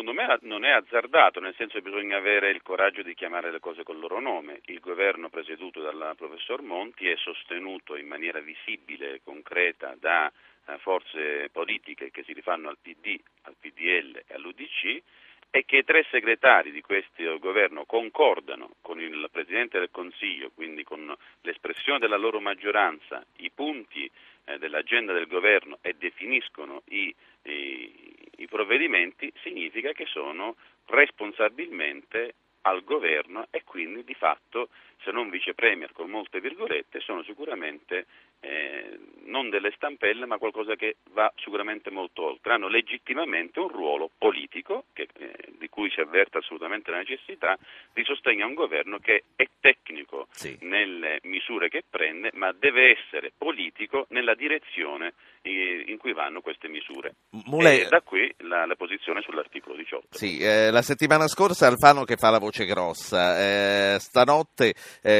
Secondo 0.00 0.18
me 0.18 0.38
non 0.48 0.64
è 0.64 0.70
azzardato, 0.70 1.40
nel 1.40 1.54
senso 1.56 1.74
che 1.74 1.82
bisogna 1.82 2.16
avere 2.16 2.48
il 2.48 2.62
coraggio 2.62 3.02
di 3.02 3.12
chiamare 3.12 3.50
le 3.50 3.60
cose 3.60 3.82
col 3.82 3.98
loro 3.98 4.18
nome. 4.18 4.62
Il 4.64 4.80
governo 4.80 5.28
presieduto 5.28 5.82
dal 5.82 6.14
professor 6.16 6.62
Monti 6.62 7.06
è 7.06 7.16
sostenuto 7.16 7.96
in 7.96 8.06
maniera 8.06 8.40
visibile 8.40 9.12
e 9.12 9.20
concreta 9.22 9.94
da 10.00 10.32
eh, 10.68 10.78
forze 10.78 11.50
politiche 11.52 12.10
che 12.10 12.22
si 12.22 12.32
rifanno 12.32 12.70
al 12.70 12.78
PD, 12.80 13.20
al 13.42 13.56
PDL 13.60 14.22
e 14.26 14.34
all'UDC 14.36 15.02
e 15.50 15.64
che 15.66 15.76
i 15.76 15.84
tre 15.84 16.06
segretari 16.10 16.70
di 16.70 16.80
questo 16.80 17.38
governo 17.38 17.84
concordano 17.84 18.76
con 18.80 19.02
il 19.02 19.28
Presidente 19.30 19.78
del 19.78 19.90
Consiglio, 19.90 20.50
quindi 20.54 20.82
con 20.82 21.14
l'espressione 21.42 21.98
della 21.98 22.16
loro 22.16 22.40
maggioranza, 22.40 23.22
i 23.36 23.50
punti 23.50 24.10
eh, 24.44 24.56
dell'agenda 24.56 25.12
del 25.12 25.26
governo 25.26 25.76
e 25.82 25.94
definiscono 25.98 26.84
i, 26.86 27.14
i, 27.44 28.28
i 28.36 28.46
provvedimenti, 28.46 29.32
significa 29.42 29.92
che 29.92 30.06
sono 30.06 30.56
responsabilmente 30.86 32.34
al 32.62 32.84
governo 32.84 33.46
e 33.50 33.64
quindi 33.64 34.04
di 34.04 34.14
fatto, 34.14 34.68
se 35.02 35.10
non 35.10 35.30
vice 35.30 35.54
premier 35.54 35.92
con 35.92 36.10
molte 36.10 36.40
virgolette, 36.40 37.00
sono 37.00 37.22
sicuramente 37.22 38.06
eh, 38.40 38.98
non 39.24 39.48
delle 39.48 39.70
stampelle 39.76 40.26
ma 40.26 40.38
qualcosa 40.38 40.74
che 40.74 40.96
va 41.12 41.32
sicuramente 41.36 41.90
molto 41.90 42.22
oltre. 42.22 42.54
Hanno 42.54 42.68
legittimamente 42.68 43.60
un 43.60 43.68
ruolo 43.68 44.10
politico 44.16 44.86
che, 44.92 45.08
eh, 45.18 45.32
di 45.58 45.68
cui 45.68 45.90
si 45.90 46.00
avverte 46.00 46.38
assolutamente 46.38 46.90
la 46.90 46.98
necessità 46.98 47.56
di 47.92 48.02
sostegno 48.04 48.44
a 48.44 48.48
un 48.48 48.54
governo 48.54 48.98
che 48.98 49.24
è 49.36 49.46
tecnico 49.60 50.26
Sì. 50.30 50.56
nelle 50.62 51.20
misure 51.24 51.68
che 51.68 51.84
prende 51.88 52.30
ma 52.34 52.52
deve 52.52 52.96
essere 52.98 53.30
politico 53.36 54.06
nella 54.08 54.34
direzione 54.34 55.12
eh, 55.42 55.84
in 55.86 55.98
cui 55.98 56.12
vanno 56.12 56.40
queste 56.40 56.68
misure. 56.68 57.14
Mulè, 57.46 57.82
E 57.82 57.88
da 57.88 58.00
qui 58.00 58.32
la, 58.38 58.66
la 58.66 58.74
posizione 58.74 59.20
sull'articolo 59.20 59.76
18. 59.76 60.06
Sì, 60.10 60.38
eh, 60.38 60.70
la 60.70 60.82
settimana 60.82 61.28
scorsa 61.28 61.66
Alfano 61.66 62.04
che 62.04 62.16
fa 62.16 62.30
la 62.30 62.38
voce 62.38 62.64
grossa, 62.64 63.98
stanotte 63.98 64.74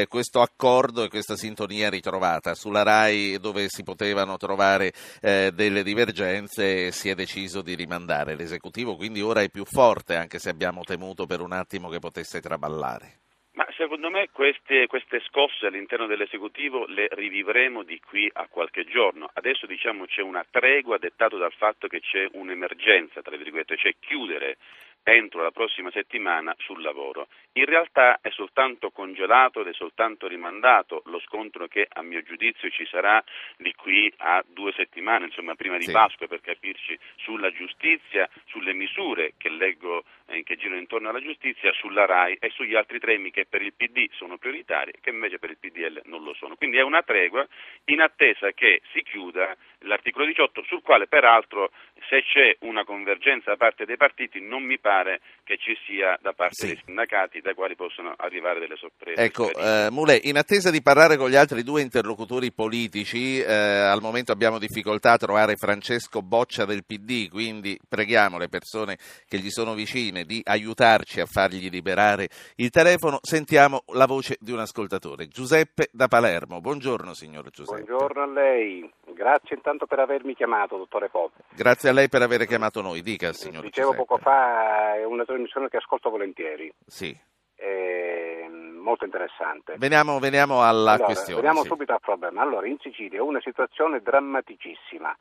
questo 0.07 0.41
accordo 0.41 1.03
e 1.03 1.09
questa 1.09 1.35
sintonia 1.35 1.89
ritrovata 1.89 2.53
sulla 2.55 2.83
RAI 2.83 3.10
dove 3.39 3.65
si 3.67 3.83
potevano 3.83 4.37
trovare 4.37 4.91
eh, 5.21 5.51
delle 5.53 5.83
divergenze 5.83 6.91
si 6.91 7.09
è 7.09 7.15
deciso 7.15 7.61
di 7.61 7.75
rimandare 7.75 8.35
l'esecutivo, 8.35 8.95
quindi 8.95 9.21
ora 9.21 9.41
è 9.41 9.49
più 9.49 9.65
forte 9.65 10.15
anche 10.15 10.39
se 10.39 10.49
abbiamo 10.49 10.83
temuto 10.83 11.25
per 11.25 11.41
un 11.41 11.51
attimo 11.51 11.89
che 11.89 11.99
potesse 11.99 12.41
traballare. 12.41 13.19
Ma 13.53 13.67
secondo 13.75 14.09
me 14.09 14.29
queste, 14.31 14.87
queste 14.87 15.19
scosse 15.27 15.65
all'interno 15.65 16.07
dell'esecutivo 16.07 16.85
le 16.85 17.09
rivivremo 17.11 17.83
di 17.83 17.99
qui 17.99 18.29
a 18.31 18.47
qualche 18.47 18.85
giorno. 18.85 19.29
Adesso 19.33 19.65
diciamo 19.65 20.05
c'è 20.05 20.21
una 20.21 20.45
tregua 20.49 20.97
dettata 20.97 21.35
dal 21.35 21.51
fatto 21.51 21.87
che 21.87 21.99
c'è 21.99 22.29
un'emergenza, 22.31 23.21
tra 23.21 23.35
virgolette, 23.35 23.75
cioè 23.75 23.93
chiudere 23.99 24.57
entro 25.03 25.41
la 25.41 25.51
prossima 25.51 25.91
settimana 25.91 26.55
sul 26.59 26.81
lavoro. 26.81 27.27
In 27.53 27.65
realtà 27.65 28.19
è 28.21 28.29
soltanto 28.29 28.91
congelato 28.91 29.61
ed 29.61 29.67
è 29.67 29.73
soltanto 29.73 30.27
rimandato 30.27 31.01
lo 31.05 31.19
scontro 31.19 31.67
che 31.67 31.87
a 31.89 32.01
mio 32.01 32.21
giudizio 32.21 32.69
ci 32.69 32.85
sarà 32.85 33.23
di 33.57 33.73
qui 33.73 34.11
a 34.17 34.43
due 34.47 34.71
settimane, 34.73 35.25
insomma 35.25 35.55
prima 35.55 35.77
di 35.77 35.85
Sì. 35.85 35.91
Pasqua 35.91 36.27
per 36.27 36.41
capirci 36.41 36.97
sulla 37.17 37.51
giustizia, 37.51 38.29
sulle 38.45 38.73
misure 38.73 39.33
che 39.37 39.49
leggo 39.49 40.03
eh, 40.27 40.43
che 40.43 40.55
girano 40.55 40.79
intorno 40.79 41.09
alla 41.09 41.21
giustizia, 41.21 41.73
sulla 41.73 42.05
RAI 42.05 42.37
e 42.39 42.49
sugli 42.51 42.75
altri 42.75 42.99
temi 42.99 43.31
che 43.31 43.45
per 43.45 43.61
il 43.61 43.73
PD 43.73 44.07
sono 44.11 44.37
prioritari 44.37 44.91
e 44.91 44.99
che 45.01 45.09
invece 45.09 45.39
per 45.39 45.49
il 45.49 45.57
PDL 45.57 46.01
non 46.05 46.23
lo 46.23 46.33
sono. 46.33 46.55
Quindi 46.55 46.77
è 46.77 46.81
una 46.81 47.03
tregua 47.03 47.45
in 47.85 48.01
attesa 48.01 48.51
che 48.51 48.81
si 48.93 49.03
chiuda 49.03 49.55
l'articolo 49.81 50.25
18 50.25 50.63
sul 50.63 50.81
quale 50.81 51.07
peraltro 51.07 51.71
se 52.09 52.21
c'è 52.23 52.55
una 52.65 52.83
convergenza 52.83 53.51
da 53.51 53.57
parte 53.57 53.85
dei 53.85 53.97
partiti 53.97 54.41
non 54.41 54.63
mi 54.63 54.77
pare 54.79 55.21
che 55.43 55.57
ci 55.57 55.77
sia 55.85 56.17
da 56.21 56.33
parte 56.33 56.53
Sì. 56.55 56.67
dei 56.67 56.81
sindacati 56.85 57.41
dai 57.41 57.53
quali 57.53 57.75
possono 57.75 58.13
arrivare 58.17 58.59
delle 58.59 58.75
sorprese. 58.75 59.21
Ecco, 59.21 59.49
eh, 59.53 59.87
Mulè, 59.89 60.19
in 60.23 60.37
attesa 60.37 60.69
di 60.71 60.81
parlare 60.81 61.17
con 61.17 61.29
gli 61.29 61.35
altri 61.35 61.63
due 61.63 61.81
interlocutori 61.81 62.51
politici, 62.51 63.39
eh, 63.39 63.51
al 63.53 64.01
momento 64.01 64.31
abbiamo 64.31 64.59
difficoltà 64.59 65.13
a 65.13 65.17
trovare 65.17 65.55
Francesco 65.55 66.21
Boccia 66.21 66.65
del 66.65 66.83
PD, 66.85 67.29
quindi 67.29 67.79
preghiamo 67.87 68.37
le 68.37 68.49
persone 68.49 68.97
che 69.27 69.37
gli 69.37 69.49
sono 69.49 69.73
vicine 69.73 70.23
di 70.25 70.41
aiutarci 70.43 71.19
a 71.21 71.25
fargli 71.25 71.69
liberare 71.69 72.27
il 72.57 72.69
telefono. 72.69 73.19
Sentiamo 73.21 73.83
la 73.93 74.05
voce 74.05 74.37
di 74.39 74.51
un 74.51 74.59
ascoltatore, 74.59 75.27
Giuseppe 75.27 75.87
da 75.91 76.07
Palermo. 76.07 76.59
Buongiorno 76.59 77.13
signor 77.13 77.49
Giuseppe. 77.49 77.83
Buongiorno 77.83 78.21
a 78.23 78.27
lei, 78.27 78.89
grazie 79.13 79.55
intanto 79.55 79.70
per 79.85 79.99
avermi 79.99 80.35
chiamato, 80.35 80.77
dottore 80.77 81.09
Pop. 81.09 81.31
Grazie 81.55 81.89
a 81.89 81.93
lei 81.93 82.09
per 82.09 82.21
aver 82.21 82.45
chiamato 82.45 82.81
noi, 82.81 83.01
dica 83.01 83.33
signor 83.33 83.63
Dicevo 83.63 83.91
Giuseppe. 83.91 84.05
poco 84.05 84.21
fa, 84.21 84.95
è 84.95 85.03
una 85.03 85.25
trasmissione 85.25 85.69
che 85.69 85.77
ascolto 85.77 86.09
volentieri, 86.09 86.71
Sì. 86.85 87.15
è 87.55 88.47
molto 88.49 89.05
interessante. 89.05 89.75
Veniamo, 89.77 90.19
veniamo 90.19 90.63
alla 90.63 90.91
Allora, 90.93 91.05
questione. 91.05 91.41
Veniamo 91.41 91.61
sì. 91.61 91.67
subito 91.69 91.93
al 91.93 91.99
problema. 92.01 92.41
Allora, 92.41 92.67
in 92.67 92.77
Sicilia 92.79 93.19
è 93.19 93.21
una 93.21 93.41
situazione 93.41 94.01
drammaticissima 94.01 95.15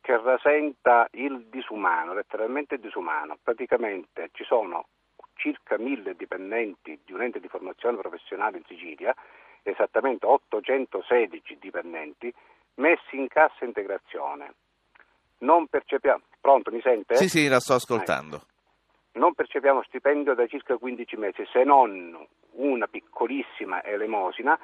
che 0.00 0.16
rasenta 0.20 1.08
il 1.12 1.46
disumano, 1.48 2.14
letteralmente 2.14 2.78
disumano. 2.78 3.36
Praticamente 3.42 4.30
ci 4.32 4.44
sono 4.44 4.86
circa 5.34 5.76
mille 5.78 6.14
dipendenti 6.14 7.00
di 7.04 7.12
un 7.12 7.22
ente 7.22 7.40
di 7.40 7.48
formazione 7.48 7.96
professionale 7.96 8.58
in 8.58 8.64
Sicilia, 8.66 9.14
esattamente 9.62 10.26
816 10.26 11.58
dipendenti, 11.60 12.32
messi 12.74 13.16
in 13.16 13.28
cassa 13.28 13.64
integrazione. 13.64 14.54
Non 15.38 15.66
percepiamo. 15.66 16.22
Pronto, 16.40 16.70
mi 16.70 16.80
sente? 16.80 17.16
Sì, 17.16 17.28
sì, 17.28 17.48
la 17.48 17.60
sto 17.60 17.74
ascoltando. 17.74 18.42
non 19.12 19.34
percepiamo 19.34 19.82
stipendio 19.82 20.34
da 20.34 20.46
circa 20.46 20.76
15 20.76 21.16
mesi, 21.16 21.44
se 21.52 21.64
non 21.64 22.26
una 22.52 22.86
piccolissima 22.86 23.82
elemosina 23.82 24.58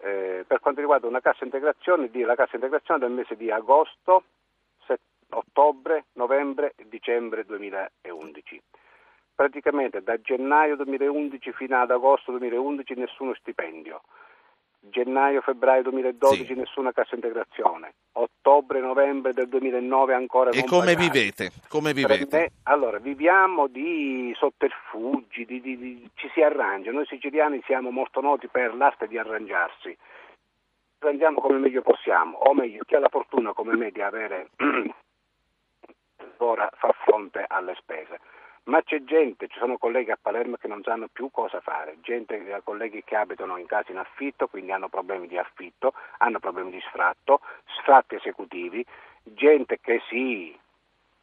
eh, 0.00 0.44
per 0.46 0.60
quanto 0.60 0.80
riguarda 0.80 1.06
una 1.06 1.20
cassa 1.20 1.44
integrazione, 1.44 2.08
la 2.12 2.36
cassa 2.36 2.54
integrazione 2.54 3.00
del 3.00 3.10
mese 3.10 3.36
di 3.36 3.50
agosto, 3.50 4.24
set, 4.86 5.00
ottobre, 5.30 6.04
novembre 6.12 6.74
e 6.76 6.86
dicembre 6.88 7.44
2011. 7.44 8.62
Praticamente 9.34 10.02
da 10.02 10.20
gennaio 10.20 10.76
2011 10.76 11.52
fino 11.52 11.80
ad 11.80 11.90
agosto 11.90 12.30
2011 12.32 12.94
nessuno 12.94 13.34
stipendio 13.34 14.02
gennaio-febbraio 14.80 15.82
2012 15.82 16.44
sì. 16.44 16.54
nessuna 16.54 16.92
cassa 16.92 17.14
integrazione, 17.14 17.94
ottobre-novembre 18.12 19.32
del 19.32 19.48
2009 19.48 20.14
ancora 20.14 20.50
e 20.50 20.64
come 20.64 20.94
vivete? 20.94 21.50
come 21.68 21.92
vivete? 21.92 22.52
Allora, 22.64 22.98
viviamo 22.98 23.66
di 23.66 24.32
sotterfugi, 24.36 25.44
di, 25.44 25.60
di, 25.60 25.76
di, 25.76 26.10
ci 26.14 26.30
si 26.32 26.40
arrangia, 26.42 26.92
noi 26.92 27.06
siciliani 27.06 27.60
siamo 27.64 27.90
molto 27.90 28.20
noti 28.20 28.48
per 28.48 28.74
l'arte 28.74 29.08
di 29.08 29.18
arrangiarsi, 29.18 29.96
arrangiamo 31.00 31.40
come 31.40 31.58
meglio 31.58 31.82
possiamo, 31.82 32.38
o 32.38 32.54
meglio, 32.54 32.84
chi 32.84 32.94
ha 32.94 33.00
la 33.00 33.08
fortuna 33.08 33.52
come 33.52 33.76
me 33.76 33.90
di 33.90 34.00
avere 34.00 34.50
ora 36.38 36.70
fa 36.76 36.94
fronte 37.04 37.44
alle 37.46 37.74
spese 37.78 38.20
ma 38.64 38.82
c'è 38.82 39.02
gente, 39.04 39.48
ci 39.48 39.58
sono 39.58 39.78
colleghi 39.78 40.10
a 40.10 40.18
Palermo 40.20 40.56
che 40.56 40.68
non 40.68 40.82
sanno 40.82 41.08
più 41.10 41.30
cosa 41.30 41.60
fare, 41.60 41.98
gente, 42.00 42.60
colleghi 42.64 43.02
che 43.04 43.16
abitano 43.16 43.56
in 43.56 43.66
case 43.66 43.92
in 43.92 43.98
affitto, 43.98 44.48
quindi 44.48 44.72
hanno 44.72 44.88
problemi 44.88 45.26
di 45.26 45.38
affitto, 45.38 45.94
hanno 46.18 46.38
problemi 46.38 46.70
di 46.70 46.80
sfratto, 46.80 47.40
sfratti 47.80 48.16
esecutivi, 48.16 48.84
gente 49.22 49.78
che 49.80 50.00
sì, 50.08 50.58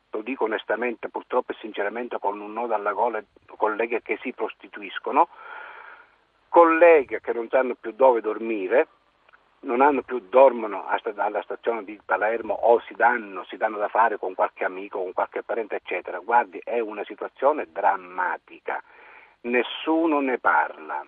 lo 0.09 0.21
dico 0.21 0.45
onestamente, 0.45 1.09
purtroppo 1.09 1.51
e 1.51 1.57
sinceramente 1.59 2.17
con 2.19 2.39
un 2.39 2.53
nodo 2.53 2.73
alla 2.73 2.93
gola, 2.93 3.23
colleghe 3.57 4.01
che 4.01 4.17
si 4.21 4.31
prostituiscono, 4.33 5.27
colleghe 6.49 7.19
che 7.21 7.33
non 7.33 7.49
sanno 7.49 7.75
più 7.75 7.91
dove 7.91 8.21
dormire, 8.21 8.87
non 9.65 9.81
hanno 9.81 10.01
più, 10.01 10.19
dormono 10.29 10.85
alla 10.87 11.41
stazione 11.41 11.83
di 11.83 11.99
Palermo 12.03 12.53
o 12.53 12.79
si 12.81 12.93
danno, 12.93 13.43
si 13.45 13.57
danno 13.57 13.77
da 13.77 13.87
fare 13.87 14.17
con 14.17 14.33
qualche 14.33 14.63
amico, 14.63 15.01
con 15.01 15.13
qualche 15.13 15.43
parente, 15.43 15.75
eccetera. 15.75 16.19
Guardi, 16.19 16.61
è 16.63 16.79
una 16.79 17.03
situazione 17.03 17.67
drammatica, 17.71 18.81
nessuno 19.41 20.19
ne 20.21 20.37
parla. 20.39 21.05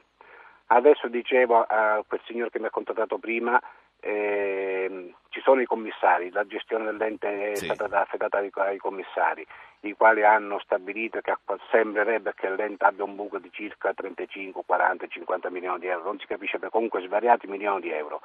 Adesso 0.67 1.07
dicevo 1.07 1.63
a 1.67 2.03
quel 2.05 2.21
signore 2.25 2.49
che 2.49 2.59
mi 2.59 2.65
ha 2.65 2.71
contattato 2.71 3.19
prima, 3.19 3.61
eh, 3.99 5.13
ci 5.29 5.39
sono 5.41 5.61
i 5.61 5.65
commissari, 5.65 6.31
la 6.31 6.45
gestione 6.45 6.85
dell'ente 6.85 7.51
è 7.51 7.55
sì. 7.55 7.69
stata 7.73 8.01
affidata 8.01 8.37
ai, 8.39 8.49
ai, 8.53 8.77
commissari, 8.77 9.45
i 9.81 9.93
quali 9.93 10.23
hanno 10.23 10.59
stabilito 10.59 11.19
che 11.21 11.35
sembrerebbe 11.69 12.33
che 12.35 12.49
l'ente 12.49 12.85
abbia 12.85 13.03
un 13.03 13.15
buco 13.15 13.37
di 13.37 13.49
circa 13.51 13.93
35, 13.93 14.63
40, 14.65 15.07
50 15.07 15.49
milioni 15.49 15.79
di 15.79 15.87
euro, 15.87 16.05
non 16.05 16.19
si 16.19 16.25
capisce 16.25 16.59
per 16.59 16.69
comunque 16.69 17.01
svariati 17.01 17.47
milioni 17.47 17.81
di 17.81 17.91
euro. 17.91 18.21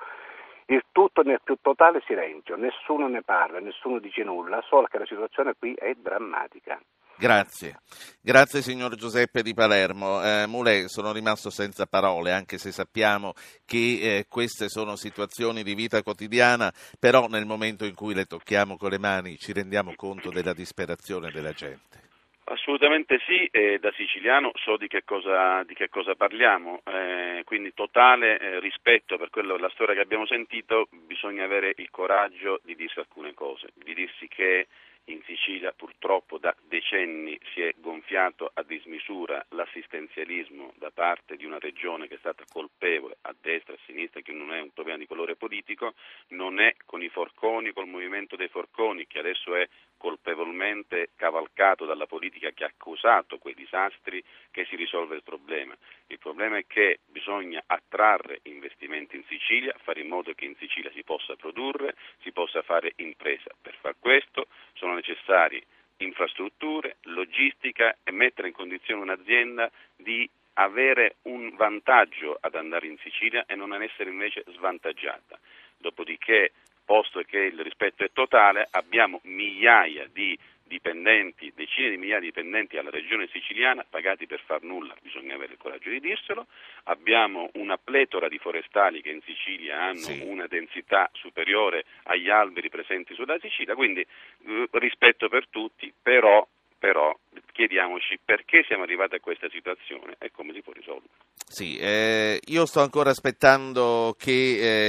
Il 0.67 0.85
tutto 0.93 1.23
nel 1.23 1.41
più 1.43 1.57
totale 1.61 2.03
silenzio, 2.07 2.57
nessuno 2.57 3.09
ne 3.09 3.23
parla, 3.23 3.59
nessuno 3.59 3.99
dice 3.99 4.23
nulla, 4.23 4.63
solo 4.63 4.87
che 4.87 4.99
la 4.99 5.07
situazione 5.07 5.55
qui 5.59 5.75
è 5.75 5.93
drammatica. 5.95 6.81
Grazie, 7.19 7.77
grazie 8.21 8.63
signor 8.63 8.97
Giuseppe 8.97 9.43
di 9.43 9.55
Palermo. 9.55 10.23
Eh, 10.23 10.47
Mule, 10.49 10.89
sono 10.89 11.13
rimasto 11.13 11.51
senza 11.51 11.87
parole, 11.87 12.33
anche 12.33 12.59
se 12.59 12.73
sappiamo 12.73 13.33
che 13.65 13.99
eh, 14.01 14.27
queste 14.29 14.69
sono 14.69 14.97
situazioni 14.97 15.63
di 15.63 15.75
vita 15.75 16.03
quotidiana, 16.03 16.73
però 16.99 17.29
nel 17.29 17.47
momento 17.47 17.85
in 17.85 17.95
cui 17.95 18.15
le 18.15 18.25
tocchiamo 18.25 18.77
con 18.77 18.91
le 18.91 18.99
mani 18.99 19.37
ci 19.37 19.53
rendiamo 19.53 19.95
conto 19.95 20.31
della 20.31 20.53
disperazione 20.53 21.31
della 21.31 21.53
gente. 21.53 22.01
Assolutamente 22.45 23.21
sì, 23.25 23.49
e 23.53 23.79
da 23.79 23.93
siciliano 23.93 24.51
so 24.57 24.77
di 24.77 24.89
che 24.89 25.05
cosa, 25.05 25.63
di 25.63 25.75
che 25.75 25.89
cosa 25.89 26.17
parliamo, 26.17 26.83
eh, 26.85 27.43
quindi 27.45 27.73
totale 27.73 28.39
eh, 28.39 28.59
rispetto 28.59 29.17
per 29.17 29.31
quello, 29.31 29.57
la 29.57 29.71
storia 29.71 29.95
che 29.95 30.01
abbiamo 30.01 30.27
sentito, 30.27 30.89
bisogna 31.07 31.45
avere 31.45 31.73
il 31.77 31.89
coraggio 31.91 32.61
di 32.65 32.75
dirsi 32.75 32.99
alcune 32.99 33.33
cose, 33.33 33.69
di 33.75 33.95
dirsi 33.95 34.27
che 34.27 34.67
in 35.07 35.21
Sicilia 35.25 35.73
purtroppo 35.73 36.39
da 36.39 36.55
decenni 36.69 37.39
si 37.53 37.61
è 37.61 37.73
gonfiato 37.79 38.51
a 38.55 38.63
dismisura 38.63 39.45
l'assistenzialismo 39.51 40.73
da 40.77 40.91
parte 40.91 41.37
di 41.37 41.45
una 41.45 41.59
regione 41.59 42.07
che 42.07 42.15
è 42.15 42.19
stata 42.19 42.45
colpevole 42.49 43.17
a 43.23 43.35
destra 43.41 43.73
e 43.73 43.77
a 43.77 43.85
sinistra, 43.87 44.21
che 44.21 44.33
non 44.33 44.53
è 44.53 44.61
un 44.61 44.73
problema 44.73 44.99
di 44.99 45.07
colore 45.07 45.37
politico, 45.37 45.95
non 46.29 46.61
è 46.61 46.75
con 46.85 47.03
i 47.03 47.09
forconi, 47.09 47.73
col 47.73 47.89
movimento 47.89 48.37
dei 48.37 48.49
forconi 48.49 49.07
che 49.07 49.19
adesso 49.19 49.55
è 49.55 49.69
colpevolmente 50.03 51.11
cavalcato 51.15 51.85
dalla 51.85 52.07
politica 52.07 52.51
che 52.51 52.65
ha 52.65 52.73
causato 52.77 53.39
quei 53.39 53.55
disastri 53.55 54.21
che 54.51 54.65
si 54.65 54.75
risolve 54.75 55.15
il 55.15 55.23
problema. 55.23 55.77
Il 56.09 56.19
problema 56.19 56.57
è 56.57 56.67
che 56.67 56.99
bisogna 57.07 57.63
attrarre 57.65 58.41
investimenti 58.45 59.15
in 59.15 59.23
Sicilia, 59.29 59.73
fare 59.83 60.01
in 60.01 60.09
modo 60.09 60.33
che 60.35 60.45
in 60.45 60.57
Sicilia 60.57 60.91
si 60.93 61.05
possa 61.05 61.37
produrre, 61.37 61.95
si 62.23 62.33
possa 62.33 62.63
fare 62.63 62.95
impresa. 62.97 63.51
Per 63.61 63.77
far 63.81 63.95
questo 64.01 64.49
sono 64.73 64.92
necessari 64.95 65.63
infrastrutture, 65.99 66.97
logistica 67.03 67.97
e 68.03 68.11
mettere 68.11 68.49
in 68.49 68.55
condizione 68.55 69.03
un'azienda 69.03 69.71
di 69.97 70.29
avere 70.55 71.17
un 71.23 71.55
vantaggio 71.57 72.37
ad 72.41 72.55
andare 72.55 72.87
in 72.87 72.99
Sicilia 72.99 73.45
e 73.47 73.55
non 73.55 73.73
ad 73.73 73.83
essere 73.83 74.11
invece 74.11 74.45
svantaggiata. 74.49 75.39
Dopodiché 75.79 76.53
posto 76.85 77.23
che 77.23 77.39
il 77.39 77.61
rispetto 77.61 78.05
è 78.05 78.11
totale, 78.13 78.69
abbiamo 78.71 79.21
migliaia 79.25 80.07
di 80.13 80.39
dipendenti, 80.73 81.53
decine 81.55 81.91
di 81.91 81.99
migliaia 81.99 82.21
di 82.21 82.27
dipendenti 82.27 82.79
alla 82.79 82.89
regione 82.89 83.29
siciliana 83.31 83.85
pagati 83.89 84.27
per 84.27 84.41
far 84.47 84.63
nulla, 84.63 84.97
bisogna 85.03 85.35
avere 85.35 85.53
il 85.53 85.59
coraggio 85.59 85.91
di 85.91 86.01
dirselo, 86.01 86.47
abbiamo 86.85 87.51
una 87.55 87.77
pletora 87.77 88.29
di 88.29 88.39
forestali 88.39 89.03
che 89.03 89.11
in 89.11 89.21
Sicilia 89.21 89.83
hanno 89.83 89.99
sì. 89.99 90.23
una 90.25 90.47
densità 90.47 91.11
superiore 91.13 91.85
agli 92.05 92.31
alberi 92.31 92.71
presenti 92.71 93.13
sulla 93.15 93.39
Sicilia, 93.39 93.75
quindi 93.75 94.01
eh, 94.01 94.69
rispetto 94.73 95.29
per 95.29 95.49
tutti, 95.49 95.93
però, 96.01 96.47
però 96.83 97.17
chiediamoci 97.53 98.19
perché 98.25 98.65
siamo 98.67 98.83
arrivati 98.83 99.15
a 99.15 99.21
questa 99.21 99.49
situazione 99.51 100.17
e 100.19 100.33
come 100.33 100.53
si 100.53 100.63
può 100.63 100.73
risolvere. 100.73 101.15
Sì, 101.37 101.79
eh, 101.79 102.41
io 102.47 102.67
sto 102.67 102.81
ancora 102.81 103.11
aspettando 103.11 104.17
che 104.19 104.33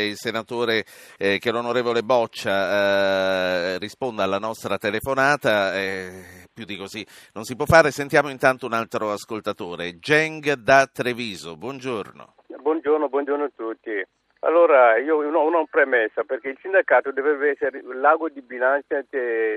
eh, 0.01 0.07
il 0.07 0.15
senatore, 0.15 0.85
eh, 1.19 1.37
che 1.37 1.51
l'onorevole 1.51 2.01
Boccia 2.01 3.75
eh, 3.75 3.77
risponda 3.77 4.23
alla 4.23 4.39
nostra 4.39 4.79
telefonata, 4.79 5.75
eh, 5.75 6.47
più 6.51 6.65
di 6.65 6.77
così 6.77 7.05
non 7.33 7.43
si 7.43 7.55
può 7.55 7.65
fare. 7.65 7.91
Sentiamo 7.91 8.29
intanto 8.29 8.65
un 8.65 8.73
altro 8.73 9.11
ascoltatore, 9.11 9.99
Geng 9.99 10.53
da 10.53 10.87
Treviso, 10.91 11.55
buongiorno. 11.57 12.33
Buongiorno, 12.59 13.07
buongiorno 13.07 13.43
a 13.43 13.51
tutti. 13.55 14.03
Allora, 14.45 14.97
io 14.97 15.15
ho 15.15 15.47
una 15.47 15.63
premessa 15.69 16.25
perché 16.25 16.49
il 16.49 16.57
sindacato 16.61 17.13
deve 17.13 17.51
essere 17.51 17.81
lago 17.81 18.27
di 18.27 18.41
bilancia 18.41 19.01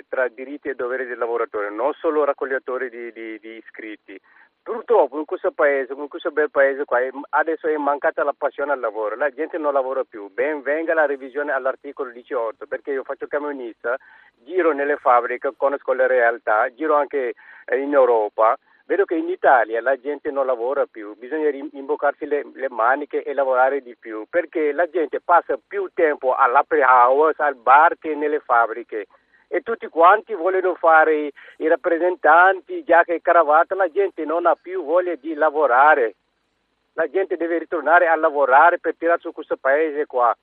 tra 0.08 0.28
diritti 0.28 0.68
e 0.68 0.76
doveri 0.76 1.06
del 1.06 1.18
lavoratore, 1.18 1.70
non 1.70 1.92
solo 1.94 2.22
raccogliatore 2.22 2.88
di, 2.88 3.10
di, 3.10 3.36
di 3.40 3.56
iscritti. 3.56 4.16
Purtroppo 4.62 5.18
in 5.18 5.24
questo 5.24 5.50
paese, 5.50 5.92
in 5.92 6.06
questo 6.06 6.30
bel 6.30 6.52
paese 6.52 6.84
qua, 6.84 7.00
adesso 7.30 7.66
è 7.66 7.76
mancata 7.76 8.22
la 8.22 8.34
passione 8.36 8.70
al 8.70 8.80
lavoro, 8.80 9.16
la 9.16 9.30
gente 9.30 9.58
non 9.58 9.72
lavora 9.72 10.04
più. 10.04 10.30
Ben 10.32 10.62
venga 10.62 10.94
la 10.94 11.06
revisione 11.06 11.50
all'articolo 11.50 12.10
18, 12.10 12.66
perché 12.66 12.92
io 12.92 13.02
faccio 13.02 13.26
camionista, 13.26 13.96
giro 14.44 14.72
nelle 14.72 14.98
fabbriche, 14.98 15.52
conosco 15.56 15.94
le 15.94 16.06
realtà, 16.06 16.72
giro 16.72 16.94
anche 16.94 17.34
in 17.76 17.92
Europa 17.92 18.56
Vedo 18.86 19.04
che 19.04 19.16
in 19.16 19.28
Italia 19.28 19.80
la 19.80 19.98
gente 20.00 20.30
non 20.30 20.46
lavora 20.46 20.86
più, 20.86 21.16
bisogna 21.16 21.48
imboccarsi 21.48 22.24
le, 22.24 22.46
le, 22.54 22.68
maniche 22.70 23.24
e 23.24 23.34
lavorare 23.34 23.82
di 23.82 23.96
più, 23.98 24.26
perché 24.30 24.72
la 24.72 24.88
gente 24.88 25.20
passa 25.20 25.58
più 25.66 25.90
tempo 25.92 26.34
all'apri 26.34 26.82
house, 26.82 27.42
al 27.42 27.56
bar 27.56 27.98
che 27.98 28.14
nelle 28.14 28.38
fabbriche 28.38 29.06
e 29.48 29.60
tutti 29.62 29.88
quanti 29.88 30.34
vogliono 30.34 30.76
fare 30.76 31.16
i, 31.16 31.32
i 31.58 31.68
rappresentanti, 31.68 32.84
giacca 32.84 33.12
e 33.12 33.20
cravatta, 33.20 33.74
la 33.74 33.90
gente 33.90 34.24
non 34.24 34.46
ha 34.46 34.56
più 34.60 34.84
voglia 34.84 35.16
di 35.16 35.34
lavorare. 35.34 36.14
La 36.92 37.08
gente 37.10 37.36
deve 37.36 37.58
ritornare 37.58 38.06
a 38.06 38.14
lavorare 38.14 38.78
per 38.78 38.94
tirare 38.96 39.20
su 39.20 39.32
questo 39.32 39.56
paese 39.56 40.06
qua. 40.06 40.34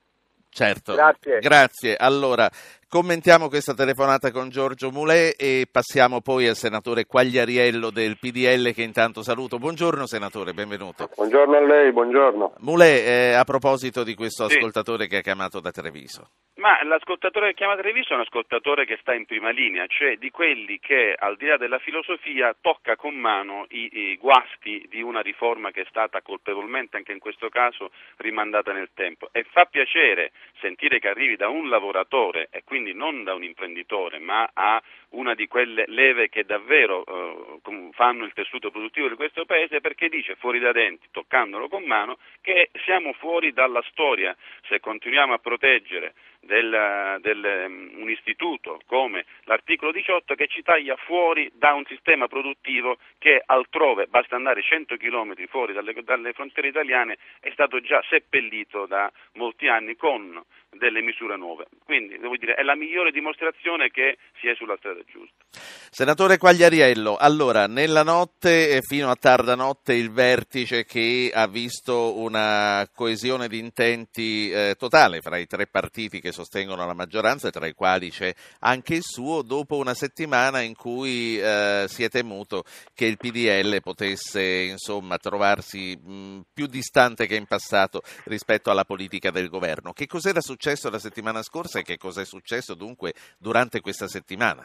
Certo, 0.50 0.94
grazie. 0.94 1.40
grazie. 1.40 1.96
Allora, 1.96 2.48
Commentiamo 2.94 3.48
questa 3.48 3.74
telefonata 3.74 4.30
con 4.30 4.50
Giorgio 4.50 4.92
Mulè 4.92 5.34
e 5.36 5.66
passiamo 5.68 6.20
poi 6.20 6.46
al 6.46 6.54
senatore 6.54 7.06
Quagliariello 7.06 7.90
del 7.90 8.18
PDL 8.20 8.72
che 8.72 8.82
intanto 8.82 9.24
saluto. 9.24 9.58
Buongiorno 9.58 10.06
senatore, 10.06 10.52
benvenuto. 10.52 11.10
Buongiorno 11.16 11.56
a 11.56 11.60
lei, 11.60 11.90
buongiorno. 11.90 12.52
Mulè, 12.60 12.84
eh, 13.04 13.32
a 13.32 13.42
proposito 13.42 14.04
di 14.04 14.14
questo 14.14 14.48
sì. 14.48 14.54
ascoltatore 14.54 15.08
che 15.08 15.16
ha 15.16 15.22
chiamato 15.22 15.58
da 15.58 15.72
Treviso. 15.72 16.28
Ma 16.56 16.82
l'ascoltatore 16.84 17.48
che 17.48 17.54
chiama 17.54 17.76
Treviso 17.76 18.12
è 18.12 18.14
un 18.14 18.20
ascoltatore 18.20 18.86
che 18.86 18.96
sta 19.00 19.12
in 19.12 19.26
prima 19.26 19.50
linea, 19.50 19.86
cioè 19.88 20.16
di 20.16 20.30
quelli 20.30 20.78
che 20.78 21.12
al 21.18 21.36
di 21.36 21.46
là 21.46 21.56
della 21.56 21.80
filosofia 21.80 22.54
tocca 22.60 22.94
con 22.94 23.16
mano 23.16 23.66
i, 23.70 23.90
i 23.92 24.16
guasti 24.16 24.86
di 24.88 25.02
una 25.02 25.20
riforma 25.20 25.72
che 25.72 25.80
è 25.80 25.86
stata 25.88 26.22
colpevolmente 26.22 26.96
anche 26.96 27.10
in 27.10 27.18
questo 27.18 27.48
caso 27.48 27.90
rimandata 28.18 28.72
nel 28.72 28.90
tempo 28.94 29.30
e 29.32 29.44
fa 29.50 29.64
piacere 29.64 30.30
sentire 30.60 31.00
che 31.00 31.08
arrivi 31.08 31.34
da 31.34 31.48
un 31.48 31.68
lavoratore 31.68 32.46
e 32.50 32.62
quindi 32.64 32.83
quindi 32.84 32.92
non 32.92 33.24
da 33.24 33.32
un 33.32 33.42
imprenditore, 33.42 34.18
ma 34.18 34.50
a 34.52 34.80
una 35.10 35.34
di 35.34 35.46
quelle 35.46 35.84
leve 35.86 36.28
che 36.28 36.44
davvero 36.44 37.04
eh, 37.06 37.90
fanno 37.92 38.24
il 38.24 38.32
tessuto 38.34 38.70
produttivo 38.70 39.08
di 39.08 39.14
questo 39.14 39.46
paese, 39.46 39.80
perché 39.80 40.10
dice 40.10 40.34
fuori 40.36 40.58
da 40.58 40.72
denti, 40.72 41.06
toccandolo 41.10 41.68
con 41.68 41.84
mano, 41.84 42.18
che 42.42 42.68
siamo 42.84 43.14
fuori 43.14 43.52
dalla 43.52 43.82
storia. 43.90 44.36
Se 44.68 44.80
continuiamo 44.80 45.32
a 45.32 45.38
proteggere 45.38 46.12
del, 46.40 47.18
del, 47.20 47.64
um, 47.66 48.02
un 48.02 48.10
istituto 48.10 48.80
come 48.86 49.24
l'articolo 49.44 49.92
18 49.92 50.34
che 50.34 50.46
ci 50.46 50.62
taglia 50.62 50.96
fuori 50.96 51.50
da 51.54 51.72
un 51.72 51.84
sistema 51.86 52.26
produttivo 52.28 52.98
che 53.18 53.42
altrove, 53.44 54.08
basta 54.08 54.36
andare 54.36 54.62
100 54.62 54.96
km 54.96 55.34
fuori 55.46 55.72
dalle, 55.72 55.94
dalle 56.02 56.32
frontiere 56.34 56.68
italiane, 56.68 57.16
è 57.40 57.50
stato 57.52 57.80
già 57.80 58.02
seppellito 58.08 58.84
da 58.84 59.10
molti 59.34 59.68
anni 59.68 59.96
con 59.96 60.42
delle 60.78 61.02
misure 61.02 61.36
nuove. 61.36 61.66
Quindi 61.84 62.18
devo 62.18 62.36
dire, 62.36 62.54
è 62.54 62.62
la 62.62 62.74
migliore 62.74 63.10
dimostrazione 63.10 63.90
che 63.90 64.18
si 64.40 64.48
è 64.48 64.54
sulla 64.54 64.76
strada 64.76 65.00
giusta. 65.06 65.44
Senatore 65.90 66.38
Quagliariello, 66.38 67.16
allora 67.16 67.66
nella 67.66 68.02
notte 68.02 68.80
fino 68.82 69.10
a 69.10 69.14
tarda 69.14 69.54
notte 69.54 69.94
il 69.94 70.10
vertice 70.10 70.84
che 70.84 71.30
ha 71.32 71.46
visto 71.46 72.18
una 72.18 72.88
coesione 72.92 73.46
di 73.46 73.58
intenti 73.58 74.50
eh, 74.50 74.74
totale 74.76 75.20
fra 75.20 75.36
i 75.36 75.46
tre 75.46 75.66
partiti 75.66 76.20
che 76.20 76.32
sostengono 76.32 76.84
la 76.84 76.94
maggioranza, 76.94 77.50
tra 77.50 77.66
i 77.66 77.74
quali 77.74 78.10
c'è 78.10 78.34
anche 78.60 78.94
il 78.94 79.04
suo, 79.04 79.42
dopo 79.42 79.76
una 79.76 79.94
settimana 79.94 80.60
in 80.60 80.74
cui 80.74 81.38
eh, 81.38 81.84
si 81.86 82.02
è 82.02 82.08
temuto 82.08 82.64
che 82.92 83.06
il 83.06 83.16
PDL 83.16 83.80
potesse 83.80 84.42
insomma 84.42 85.18
trovarsi 85.18 85.96
mh, 85.96 86.40
più 86.52 86.66
distante 86.66 87.26
che 87.26 87.36
in 87.36 87.46
passato 87.46 88.02
rispetto 88.24 88.70
alla 88.70 88.84
politica 88.84 89.30
del 89.30 89.48
governo. 89.48 89.92
Che 89.92 90.06
cos'era 90.06 90.40
successo? 90.40 90.63
Successo 90.64 90.88
la 90.88 90.98
settimana 90.98 91.42
scorsa 91.42 91.78
e 91.78 91.82
che 91.82 91.98
cosa 91.98 92.22
è 92.22 92.24
successo 92.24 92.74
dunque 92.74 93.12
durante 93.38 93.82
questa 93.82 94.06
settimana? 94.06 94.64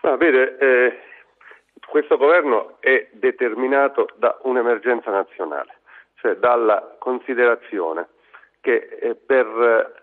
No, 0.00 0.16
vede, 0.16 0.56
eh, 0.56 0.98
questo 1.86 2.16
governo 2.16 2.78
è 2.80 3.08
determinato 3.12 4.08
da 4.16 4.38
un'emergenza 4.44 5.10
nazionale, 5.10 5.80
cioè 6.14 6.36
dalla 6.36 6.96
considerazione 6.98 8.08
che 8.62 8.88
eh, 9.02 9.14
per 9.14 9.46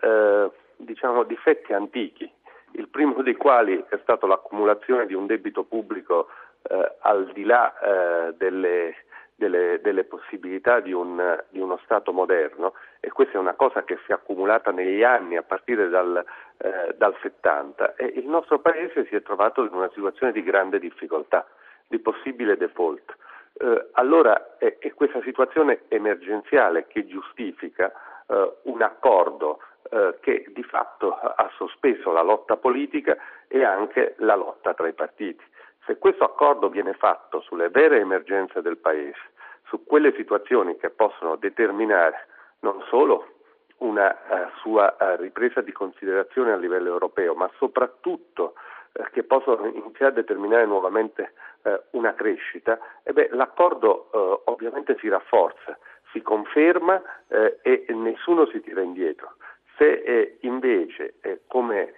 eh, 0.00 0.50
diciamo, 0.76 1.24
difetti 1.24 1.72
antichi, 1.72 2.30
il 2.74 2.86
primo 2.86 3.20
dei 3.20 3.34
quali 3.34 3.84
è 3.88 3.98
stato 4.02 4.28
l'accumulazione 4.28 5.06
di 5.06 5.14
un 5.14 5.26
debito 5.26 5.64
pubblico 5.64 6.28
eh, 6.70 6.98
al 7.00 7.32
di 7.32 7.42
là 7.42 7.74
eh, 7.80 8.34
delle 8.34 8.94
delle, 9.42 9.80
delle 9.80 10.04
possibilità 10.04 10.78
di, 10.78 10.92
un, 10.92 11.42
di, 11.50 11.58
uno 11.58 11.80
Stato 11.82 12.12
moderno 12.12 12.74
e 13.00 13.10
questa 13.10 13.34
è 13.34 13.40
una 13.40 13.54
cosa 13.54 13.82
che 13.82 13.98
si 14.04 14.12
è 14.12 14.14
accumulata 14.14 14.70
negli 14.70 15.02
anni 15.02 15.36
a 15.36 15.42
partire 15.42 15.88
dal, 15.88 16.24
eh, 16.58 16.94
dal 16.96 17.16
70 17.20 17.96
e 17.96 18.04
il 18.04 18.28
nostro 18.28 18.60
Paese 18.60 19.04
si 19.06 19.16
è 19.16 19.22
trovato 19.22 19.64
in 19.64 19.72
una 19.72 19.90
situazione 19.92 20.30
di 20.30 20.44
grande 20.44 20.78
difficoltà, 20.78 21.44
di 21.88 21.98
possibile 21.98 22.56
default. 22.56 23.16
Eh, 23.54 23.88
allora 23.92 24.56
è, 24.58 24.78
è, 24.78 24.94
questa 24.94 25.20
situazione 25.22 25.80
emergenziale 25.88 26.86
che 26.86 27.04
giustifica 27.06 27.92
eh, 28.28 28.52
un 28.62 28.80
accordo 28.80 29.58
eh, 29.90 30.18
che 30.20 30.46
di 30.54 30.62
fatto 30.62 31.12
ha 31.12 31.50
sospeso 31.56 32.12
la 32.12 32.22
lotta 32.22 32.56
politica 32.56 33.16
e 33.48 33.64
anche 33.64 34.14
la 34.18 34.36
lotta 34.36 34.72
tra 34.72 34.86
i 34.86 34.92
partiti. 34.92 35.44
Se 35.84 35.98
questo 35.98 36.24
accordo 36.24 36.68
viene 36.68 36.94
fatto 36.94 37.40
sulle 37.40 37.68
vere 37.68 37.98
emergenze 37.98 38.62
del 38.62 38.76
Paese, 38.76 39.18
su 39.66 39.84
quelle 39.84 40.12
situazioni 40.14 40.76
che 40.76 40.90
possono 40.90 41.36
determinare 41.36 42.26
non 42.60 42.82
solo 42.88 43.32
una 43.78 44.10
uh, 44.10 44.58
sua 44.60 44.96
uh, 44.98 45.20
ripresa 45.20 45.60
di 45.60 45.72
considerazione 45.72 46.52
a 46.52 46.56
livello 46.56 46.88
europeo, 46.88 47.34
ma 47.34 47.50
soprattutto 47.56 48.54
uh, 48.92 49.02
che 49.10 49.24
possono 49.24 49.66
iniziare 49.66 50.12
a 50.12 50.14
determinare 50.14 50.66
nuovamente 50.66 51.32
una 51.92 52.12
crescita, 52.14 52.76
eh 53.04 53.12
beh, 53.12 53.28
l'accordo 53.30 54.08
ovviamente 54.46 54.96
si 54.98 55.08
rafforza, 55.08 55.78
si 56.10 56.20
conferma 56.20 57.00
e 57.28 57.84
nessuno 57.90 58.46
si 58.46 58.60
tira 58.60 58.80
indietro. 58.80 59.36
Se 59.76 60.38
invece, 60.40 61.14
come 61.46 61.94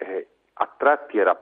a 0.53 0.71
tratti 0.77 1.17
era 1.17 1.33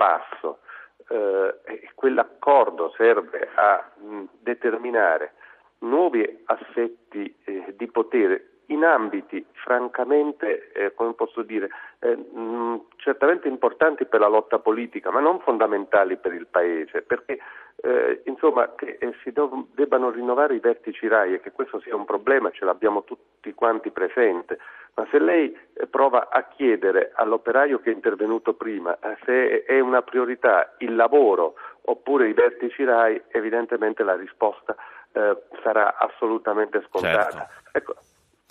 passo, 1.07 1.59
quell'accordo 1.95 2.93
serve 2.97 3.49
a 3.55 3.91
mh, 3.95 4.23
determinare 4.39 5.33
nuovi 5.79 6.43
assetti 6.45 7.35
eh, 7.45 7.73
di 7.75 7.87
potere 7.87 8.47
in 8.67 8.83
ambiti 8.83 9.45
francamente, 9.51 10.71
eh, 10.71 10.93
come 10.93 11.13
posso 11.13 11.41
dire, 11.41 11.69
eh, 11.99 12.15
mh, 12.15 12.85
certamente 12.97 13.47
importanti 13.47 14.05
per 14.05 14.19
la 14.19 14.27
lotta 14.27 14.59
politica, 14.59 15.11
ma 15.11 15.19
non 15.19 15.39
fondamentali 15.41 16.17
per 16.17 16.33
il 16.33 16.47
Paese, 16.47 17.01
perché 17.01 17.39
eh, 17.77 18.21
insomma 18.25 18.73
che 18.75 18.97
eh, 18.99 19.13
si 19.23 19.31
do- 19.31 19.67
debbano 19.73 20.09
rinnovare 20.09 20.55
i 20.55 20.59
vertici 20.59 21.07
RAI 21.07 21.33
e 21.33 21.39
che 21.41 21.51
questo 21.51 21.79
sia 21.81 21.95
un 21.95 22.05
problema 22.05 22.51
ce 22.51 22.65
l'abbiamo 22.65 23.03
tutti 23.03 23.53
quanti 23.53 23.91
presente, 23.91 24.59
ma 24.95 25.07
se 25.09 25.19
lei 25.19 25.57
eh, 25.73 25.87
prova 25.87 26.29
a 26.29 26.47
chiedere 26.47 27.11
all'operaio 27.15 27.79
che 27.79 27.91
è 27.91 27.93
intervenuto 27.93 28.53
prima 28.53 28.97
eh, 28.99 29.17
se 29.25 29.63
è 29.63 29.79
una 29.79 30.01
priorità 30.01 30.75
il 30.79 30.95
lavoro 30.95 31.55
oppure 31.85 32.27
i 32.27 32.33
vertici 32.33 32.83
RAI, 32.83 33.23
evidentemente 33.29 34.03
la 34.03 34.15
risposta 34.15 34.75
eh, 35.11 35.37
sarà 35.63 35.97
assolutamente 35.97 36.83
scontata. 36.87 37.31
Certo. 37.31 37.77
Ecco, 37.77 37.95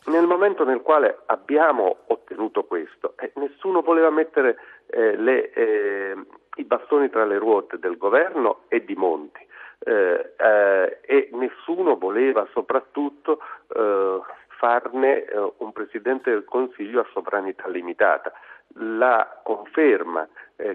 nel 0.07 0.26
momento 0.26 0.64
nel 0.64 0.80
quale 0.80 1.20
abbiamo 1.26 1.99
ottenuto 2.07 2.64
questo, 2.64 3.14
eh, 3.18 3.32
nessuno 3.36 3.82
voleva 3.82 4.11
mettere 4.11 4.57
eh, 4.86 5.16
le, 5.16 5.53
eh, 5.53 6.16
i 6.57 6.64
bastoni 6.64 7.09
tra 7.09 7.24
le 7.24 7.38
ruote 7.38 7.78
del 7.78 7.97
governo 7.97 8.62
e 8.68 8.84
di 8.84 8.95
Monti 8.95 9.51
e 9.84 11.28
nessuno 11.32 11.97
voleva 11.97 12.47
soprattutto 12.53 13.40
farne 14.62 15.24
un 15.56 15.72
Presidente 15.72 16.30
del 16.30 16.44
Consiglio 16.44 17.00
a 17.00 17.06
sovranità 17.12 17.66
limitata. 17.66 18.32
La 18.76 19.40
conferma 19.42 20.28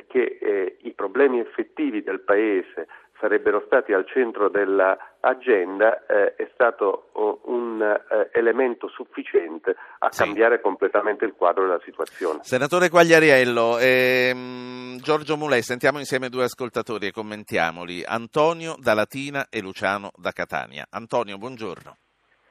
che 0.07 0.77
i 0.81 0.91
problemi 0.91 1.39
effettivi 1.39 2.03
del 2.03 2.19
Paese 2.19 2.87
sarebbero 3.19 3.63
stati 3.65 3.93
al 3.93 4.05
centro 4.05 4.49
dell'agenda 4.49 6.05
eh, 6.05 6.35
è 6.35 6.49
stato 6.53 7.09
oh, 7.13 7.39
un 7.45 7.81
eh, 7.81 8.29
elemento 8.33 8.87
sufficiente 8.89 9.75
a 9.99 10.11
sì. 10.11 10.23
cambiare 10.23 10.61
completamente 10.61 11.25
il 11.25 11.33
quadro 11.33 11.63
della 11.63 11.81
situazione. 11.83 12.39
Senatore 12.43 12.89
Quagliariello, 12.89 13.77
ehm, 13.79 14.97
Giorgio 14.99 15.37
Mulè, 15.37 15.61
sentiamo 15.61 15.99
insieme 15.99 16.29
due 16.29 16.43
ascoltatori 16.43 17.07
e 17.07 17.11
commentiamoli, 17.11 18.03
Antonio 18.05 18.75
da 18.77 18.93
Latina 18.93 19.47
e 19.49 19.61
Luciano 19.61 20.11
da 20.15 20.31
Catania. 20.31 20.85
Antonio, 20.91 21.37
buongiorno. 21.37 21.97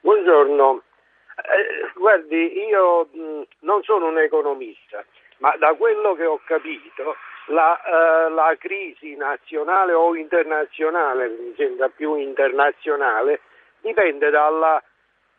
Buongiorno. 0.00 0.82
Guardi, 2.06 2.64
io 2.68 3.08
mh, 3.10 3.42
non 3.62 3.82
sono 3.82 4.06
un 4.06 4.18
economista, 4.20 5.04
ma 5.38 5.56
da 5.58 5.74
quello 5.74 6.14
che 6.14 6.24
ho 6.24 6.40
capito 6.44 7.16
la, 7.46 7.82
eh, 7.82 8.30
la, 8.30 8.54
crisi 8.60 9.16
nazionale 9.16 9.92
o 9.92 10.14
internazionale, 10.14 11.26
mi 11.26 11.52
sembra 11.56 11.88
più 11.88 12.14
internazionale, 12.14 13.40
dipende 13.80 14.30
dalla 14.30 14.80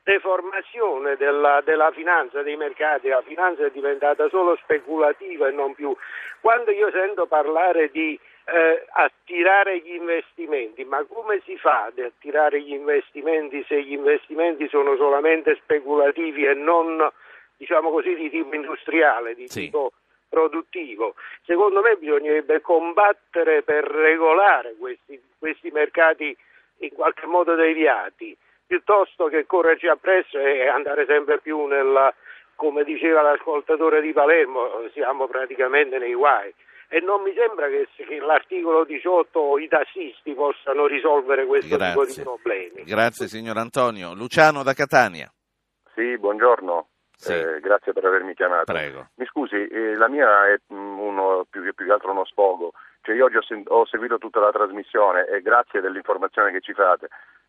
deformazione 0.04 1.16
della, 1.16 1.62
della, 1.64 1.90
finanza, 1.92 2.42
dei 2.42 2.58
mercati, 2.58 3.08
la 3.08 3.22
finanza 3.22 3.66
è 3.66 3.72
diventata 3.72 4.28
solo 4.28 4.58
speculativa 4.58 5.48
e 5.48 5.52
non 5.52 5.74
più. 5.74 5.96
Quando 6.42 6.72
io 6.72 6.92
sento 6.92 7.28
parlare 7.28 7.90
di 7.92 8.20
eh, 8.50 8.86
attirare 8.92 9.80
gli 9.80 9.94
investimenti, 9.94 10.86
ma 10.86 11.04
come 11.04 11.42
si 11.44 11.58
fa 11.58 11.86
ad 11.86 12.00
attirare 12.00 12.62
gli 12.62 12.72
investimenti 12.72 13.64
se 13.68 13.82
gli 13.84 13.92
investimenti 13.92 14.70
sono 14.70 14.96
solamente 14.96 15.56
speculativi 15.56 16.46
e 16.46 16.54
non, 16.54 17.12
diciamo 17.58 17.90
così, 17.92 18.16
di 18.16 18.30
tipo 18.30 18.56
industriale, 18.56 19.36
di 19.36 19.48
sì. 19.50 19.66
tipo 19.66 19.92
produttivo. 20.30 21.16
Secondo 21.44 21.82
me 21.82 21.98
bisognerebbe 21.98 22.62
combattere 22.62 23.64
per 23.64 23.84
regolare 23.84 24.76
questi, 24.80 25.22
questi 25.38 25.70
mercati 25.72 26.36
in 26.80 26.90
qualche 26.94 27.26
modo 27.26 27.56
deviati, 27.56 28.36
piuttosto 28.66 29.28
che 29.28 29.46
correrci 29.46 29.88
appresso 29.88 30.38
e 30.40 30.68
andare 30.68 31.06
sempre 31.06 31.40
più 31.40 31.66
nella, 31.66 32.14
come 32.56 32.86
diceva 32.86 33.22
l'ascoltatore 33.22 34.00
di 34.00 34.14
Palermo, 34.14 34.88
siamo 34.94 35.28
praticamente 35.28 35.98
nei 35.98 36.14
guai. 36.14 36.54
E 36.90 37.02
non 37.02 37.22
mi 37.22 37.34
sembra 37.36 37.68
che, 37.68 37.88
che 37.96 38.20
l'articolo 38.20 38.86
18 38.86 39.40
o 39.40 39.60
i 39.60 39.68
tassisti 39.68 40.34
possano 40.34 40.88
risolvere 40.88 41.46
questo 41.46 41.76
Grazie. 41.76 41.92
tipo 41.92 42.06
di 42.06 42.22
problemi. 42.22 42.84
Grazie 42.84 43.28
signor 43.28 43.58
Antonio. 43.58 44.14
Luciano 44.14 44.64
da 44.64 44.74
Catania. 44.74 45.30
Sì, 45.94 46.18
buongiorno. 46.18 46.88
Sì. 47.18 47.34
Eh, 47.34 47.60
grazie 47.60 47.92
per 47.92 48.06
avermi 48.06 48.36
chiamato. 48.36 48.72
Prego. 48.72 49.10
Mi 49.16 49.26
scusi, 49.26 49.56
eh, 49.56 49.96
la 49.96 50.08
mia 50.08 50.48
è 50.48 50.60
mm, 50.72 51.00
uno, 51.00 51.46
più, 51.50 51.62
più, 51.74 51.86
che 51.86 51.92
altro 51.92 52.12
uno 52.12 52.24
sfogo. 52.26 52.74
Cioè, 53.02 53.16
io 53.16 53.26
oggi 53.26 53.38
ho, 53.38 53.42
sen- 53.42 53.64
ho, 53.68 53.86
seguito 53.86 54.18
tutta 54.18 54.40
la 54.40 54.52
trasmissione 54.52 55.26
e 55.28 55.42
grazie 55.42 55.82
dell'informazione 55.82 56.52
che 56.52 56.62
ci 56.62 56.74
fate, 56.74 57.08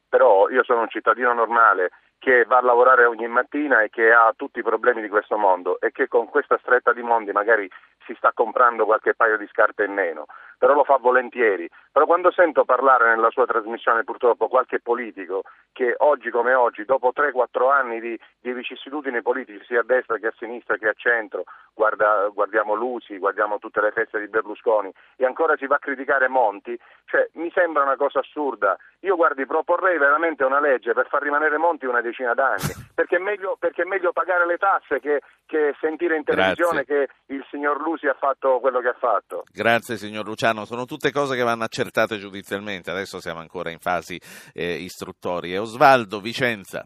però 0.09 0.49
io 0.49 0.65
sono 0.65 0.81
un 0.81 0.89
cittadino 0.89 1.33
normale 1.35 1.91
che 2.19 2.45
va 2.45 2.59
a 2.59 2.63
lavorare 2.63 3.05
ogni 3.05 3.29
mattina 3.29 3.83
e 3.83 3.91
che 3.91 4.13
ha 4.13 4.33
tutti 4.37 4.59
i 4.59 4.65
problemi 4.65 5.01
di 5.01 5.09
questo 5.09 5.37
mondo 5.37 5.79
e 5.81 5.93
che 5.93 6.09
con 6.09 6.29
questa 6.29 6.59
stretta 6.59 6.93
di 6.93 7.03
mondi 7.03 7.33
magari 7.33 7.71
si 8.09 8.15
sta 8.17 8.33
comprando 8.33 8.87
qualche 8.87 9.15
paio 9.15 9.37
di 9.37 9.47
scarpe 9.49 9.85
in 9.85 9.93
meno, 9.93 10.25
però 10.57 10.73
lo 10.73 10.85
fa 10.85 10.97
volentieri. 10.97 11.69
Però 11.93 12.07
quando 12.07 12.31
sento 12.31 12.65
parlare 12.65 13.09
nella 13.09 13.31
sua 13.31 13.45
trasmissione 13.45 14.03
purtroppo 14.03 14.49
qualche 14.49 14.81
politico 14.81 15.43
che 15.73 15.95
oggi 15.99 16.31
come 16.31 16.55
oggi, 16.55 16.85
dopo 16.85 17.13
3-4 17.15 17.71
anni 17.71 18.01
di, 18.01 18.19
di 18.41 18.53
vicissitudini 18.53 19.21
politiche 19.21 19.65
sia 19.65 19.81
a 19.81 19.85
destra 19.85 20.17
che 20.17 20.29
a 20.29 20.35
sinistra 20.39 20.79
che 20.79 20.89
a 20.89 20.95
centro, 20.95 21.45
guarda, 21.75 22.29
guardiamo 22.33 22.75
Lusi, 22.75 23.19
guardiamo 23.19 23.59
tutte 23.59 23.81
le 23.83 23.93
feste 23.93 24.19
di 24.19 24.29
Berlusconi 24.29 24.91
e 25.17 25.27
ancora 25.27 25.57
si 25.57 25.67
va 25.67 25.77
a 25.77 25.81
criticare 25.81 26.29
Monti, 26.29 26.79
cioè, 27.05 27.29
mi 27.35 27.51
sembra 27.53 27.83
una 27.83 27.97
cosa 27.97 28.21
assurda. 28.21 28.77
Io 29.03 29.15
guardi, 29.15 29.47
proporrei 29.47 29.97
veramente 29.97 30.43
una 30.45 30.59
legge 30.59 30.93
per 30.93 31.07
far 31.09 31.23
rimanere 31.23 31.57
Monti 31.57 31.87
una 31.87 32.01
decina 32.01 32.35
d'anni, 32.35 32.73
perché 32.95 33.17
è 33.17 33.21
meglio, 33.21 33.57
perché 33.57 33.83
è 33.83 33.85
meglio 33.85 34.11
pagare 34.13 34.45
le 34.45 34.57
tasse 34.57 34.99
che, 34.99 35.21
che 35.47 35.73
sentire 35.81 36.17
in 36.17 36.25
televisione 36.25 36.83
Grazie. 36.83 37.07
che 37.07 37.33
il 37.35 37.47
signor 37.49 37.81
Lusi 37.81 38.09
ha 38.09 38.17
fatto 38.19 38.59
quello 38.59 38.81
che 38.81 38.89
ha 38.89 38.97
fatto. 38.99 39.45
Grazie 39.53 39.97
signor 39.97 40.25
Luciano, 40.27 40.65
sono 40.65 40.85
tutte 40.85 41.13
cose 41.13 41.37
che 41.37 41.45
vanno 41.45 41.63
accertate 41.63 42.19
giudizialmente, 42.19 42.91
adesso 42.91 43.21
siamo 43.21 43.39
ancora 43.39 43.71
in 43.71 43.79
fasi 43.79 44.19
eh, 44.53 44.75
istruttorie. 44.75 45.59
Osvaldo, 45.59 46.19
Vicenza. 46.21 46.85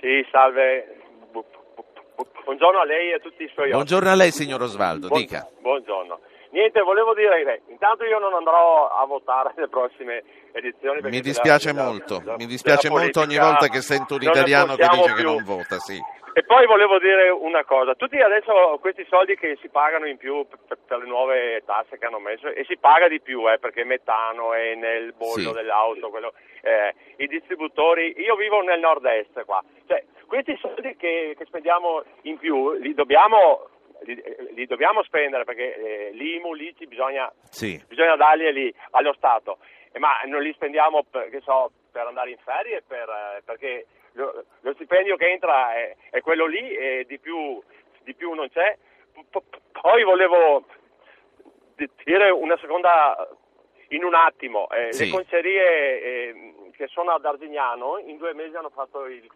Sì, 0.00 0.24
salve. 0.30 0.98
Bu- 1.32 1.44
bu- 1.74 1.84
bu- 2.14 2.26
Buongiorno 2.44 2.80
a 2.80 2.84
lei 2.84 3.10
e 3.10 3.14
a 3.14 3.18
tutti 3.18 3.42
i 3.42 3.48
suoi 3.48 3.70
ospiti. 3.70 3.72
Buongiorno 3.72 4.10
a 4.10 4.14
lei 4.14 4.30
signor 4.30 4.62
Osvaldo, 4.62 5.08
Buon- 5.08 5.20
dica. 5.20 5.48
Buongiorno. 5.60 6.20
Niente, 6.52 6.80
volevo 6.82 7.14
dire, 7.14 7.42
che 7.44 7.62
intanto 7.72 8.04
io 8.04 8.18
non 8.18 8.34
andrò 8.34 8.88
a 8.88 9.04
votare 9.06 9.52
nelle 9.56 9.68
prossime 9.68 10.22
edizioni. 10.52 11.00
Mi 11.02 11.20
dispiace 11.20 11.72
della- 11.72 11.84
molto, 11.84 12.18
della- 12.18 12.36
mi 12.36 12.46
dispiace 12.46 12.90
molto 12.90 13.20
ogni 13.20 13.38
volta 13.38 13.68
che 13.68 13.80
sento 13.80 14.14
un 14.14 14.22
italiano 14.22 14.74
che 14.76 14.86
dice 14.88 15.14
che 15.14 15.22
più. 15.22 15.30
non 15.32 15.44
vota, 15.44 15.78
sì. 15.78 15.98
E 16.34 16.44
poi 16.44 16.64
volevo 16.66 16.98
dire 16.98 17.28
una 17.28 17.62
cosa, 17.64 17.94
tutti 17.94 18.18
adesso 18.18 18.78
questi 18.80 19.04
soldi 19.10 19.36
che 19.36 19.58
si 19.60 19.68
pagano 19.68 20.06
in 20.06 20.16
più 20.16 20.46
per, 20.66 20.78
per 20.86 20.98
le 21.00 21.06
nuove 21.06 21.62
tasse 21.66 21.98
che 21.98 22.06
hanno 22.06 22.20
messo, 22.20 22.48
e 22.48 22.64
si 22.64 22.78
paga 22.78 23.06
di 23.08 23.20
più 23.20 23.50
eh, 23.50 23.58
perché 23.58 23.84
metano 23.84 24.54
è 24.54 24.74
nel 24.74 25.12
bollo 25.12 25.48
Sì. 25.48 25.52
dell'auto, 25.52 26.08
quello, 26.08 26.32
eh, 26.62 26.94
i 27.16 27.26
distributori, 27.26 28.14
io 28.18 28.34
vivo 28.36 28.62
nel 28.62 28.80
nord-est 28.80 29.44
qua, 29.44 29.62
cioè 29.86 30.02
questi 30.26 30.56
soldi 30.58 30.96
che, 30.96 31.34
che 31.36 31.44
spendiamo 31.44 32.02
in 32.22 32.38
più 32.38 32.72
li 32.78 32.94
dobbiamo, 32.94 33.68
li, 34.04 34.22
li 34.54 34.66
dobbiamo 34.66 35.02
spendere 35.02 35.44
perché 35.44 35.74
eh, 36.08 36.10
l'IMU, 36.12 36.54
l'ICI 36.54 36.86
bisogna, 36.86 37.32
Sì. 37.50 37.82
bisogna 37.88 38.16
darli 38.16 38.52
lì 38.52 38.74
allo 38.92 39.12
Stato, 39.14 39.58
Eh, 39.92 39.98
ma 39.98 40.20
non 40.24 40.42
li 40.42 40.52
spendiamo 40.54 41.02
per, 41.04 41.28
che 41.30 41.40
so, 41.40 41.70
per 41.90 42.06
andare 42.06 42.30
in 42.30 42.38
ferie, 42.38 42.82
per, 42.82 43.08
eh, 43.08 43.42
perché 43.44 43.86
lo, 44.12 44.44
lo 44.60 44.72
stipendio 44.74 45.16
che 45.16 45.30
entra 45.30 45.74
è, 45.74 45.94
è 46.10 46.20
quello 46.20 46.46
lì 46.46 46.74
e 46.74 47.04
di 47.06 47.18
più, 47.18 47.62
di 48.02 48.14
più 48.14 48.32
non 48.32 48.48
c'è. 48.50 48.76
Poi 49.80 50.02
volevo 50.04 50.64
di- 51.76 51.88
dire 52.04 52.30
una 52.30 52.56
seconda 52.58 53.28
in 53.88 54.04
un 54.04 54.14
attimo, 54.14 54.70
eh, 54.70 54.92
Sì. 54.92 55.04
le 55.04 55.10
concerie 55.10 56.00
eh, 56.02 56.54
che 56.74 56.86
sono 56.86 57.10
ad 57.12 57.24
Arzignano 57.26 57.98
in 57.98 58.16
due 58.16 58.32
mesi 58.32 58.56
hanno 58.56 58.70
fatto 58.70 59.04
il 59.06 59.28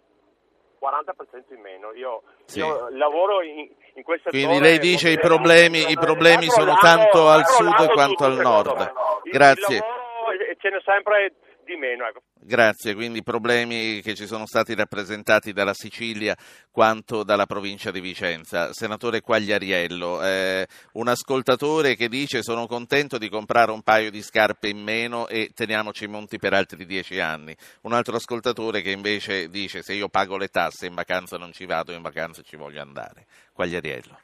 40% 0.81 1.55
in 1.55 1.61
meno. 1.61 1.93
Io, 1.95 2.22
Sì. 2.45 2.59
io 2.59 2.89
lavoro 2.91 3.43
in, 3.43 3.59
in 3.59 4.03
settore. 4.22 4.31
Quindi 4.31 4.61
lei 4.61 4.79
dice 4.79 5.11
i 5.11 5.18
problemi, 5.18 5.91
i 5.91 5.95
problemi 5.99 6.49
sono 6.49 6.74
tanto 6.81 7.29
al 7.29 7.47
sud 7.47 7.93
quanto 7.93 8.24
al 8.24 8.37
nord. 8.37 8.93
Grazie. 9.31 9.77
Il 9.77 9.83
lavoro 9.83 10.57
ce 10.59 10.70
n'è 10.70 10.81
sempre 10.85 11.33
di 11.66 11.76
meno. 11.76 12.06
Ecco. 12.06 12.22
Grazie, 12.32 12.94
quindi 12.94 13.22
problemi 13.22 14.00
che 14.00 14.14
ci 14.14 14.26
sono 14.26 14.46
stati 14.46 14.74
rappresentati 14.74 15.52
dalla 15.52 15.74
Sicilia 15.74 16.34
quanto 16.70 17.24
dalla 17.24 17.44
provincia 17.44 17.90
di 17.90 18.00
Vicenza. 18.00 18.72
Senatore 18.72 19.20
Quagliariello, 19.20 20.22
eh, 20.22 20.66
un 20.92 21.08
ascoltatore 21.08 21.96
che 21.96 22.08
dice 22.08 22.42
sono 22.42 22.66
contento 22.66 23.18
di 23.18 23.28
comprare 23.28 23.72
un 23.72 23.82
paio 23.82 24.10
di 24.10 24.22
scarpe 24.22 24.68
in 24.68 24.82
meno 24.82 25.26
e 25.26 25.50
teniamoci 25.54 26.04
i 26.04 26.08
monti 26.08 26.38
per 26.38 26.54
altri 26.54 26.86
dieci 26.86 27.18
anni. 27.18 27.54
Un 27.82 27.92
altro 27.92 28.16
ascoltatore 28.16 28.80
che 28.80 28.90
invece 28.90 29.48
dice 29.48 29.82
se 29.82 29.92
io 29.92 30.08
pago 30.08 30.36
le 30.36 30.48
tasse 30.48 30.86
in 30.86 30.94
vacanza 30.94 31.36
non 31.36 31.52
ci 31.52 31.66
vado, 31.66 31.92
in 31.92 32.02
vacanza 32.02 32.42
ci 32.42 32.56
voglio 32.56 32.80
andare. 32.80 33.26
Quagliariello. 33.52 34.20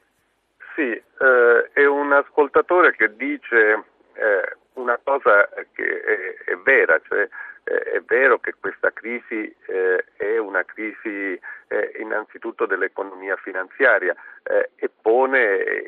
Sì, 0.76 0.90
eh, 0.90 1.70
è 1.72 1.84
un 1.84 2.12
ascoltatore 2.12 2.95
che 2.97 3.14
dice 3.16 3.84
eh, 4.14 4.57
una 4.75 4.99
cosa 5.03 5.49
che 5.73 6.01
è, 6.01 6.51
è 6.51 6.57
vera, 6.57 7.01
cioè 7.07 7.29
è 7.64 8.01
vero 8.05 8.39
che 8.41 8.55
questa 8.59 8.93
crisi 8.93 9.55
eh, 9.66 10.05
è 10.16 10.37
una 10.39 10.64
crisi 10.64 11.39
eh, 11.73 11.93
innanzitutto 12.01 12.66
dell'economia 12.66 13.37
finanziaria 13.37 14.14
eh, 14.43 14.70
e 14.77 14.91
pone 15.01 15.41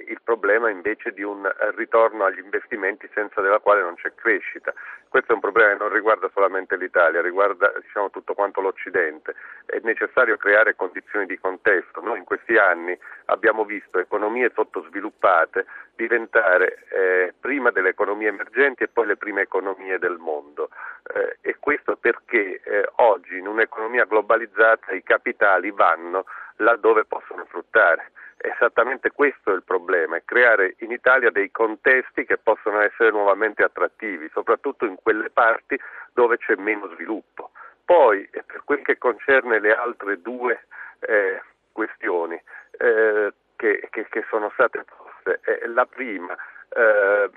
il 0.08 0.20
problema 0.24 0.70
invece 0.70 1.12
di 1.12 1.22
un 1.22 1.48
ritorno 1.76 2.24
agli 2.24 2.38
investimenti 2.38 3.08
senza 3.12 3.42
della 3.42 3.58
quale 3.58 3.82
non 3.82 3.94
c'è 3.96 4.14
crescita. 4.14 4.72
Questo 5.08 5.30
è 5.30 5.34
un 5.34 5.40
problema 5.40 5.72
che 5.72 5.78
non 5.78 5.92
riguarda 5.92 6.28
solamente 6.32 6.76
l'Italia, 6.76 7.20
riguarda 7.20 7.72
diciamo, 7.80 8.10
tutto 8.10 8.34
quanto 8.34 8.60
l'Occidente. 8.60 9.34
È 9.66 9.78
necessario 9.82 10.36
creare 10.36 10.74
condizioni 10.74 11.26
di 11.26 11.38
contesto. 11.38 12.00
Noi 12.00 12.18
in 12.18 12.24
questi 12.24 12.56
anni 12.56 12.98
abbiamo 13.26 13.64
visto 13.64 14.00
economie 14.00 14.50
sottosviluppate 14.52 15.66
diventare 15.94 16.84
eh, 16.88 17.34
prima 17.38 17.70
delle 17.70 17.90
economie 17.90 18.28
emergenti 18.28 18.82
e 18.82 18.88
poi 18.88 19.06
le 19.06 19.16
prime 19.16 19.42
economie 19.42 19.98
del 19.98 20.16
mondo. 20.18 20.70
Eh, 21.14 21.36
e 21.42 21.56
questo 21.60 21.96
perché 21.96 22.60
eh, 22.64 22.88
oggi 22.96 23.36
in 23.36 23.46
un'economia 23.46 24.06
globalizzata 24.06 24.92
i 24.92 25.02
capitali 25.02 25.70
vanno 25.74 26.24
laddove 26.56 27.04
possono 27.04 27.44
fruttare. 27.46 28.12
Esattamente 28.36 29.10
questo 29.10 29.52
è 29.52 29.54
il 29.54 29.62
problema, 29.62 30.16
è 30.16 30.22
creare 30.24 30.74
in 30.78 30.90
Italia 30.90 31.30
dei 31.30 31.50
contesti 31.50 32.24
che 32.24 32.36
possono 32.36 32.80
essere 32.80 33.10
nuovamente 33.10 33.62
attrattivi, 33.62 34.28
soprattutto 34.32 34.84
in 34.84 34.96
quelle 35.02 35.30
parti 35.30 35.78
dove 36.12 36.36
c'è 36.38 36.54
meno 36.56 36.88
sviluppo. 36.94 37.50
Poi, 37.84 38.28
per 38.30 38.62
quel 38.64 38.82
che 38.82 38.98
concerne 38.98 39.60
le 39.60 39.74
altre 39.74 40.20
due 40.20 40.66
eh, 41.00 41.40
questioni 41.72 42.40
eh, 42.78 43.32
che, 43.56 43.88
che- 43.90 44.06
che 44.08 44.24
sono 44.28 44.50
state 44.54 44.84
poste, 44.84 45.40
eh, 45.44 45.66
la 45.68 45.86
prima, 45.86 46.34
eh, 46.68 47.30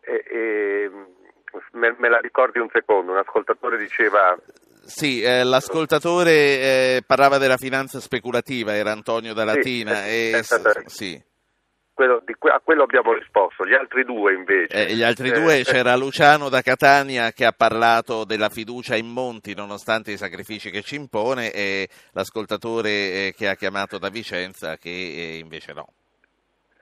eh, 0.00 0.24
eh, 0.26 0.90
me, 1.72 1.94
me 1.98 2.08
la 2.08 2.18
ricordi 2.18 2.58
un 2.58 2.70
secondo, 2.70 3.12
un 3.12 3.18
ascoltatore 3.18 3.76
diceva 3.76 4.36
Sì, 4.86 5.20
eh, 5.20 5.42
l'ascoltatore 5.42 6.30
eh, 6.32 7.02
parlava 7.04 7.38
della 7.38 7.56
finanza 7.56 8.00
speculativa, 8.00 8.74
era 8.74 8.92
Antonio 8.92 9.34
da 9.34 9.44
Latina. 9.44 9.94
Sì, 10.02 10.08
e, 10.08 10.42
sì. 10.86 11.22
quello, 11.92 12.22
di 12.24 12.34
a 12.50 12.60
quello 12.62 12.84
abbiamo 12.84 13.12
risposto, 13.12 13.66
gli 13.66 13.74
altri 13.74 14.04
due 14.04 14.34
invece. 14.34 14.86
Eh, 14.86 14.94
gli 14.94 15.02
altri 15.02 15.30
Eh, 15.30 15.32
due 15.32 15.58
eh, 15.58 15.64
c'era 15.64 15.96
Luciano 15.96 16.48
da 16.48 16.62
Catania 16.62 17.32
che 17.32 17.44
ha 17.44 17.52
parlato 17.52 18.24
della 18.24 18.48
fiducia 18.48 18.94
in 18.96 19.08
Monti 19.08 19.54
nonostante 19.54 20.12
i 20.12 20.16
sacrifici 20.16 20.70
che 20.70 20.82
ci 20.82 20.94
impone 20.94 21.50
e 21.52 21.88
l'ascoltatore 22.12 22.90
eh, 22.90 23.34
che 23.36 23.48
ha 23.48 23.56
chiamato 23.56 23.98
da 23.98 24.08
Vicenza 24.08 24.76
che 24.76 24.90
eh, 24.90 25.38
invece 25.38 25.72
no. 25.72 25.88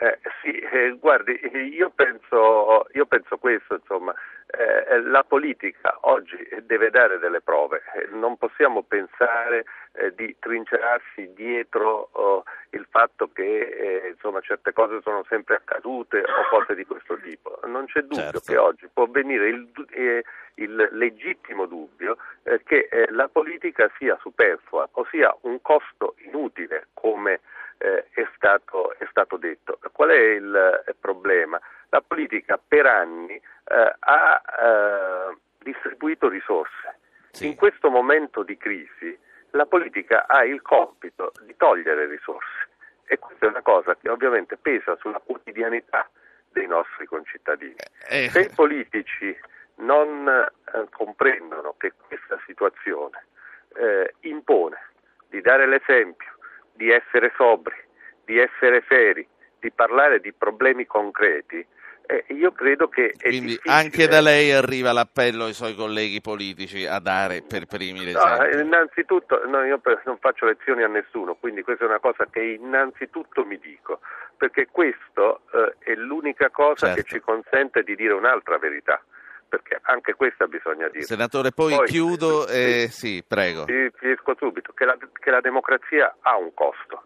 Eh, 0.04 0.18
sì, 0.42 0.50
eh, 0.50 0.98
guardi, 1.00 1.32
io 1.72 1.90
penso, 1.94 2.86
io 2.92 3.06
penso 3.06 3.38
questo, 3.38 3.76
insomma, 3.76 4.12
eh, 4.48 5.00
la 5.00 5.24
politica 5.24 5.96
oggi 6.02 6.36
deve 6.64 6.90
dare 6.90 7.18
delle 7.18 7.40
prove, 7.40 7.82
Eh, 7.94 8.08
non 8.12 8.36
possiamo 8.36 8.82
pensare 8.82 9.64
eh, 9.92 10.14
di 10.14 10.36
trincerarsi 10.38 11.32
dietro 11.32 12.10
oh, 12.12 12.42
il 12.70 12.86
fatto 12.90 13.30
che 13.32 13.60
eh, 13.60 14.08
insomma, 14.10 14.42
certe 14.42 14.74
cose 14.74 15.00
sono 15.00 15.24
sempre 15.26 15.54
accadute 15.54 16.18
o 16.20 16.48
cose 16.50 16.74
di 16.74 16.84
questo 16.84 17.16
tipo. 17.20 17.58
Non 17.64 17.86
c'è 17.86 18.02
dubbio 18.02 18.40
Certo. 18.40 18.52
che 18.52 18.58
oggi 18.58 18.88
può 18.92 19.06
venire 19.06 19.48
il, 19.48 19.70
eh, 19.92 20.22
il 20.56 20.88
legittimo 20.92 21.64
dubbio 21.64 22.18
eh, 22.42 22.62
che 22.62 22.88
eh, 22.90 23.06
la 23.10 23.28
politica 23.28 23.90
sia 23.96 24.18
superflua, 24.20 24.86
ossia 24.92 25.34
un 25.42 25.62
costo 25.62 26.14
inutile 26.18 26.88
come 26.92 27.40
eh, 27.78 28.06
è, 28.10 28.26
stato, 28.36 28.92
è 28.98 29.06
stato 29.10 29.36
detto. 29.36 29.78
Qual 29.92 30.10
è 30.10 30.20
il 30.20 30.84
eh, 30.86 30.94
problema? 30.98 31.60
La 31.90 32.02
politica 32.06 32.58
per 32.66 32.86
anni 32.86 33.34
eh, 33.34 33.94
ha 33.98 34.42
eh, 34.60 35.36
distribuito 35.58 36.28
risorse. 36.28 36.98
Sì. 37.30 37.46
In 37.46 37.56
questo 37.56 37.90
momento 37.90 38.42
di 38.42 38.56
crisi 38.56 39.18
la 39.50 39.66
politica 39.66 40.26
ha 40.26 40.44
il 40.44 40.62
compito 40.62 41.32
di 41.42 41.54
togliere 41.56 42.06
risorse 42.06 42.68
e 43.06 43.18
questa 43.18 43.46
è 43.46 43.48
una 43.48 43.62
cosa 43.62 43.96
che 43.96 44.08
ovviamente 44.08 44.56
pesa 44.56 44.96
sulla 44.96 45.20
quotidianità 45.24 46.08
dei 46.50 46.66
nostri 46.66 47.06
concittadini. 47.06 47.76
Eh, 48.08 48.28
Se 48.30 48.40
i 48.40 48.50
politici 48.54 49.36
non 49.76 50.28
eh, 50.28 50.86
comprendono 50.90 51.74
che 51.78 51.92
questa 52.06 52.38
situazione 52.46 53.26
eh, 53.74 54.14
impone 54.20 54.78
di 55.28 55.40
dare 55.40 55.66
l'esempio, 55.66 56.33
di 56.74 56.90
essere 56.90 57.32
sobri, 57.36 57.74
di 58.24 58.38
essere 58.38 58.84
seri, 58.88 59.26
di 59.58 59.70
parlare 59.70 60.20
di 60.20 60.32
problemi 60.32 60.86
concreti, 60.86 61.64
eh, 62.06 62.24
io 62.34 62.52
credo 62.52 62.88
che 62.88 63.14
quindi 63.18 63.58
anche 63.64 64.06
da 64.06 64.20
lei 64.20 64.52
arriva 64.52 64.92
l'appello 64.92 65.44
ai 65.46 65.54
suoi 65.54 65.74
colleghi 65.74 66.20
politici 66.20 66.84
a 66.84 66.98
dare 66.98 67.40
per 67.40 67.64
primi 67.64 68.00
No, 68.00 68.10
eh, 68.10 68.12
l'esempio. 68.12 68.60
innanzitutto 68.60 69.46
no, 69.46 69.64
io 69.64 69.80
non 70.04 70.18
faccio 70.18 70.44
lezioni 70.44 70.82
a 70.82 70.88
nessuno, 70.88 71.34
quindi 71.36 71.62
questa 71.62 71.84
è 71.84 71.88
una 71.88 72.00
cosa 72.00 72.26
che 72.30 72.42
innanzitutto 72.42 73.46
mi 73.46 73.58
dico, 73.58 74.00
perché 74.36 74.66
questo 74.70 75.42
eh, 75.54 75.76
è 75.78 75.94
l'unica 75.94 76.50
cosa 76.50 76.88
Certo. 76.88 77.00
che 77.02 77.08
ci 77.08 77.20
consente 77.20 77.82
di 77.82 77.96
dire 77.96 78.12
un'altra 78.12 78.58
verità, 78.58 79.02
perché 79.56 79.78
anche 79.82 80.14
questa 80.14 80.46
bisogna 80.46 80.88
dire. 80.88 81.04
Senatore, 81.04 81.52
poi, 81.52 81.76
Poi- 81.76 81.86
chiudo. 81.86 82.48
eh, 82.48 82.88
sì, 82.90 83.22
prego. 83.26 83.64
Fi- 83.66 83.90
Finisco 83.94 84.34
subito, 84.36 84.72
che 84.72 84.84
la, 84.84 84.96
che 85.12 85.30
la 85.30 85.40
democrazia 85.40 86.16
ha 86.20 86.36
un 86.36 86.52
costo, 86.54 87.04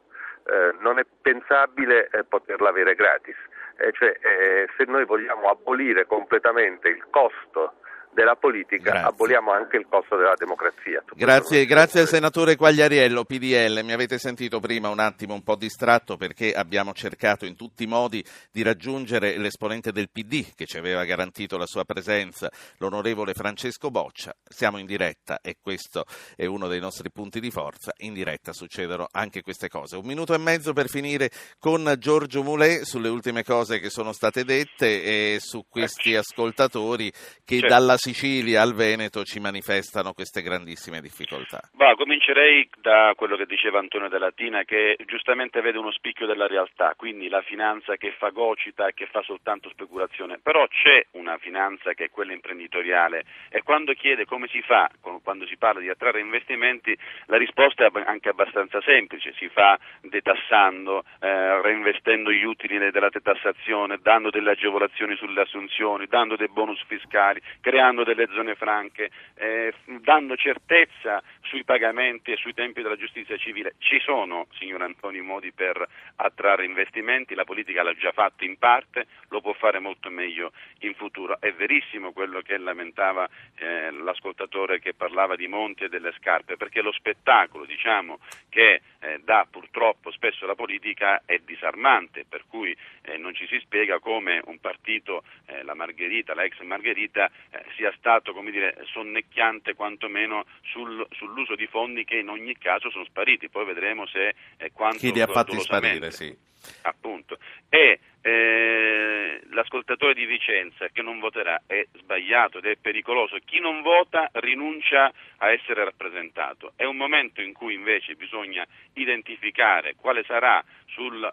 Eh, 0.49 0.75
non 0.81 0.99
è 0.99 1.05
pensabile 1.21 2.09
eh, 2.11 2.25
poterla 2.25 2.71
avere 2.71 2.95
gratis, 2.95 3.37
Eh, 3.77 3.93
cioè, 3.93 4.09
eh, 4.09 4.67
se 4.79 4.85
noi 4.87 5.05
vogliamo 5.05 5.51
abolire 5.51 6.07
completamente 6.07 6.89
il 6.89 7.05
costo 7.11 7.75
della 8.19 8.35
politica, 8.35 8.91
Grazie. 8.91 9.09
aboliamo 9.11 9.53
anche 9.53 9.77
il 9.77 9.87
costo 9.89 10.17
della 10.17 10.35
democrazia. 10.37 11.05
Grazie, 11.15 11.65
grazie 11.67 12.01
al 12.01 12.09
senatore 12.09 12.57
Quagliariello, 12.57 13.25
PDL. 13.25 13.83
Mi 13.85 13.93
avete 13.93 14.19
sentito 14.19 14.59
prima 14.59 14.89
un 14.89 14.99
attimo 14.99 15.35
un 15.35 15.45
po' 15.45 15.55
distratto 15.55 16.17
perché 16.17 16.53
abbiamo 16.53 16.93
cercato 16.93 17.47
in 17.47 17.55
tutti 17.55 17.85
i 17.85 17.87
modi 17.87 18.25
di 18.51 18.63
raggiungere 18.63 19.39
l'esponente 19.39 19.93
del 19.93 20.11
PD 20.11 20.47
che 20.57 20.67
ci 20.67 20.79
aveva 20.79 21.05
garantito 21.05 21.57
la 21.57 21.67
sua 21.67 21.85
presenza, 21.85 22.51
l'onorevole 22.79 23.35
Francesco 23.35 23.89
Boccia. 23.93 24.35
Siamo 24.43 24.79
in 24.79 24.87
diretta 24.87 25.39
e 25.41 25.57
questo 25.63 26.05
è 26.35 26.45
uno 26.45 26.67
dei 26.67 26.81
nostri 26.81 27.13
punti 27.13 27.39
di 27.39 27.53
forza. 27.53 27.93
In 27.99 28.15
diretta 28.15 28.53
succedono 28.53 29.07
anche 29.13 29.43
queste 29.43 29.69
cose. 29.69 29.95
Un 29.95 30.05
minuto 30.07 30.35
e 30.35 30.39
mezzo 30.39 30.73
per 30.73 30.89
finire 30.89 31.31
con 31.61 31.95
Giorgio 31.99 32.43
Moulet 32.43 32.83
sulle 32.83 33.09
ultime 33.11 33.45
cose 33.45 33.79
che 33.79 33.91
sono 33.91 34.13
state 34.13 34.43
dette 34.45 35.05
e 35.05 35.39
su 35.41 35.65
questi 35.69 36.17
ascoltatori 36.17 37.13
che 37.45 37.59
Certo. 37.61 37.69
dalla 37.69 37.97
Sicilia 38.09 38.63
al 38.63 38.73
Veneto 38.73 39.23
ci 39.23 39.39
manifestano 39.39 40.15
queste 40.15 40.41
grandissime 40.41 41.03
difficoltà. 41.03 41.61
Va, 41.75 41.95
comincerei 41.95 42.67
da 42.81 43.13
quello 43.15 43.37
che 43.37 43.45
diceva 43.45 43.81
Antonio 43.81 44.09
Della 44.09 44.33
Tina, 44.33 44.65
che 44.65 44.97
giustamente 45.05 45.61
vede 45.61 45.77
uno 45.77 45.93
spicchio 45.93 46.25
della 46.25 46.47
realtà, 46.47 46.95
quindi 46.97 47.29
la 47.29 47.43
finanza 47.43 47.97
che 47.97 48.15
fagocita 48.17 48.87
e 48.89 48.95
che 48.95 49.09
fa 49.13 49.21
soltanto 49.21 49.69
speculazione, 49.69 50.39
però 50.43 50.67
c'è 50.69 51.05
una 51.13 51.37
finanza 51.37 51.93
che 51.93 52.05
è 52.05 52.11
quella 52.11 52.33
imprenditoriale 52.33 53.25
e 53.51 53.63
quando 53.63 53.93
chiede 53.93 54.25
come 54.25 54.49
si 54.49 54.63
fa, 54.63 54.89
quando 55.23 55.47
si 55.47 55.59
parla 55.59 55.81
di 55.81 55.91
attrarre 55.91 56.21
investimenti, 56.21 56.97
la 57.27 57.37
risposta 57.37 57.85
è 57.85 57.91
anche 58.07 58.31
abbastanza 58.31 58.81
semplice, 58.81 59.35
si 59.37 59.51
fa 59.51 59.79
detassando, 60.01 61.05
eh, 61.21 61.61
reinvestendo 61.61 62.33
gli 62.33 62.45
utili 62.45 62.79
della 62.79 63.11
detassazione, 63.11 63.99
dando 64.01 64.31
delle 64.31 64.53
agevolazioni 64.53 65.15
sulle 65.17 65.43
assunzioni, 65.43 66.07
dando 66.07 66.37
dei 66.37 66.49
bonus 66.49 66.83
fiscali, 66.87 67.43
creando 67.61 67.88
delle 67.89 68.29
zone 68.33 68.55
franche, 68.55 69.11
eh, 69.35 69.73
dando 70.01 70.37
certezza 70.37 71.23
sui 71.43 71.65
pagamenti 71.65 72.33
e 72.33 72.37
sui 72.37 72.55
tempi 72.55 72.83
della 72.83 72.97
giustizia 72.97 73.37
civile. 73.37 73.75
Ci 73.79 73.99
sono, 74.01 74.47
signor 74.59 74.83
Antoni, 74.83 75.21
modi 75.21 75.53
per 75.53 75.87
attrarre 76.17 76.65
investimenti, 76.65 77.35
la 77.35 77.45
politica 77.45 77.83
l'ha 77.83 77.95
già 77.95 78.13
fatto 78.13 78.45
in 78.45 78.59
parte, 78.59 79.07
lo 79.31 79.41
può 79.41 79.55
fare 79.55 79.79
molto 79.79 80.11
meglio 80.11 80.53
in 80.81 80.95
futuro. 80.95 81.41
È 81.41 81.53
verissimo 81.53 82.13
quello 82.13 82.41
che 82.43 82.59
lamentava 82.59 83.29
eh, 83.57 83.91
l'ascoltatore 83.91 84.79
che 84.79 84.95
parlava 84.95 85.37
di 85.37 85.49
Monti 85.49 85.85
e 85.85 85.89
delle 85.89 86.13
scarpe, 86.19 86.57
perché 86.57 86.83
lo 86.83 86.93
spettacolo, 86.93 87.65
diciamo, 87.65 88.19
che 88.49 88.83
eh, 89.01 89.21
dà 89.25 89.47
purtroppo 89.51 90.11
spesso 90.11 90.47
la 90.47 90.55
politica 90.55 91.23
è 91.25 91.39
disarmante, 91.39 92.25
per 92.29 92.45
cui 92.49 92.77
eh, 93.03 93.17
non 93.17 93.35
ci 93.35 93.47
si 93.47 93.59
spiega 93.61 93.99
come 93.99 94.41
un 94.45 94.59
partito, 94.59 95.23
eh, 95.47 95.63
la 95.63 95.75
Margherita, 95.75 96.35
la 96.35 96.45
ex 96.45 96.61
Margherita, 96.61 97.31
eh, 97.51 97.65
sia 97.79 97.95
stato 97.97 98.33
come 98.33 98.51
dire, 98.51 98.77
sonnecchiante 98.93 99.75
quantomeno 99.75 100.45
sul- 100.63 101.07
sull'uso 101.13 101.55
di 101.55 101.69
fondi 101.69 102.05
che 102.05 102.17
in 102.17 102.29
ogni 102.29 102.59
caso 102.59 102.91
sono 102.91 103.05
spariti, 103.05 103.49
poi 103.49 103.65
vedremo 103.65 104.05
se 104.07 104.35
eh, 104.57 104.73
quanto 104.73 104.99
Chi 104.99 105.13
li 105.13 105.21
ha 105.21 105.29
fatti 105.29 105.59
sparire, 105.61 106.11
sì. 106.11 106.37
Appunto. 106.83 107.39
E 107.69 108.01
eh, 108.21 109.41
l'ascoltatore 109.51 110.15
di 110.15 110.27
Vicenza 110.27 110.89
che 110.89 111.03
non 111.03 111.19
voterà 111.19 111.63
è 111.67 111.87
sbagliato 111.95 112.59
ed 112.59 112.67
è 112.67 112.77
pericoloso. 112.77 113.39
Chi 113.45 113.61
non 113.61 113.83
vota 113.83 114.29
rinuncia 114.35 115.13
a 115.39 115.51
essere 115.51 115.85
rappresentato. 115.85 116.73
È 116.77 116.85
un 116.85 116.97
momento 116.97 117.41
in 117.41 117.53
cui 117.53 117.75
invece 117.75 118.15
bisogna 118.17 118.67
identificare 118.95 119.95
quale 119.95 120.25
sarà 120.25 120.63
sul 120.87 121.33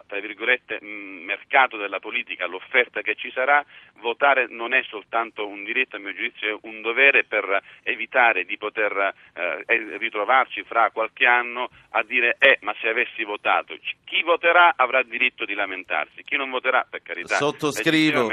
mercato 0.80 1.76
della 1.76 1.98
politica 1.98 2.46
l'offerta 2.46 3.00
che 3.02 3.16
ci 3.16 3.30
sarà. 3.32 3.64
Votare 3.94 4.46
non 4.48 4.72
è 4.72 4.82
soltanto 4.84 5.46
un 5.46 5.64
diritto, 5.64 5.96
a 5.96 5.98
mio 5.98 6.14
giudizio, 6.14 6.56
è 6.56 6.58
un 6.62 6.82
dovere 6.82 7.24
per 7.24 7.62
evitare 7.82 8.44
di 8.44 8.56
poter 8.56 9.12
eh, 9.34 9.64
ritrovarci 9.98 10.62
fra 10.62 10.90
qualche 10.90 11.26
anno 11.26 11.68
a 11.90 12.02
dire 12.02 12.36
eh, 12.38 12.58
ma 12.62 12.74
se 12.80 12.88
avessi 12.88 13.24
votato, 13.24 13.76
chi 14.04 14.22
voterà 14.22 14.74
avrà 14.76 15.02
diritto 15.02 15.25
di 15.44 15.54
lamentarsi, 15.54 16.22
chi 16.22 16.36
non 16.36 16.50
voterà 16.50 16.86
per 16.88 17.02
carità 17.02 17.36
Sottoscrivo. 17.36 18.28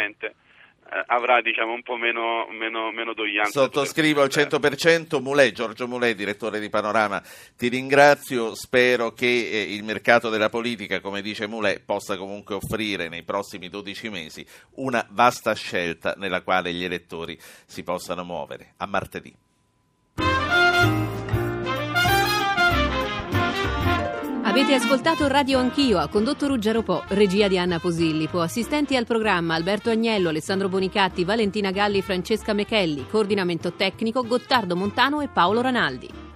eh, 0.94 1.04
avrà 1.08 1.42
diciamo 1.42 1.74
un 1.74 1.82
po' 1.82 1.96
meno, 1.96 2.48
meno, 2.52 2.92
meno 2.92 3.14
doglianza. 3.14 3.62
Sottoscrivo 3.62 4.22
al 4.22 4.30
100%. 4.30 5.22
Mulet, 5.22 5.54
Giorgio 5.54 5.88
Mulet, 5.88 6.16
direttore 6.16 6.60
di 6.60 6.70
Panorama, 6.70 7.22
ti 7.58 7.68
ringrazio. 7.68 8.54
Spero 8.56 9.12
che 9.12 9.26
eh, 9.26 9.74
il 9.74 9.84
mercato 9.84 10.30
della 10.30 10.50
politica, 10.50 11.00
come 11.00 11.22
dice 11.22 11.48
Mulet, 11.48 11.84
possa 11.84 12.18
comunque 12.18 12.56
offrire 12.56 13.10
nei 13.10 13.24
prossimi 13.24 13.70
12 13.70 14.10
mesi 14.10 14.46
una 14.76 15.06
vasta 15.10 15.54
scelta 15.56 16.14
nella 16.18 16.42
quale 16.42 16.72
gli 16.74 16.84
elettori 16.84 17.38
si 17.40 17.84
possano 17.84 18.24
muovere. 18.24 18.74
A 18.78 18.86
martedì. 18.86 19.43
Avete 24.54 24.76
ascoltato 24.76 25.28
Radio 25.28 25.58
Anch'io, 25.58 25.98
ha 25.98 26.08
condotto 26.08 26.46
Ruggero 26.46 26.84
Po, 26.84 27.04
regia 27.08 27.48
di 27.48 27.58
Anna 27.58 27.80
Posillipo, 27.80 28.40
assistenti 28.40 28.96
al 28.96 29.08
programma 29.08 29.56
Alberto 29.56 29.90
Agnello, 29.90 30.30
Alessandro 30.30 30.70
Bonicatti, 30.70 31.24
Valentina 31.24 31.72
Galli, 31.72 32.04
Francesca 32.04 32.54
Mechelli, 32.54 33.08
coordinamento 33.10 33.74
tecnico 33.74 34.22
Gottardo 34.22 34.76
Montano 34.76 35.22
e 35.22 35.28
Paolo 35.28 35.62
Ranaldi. 35.62 36.33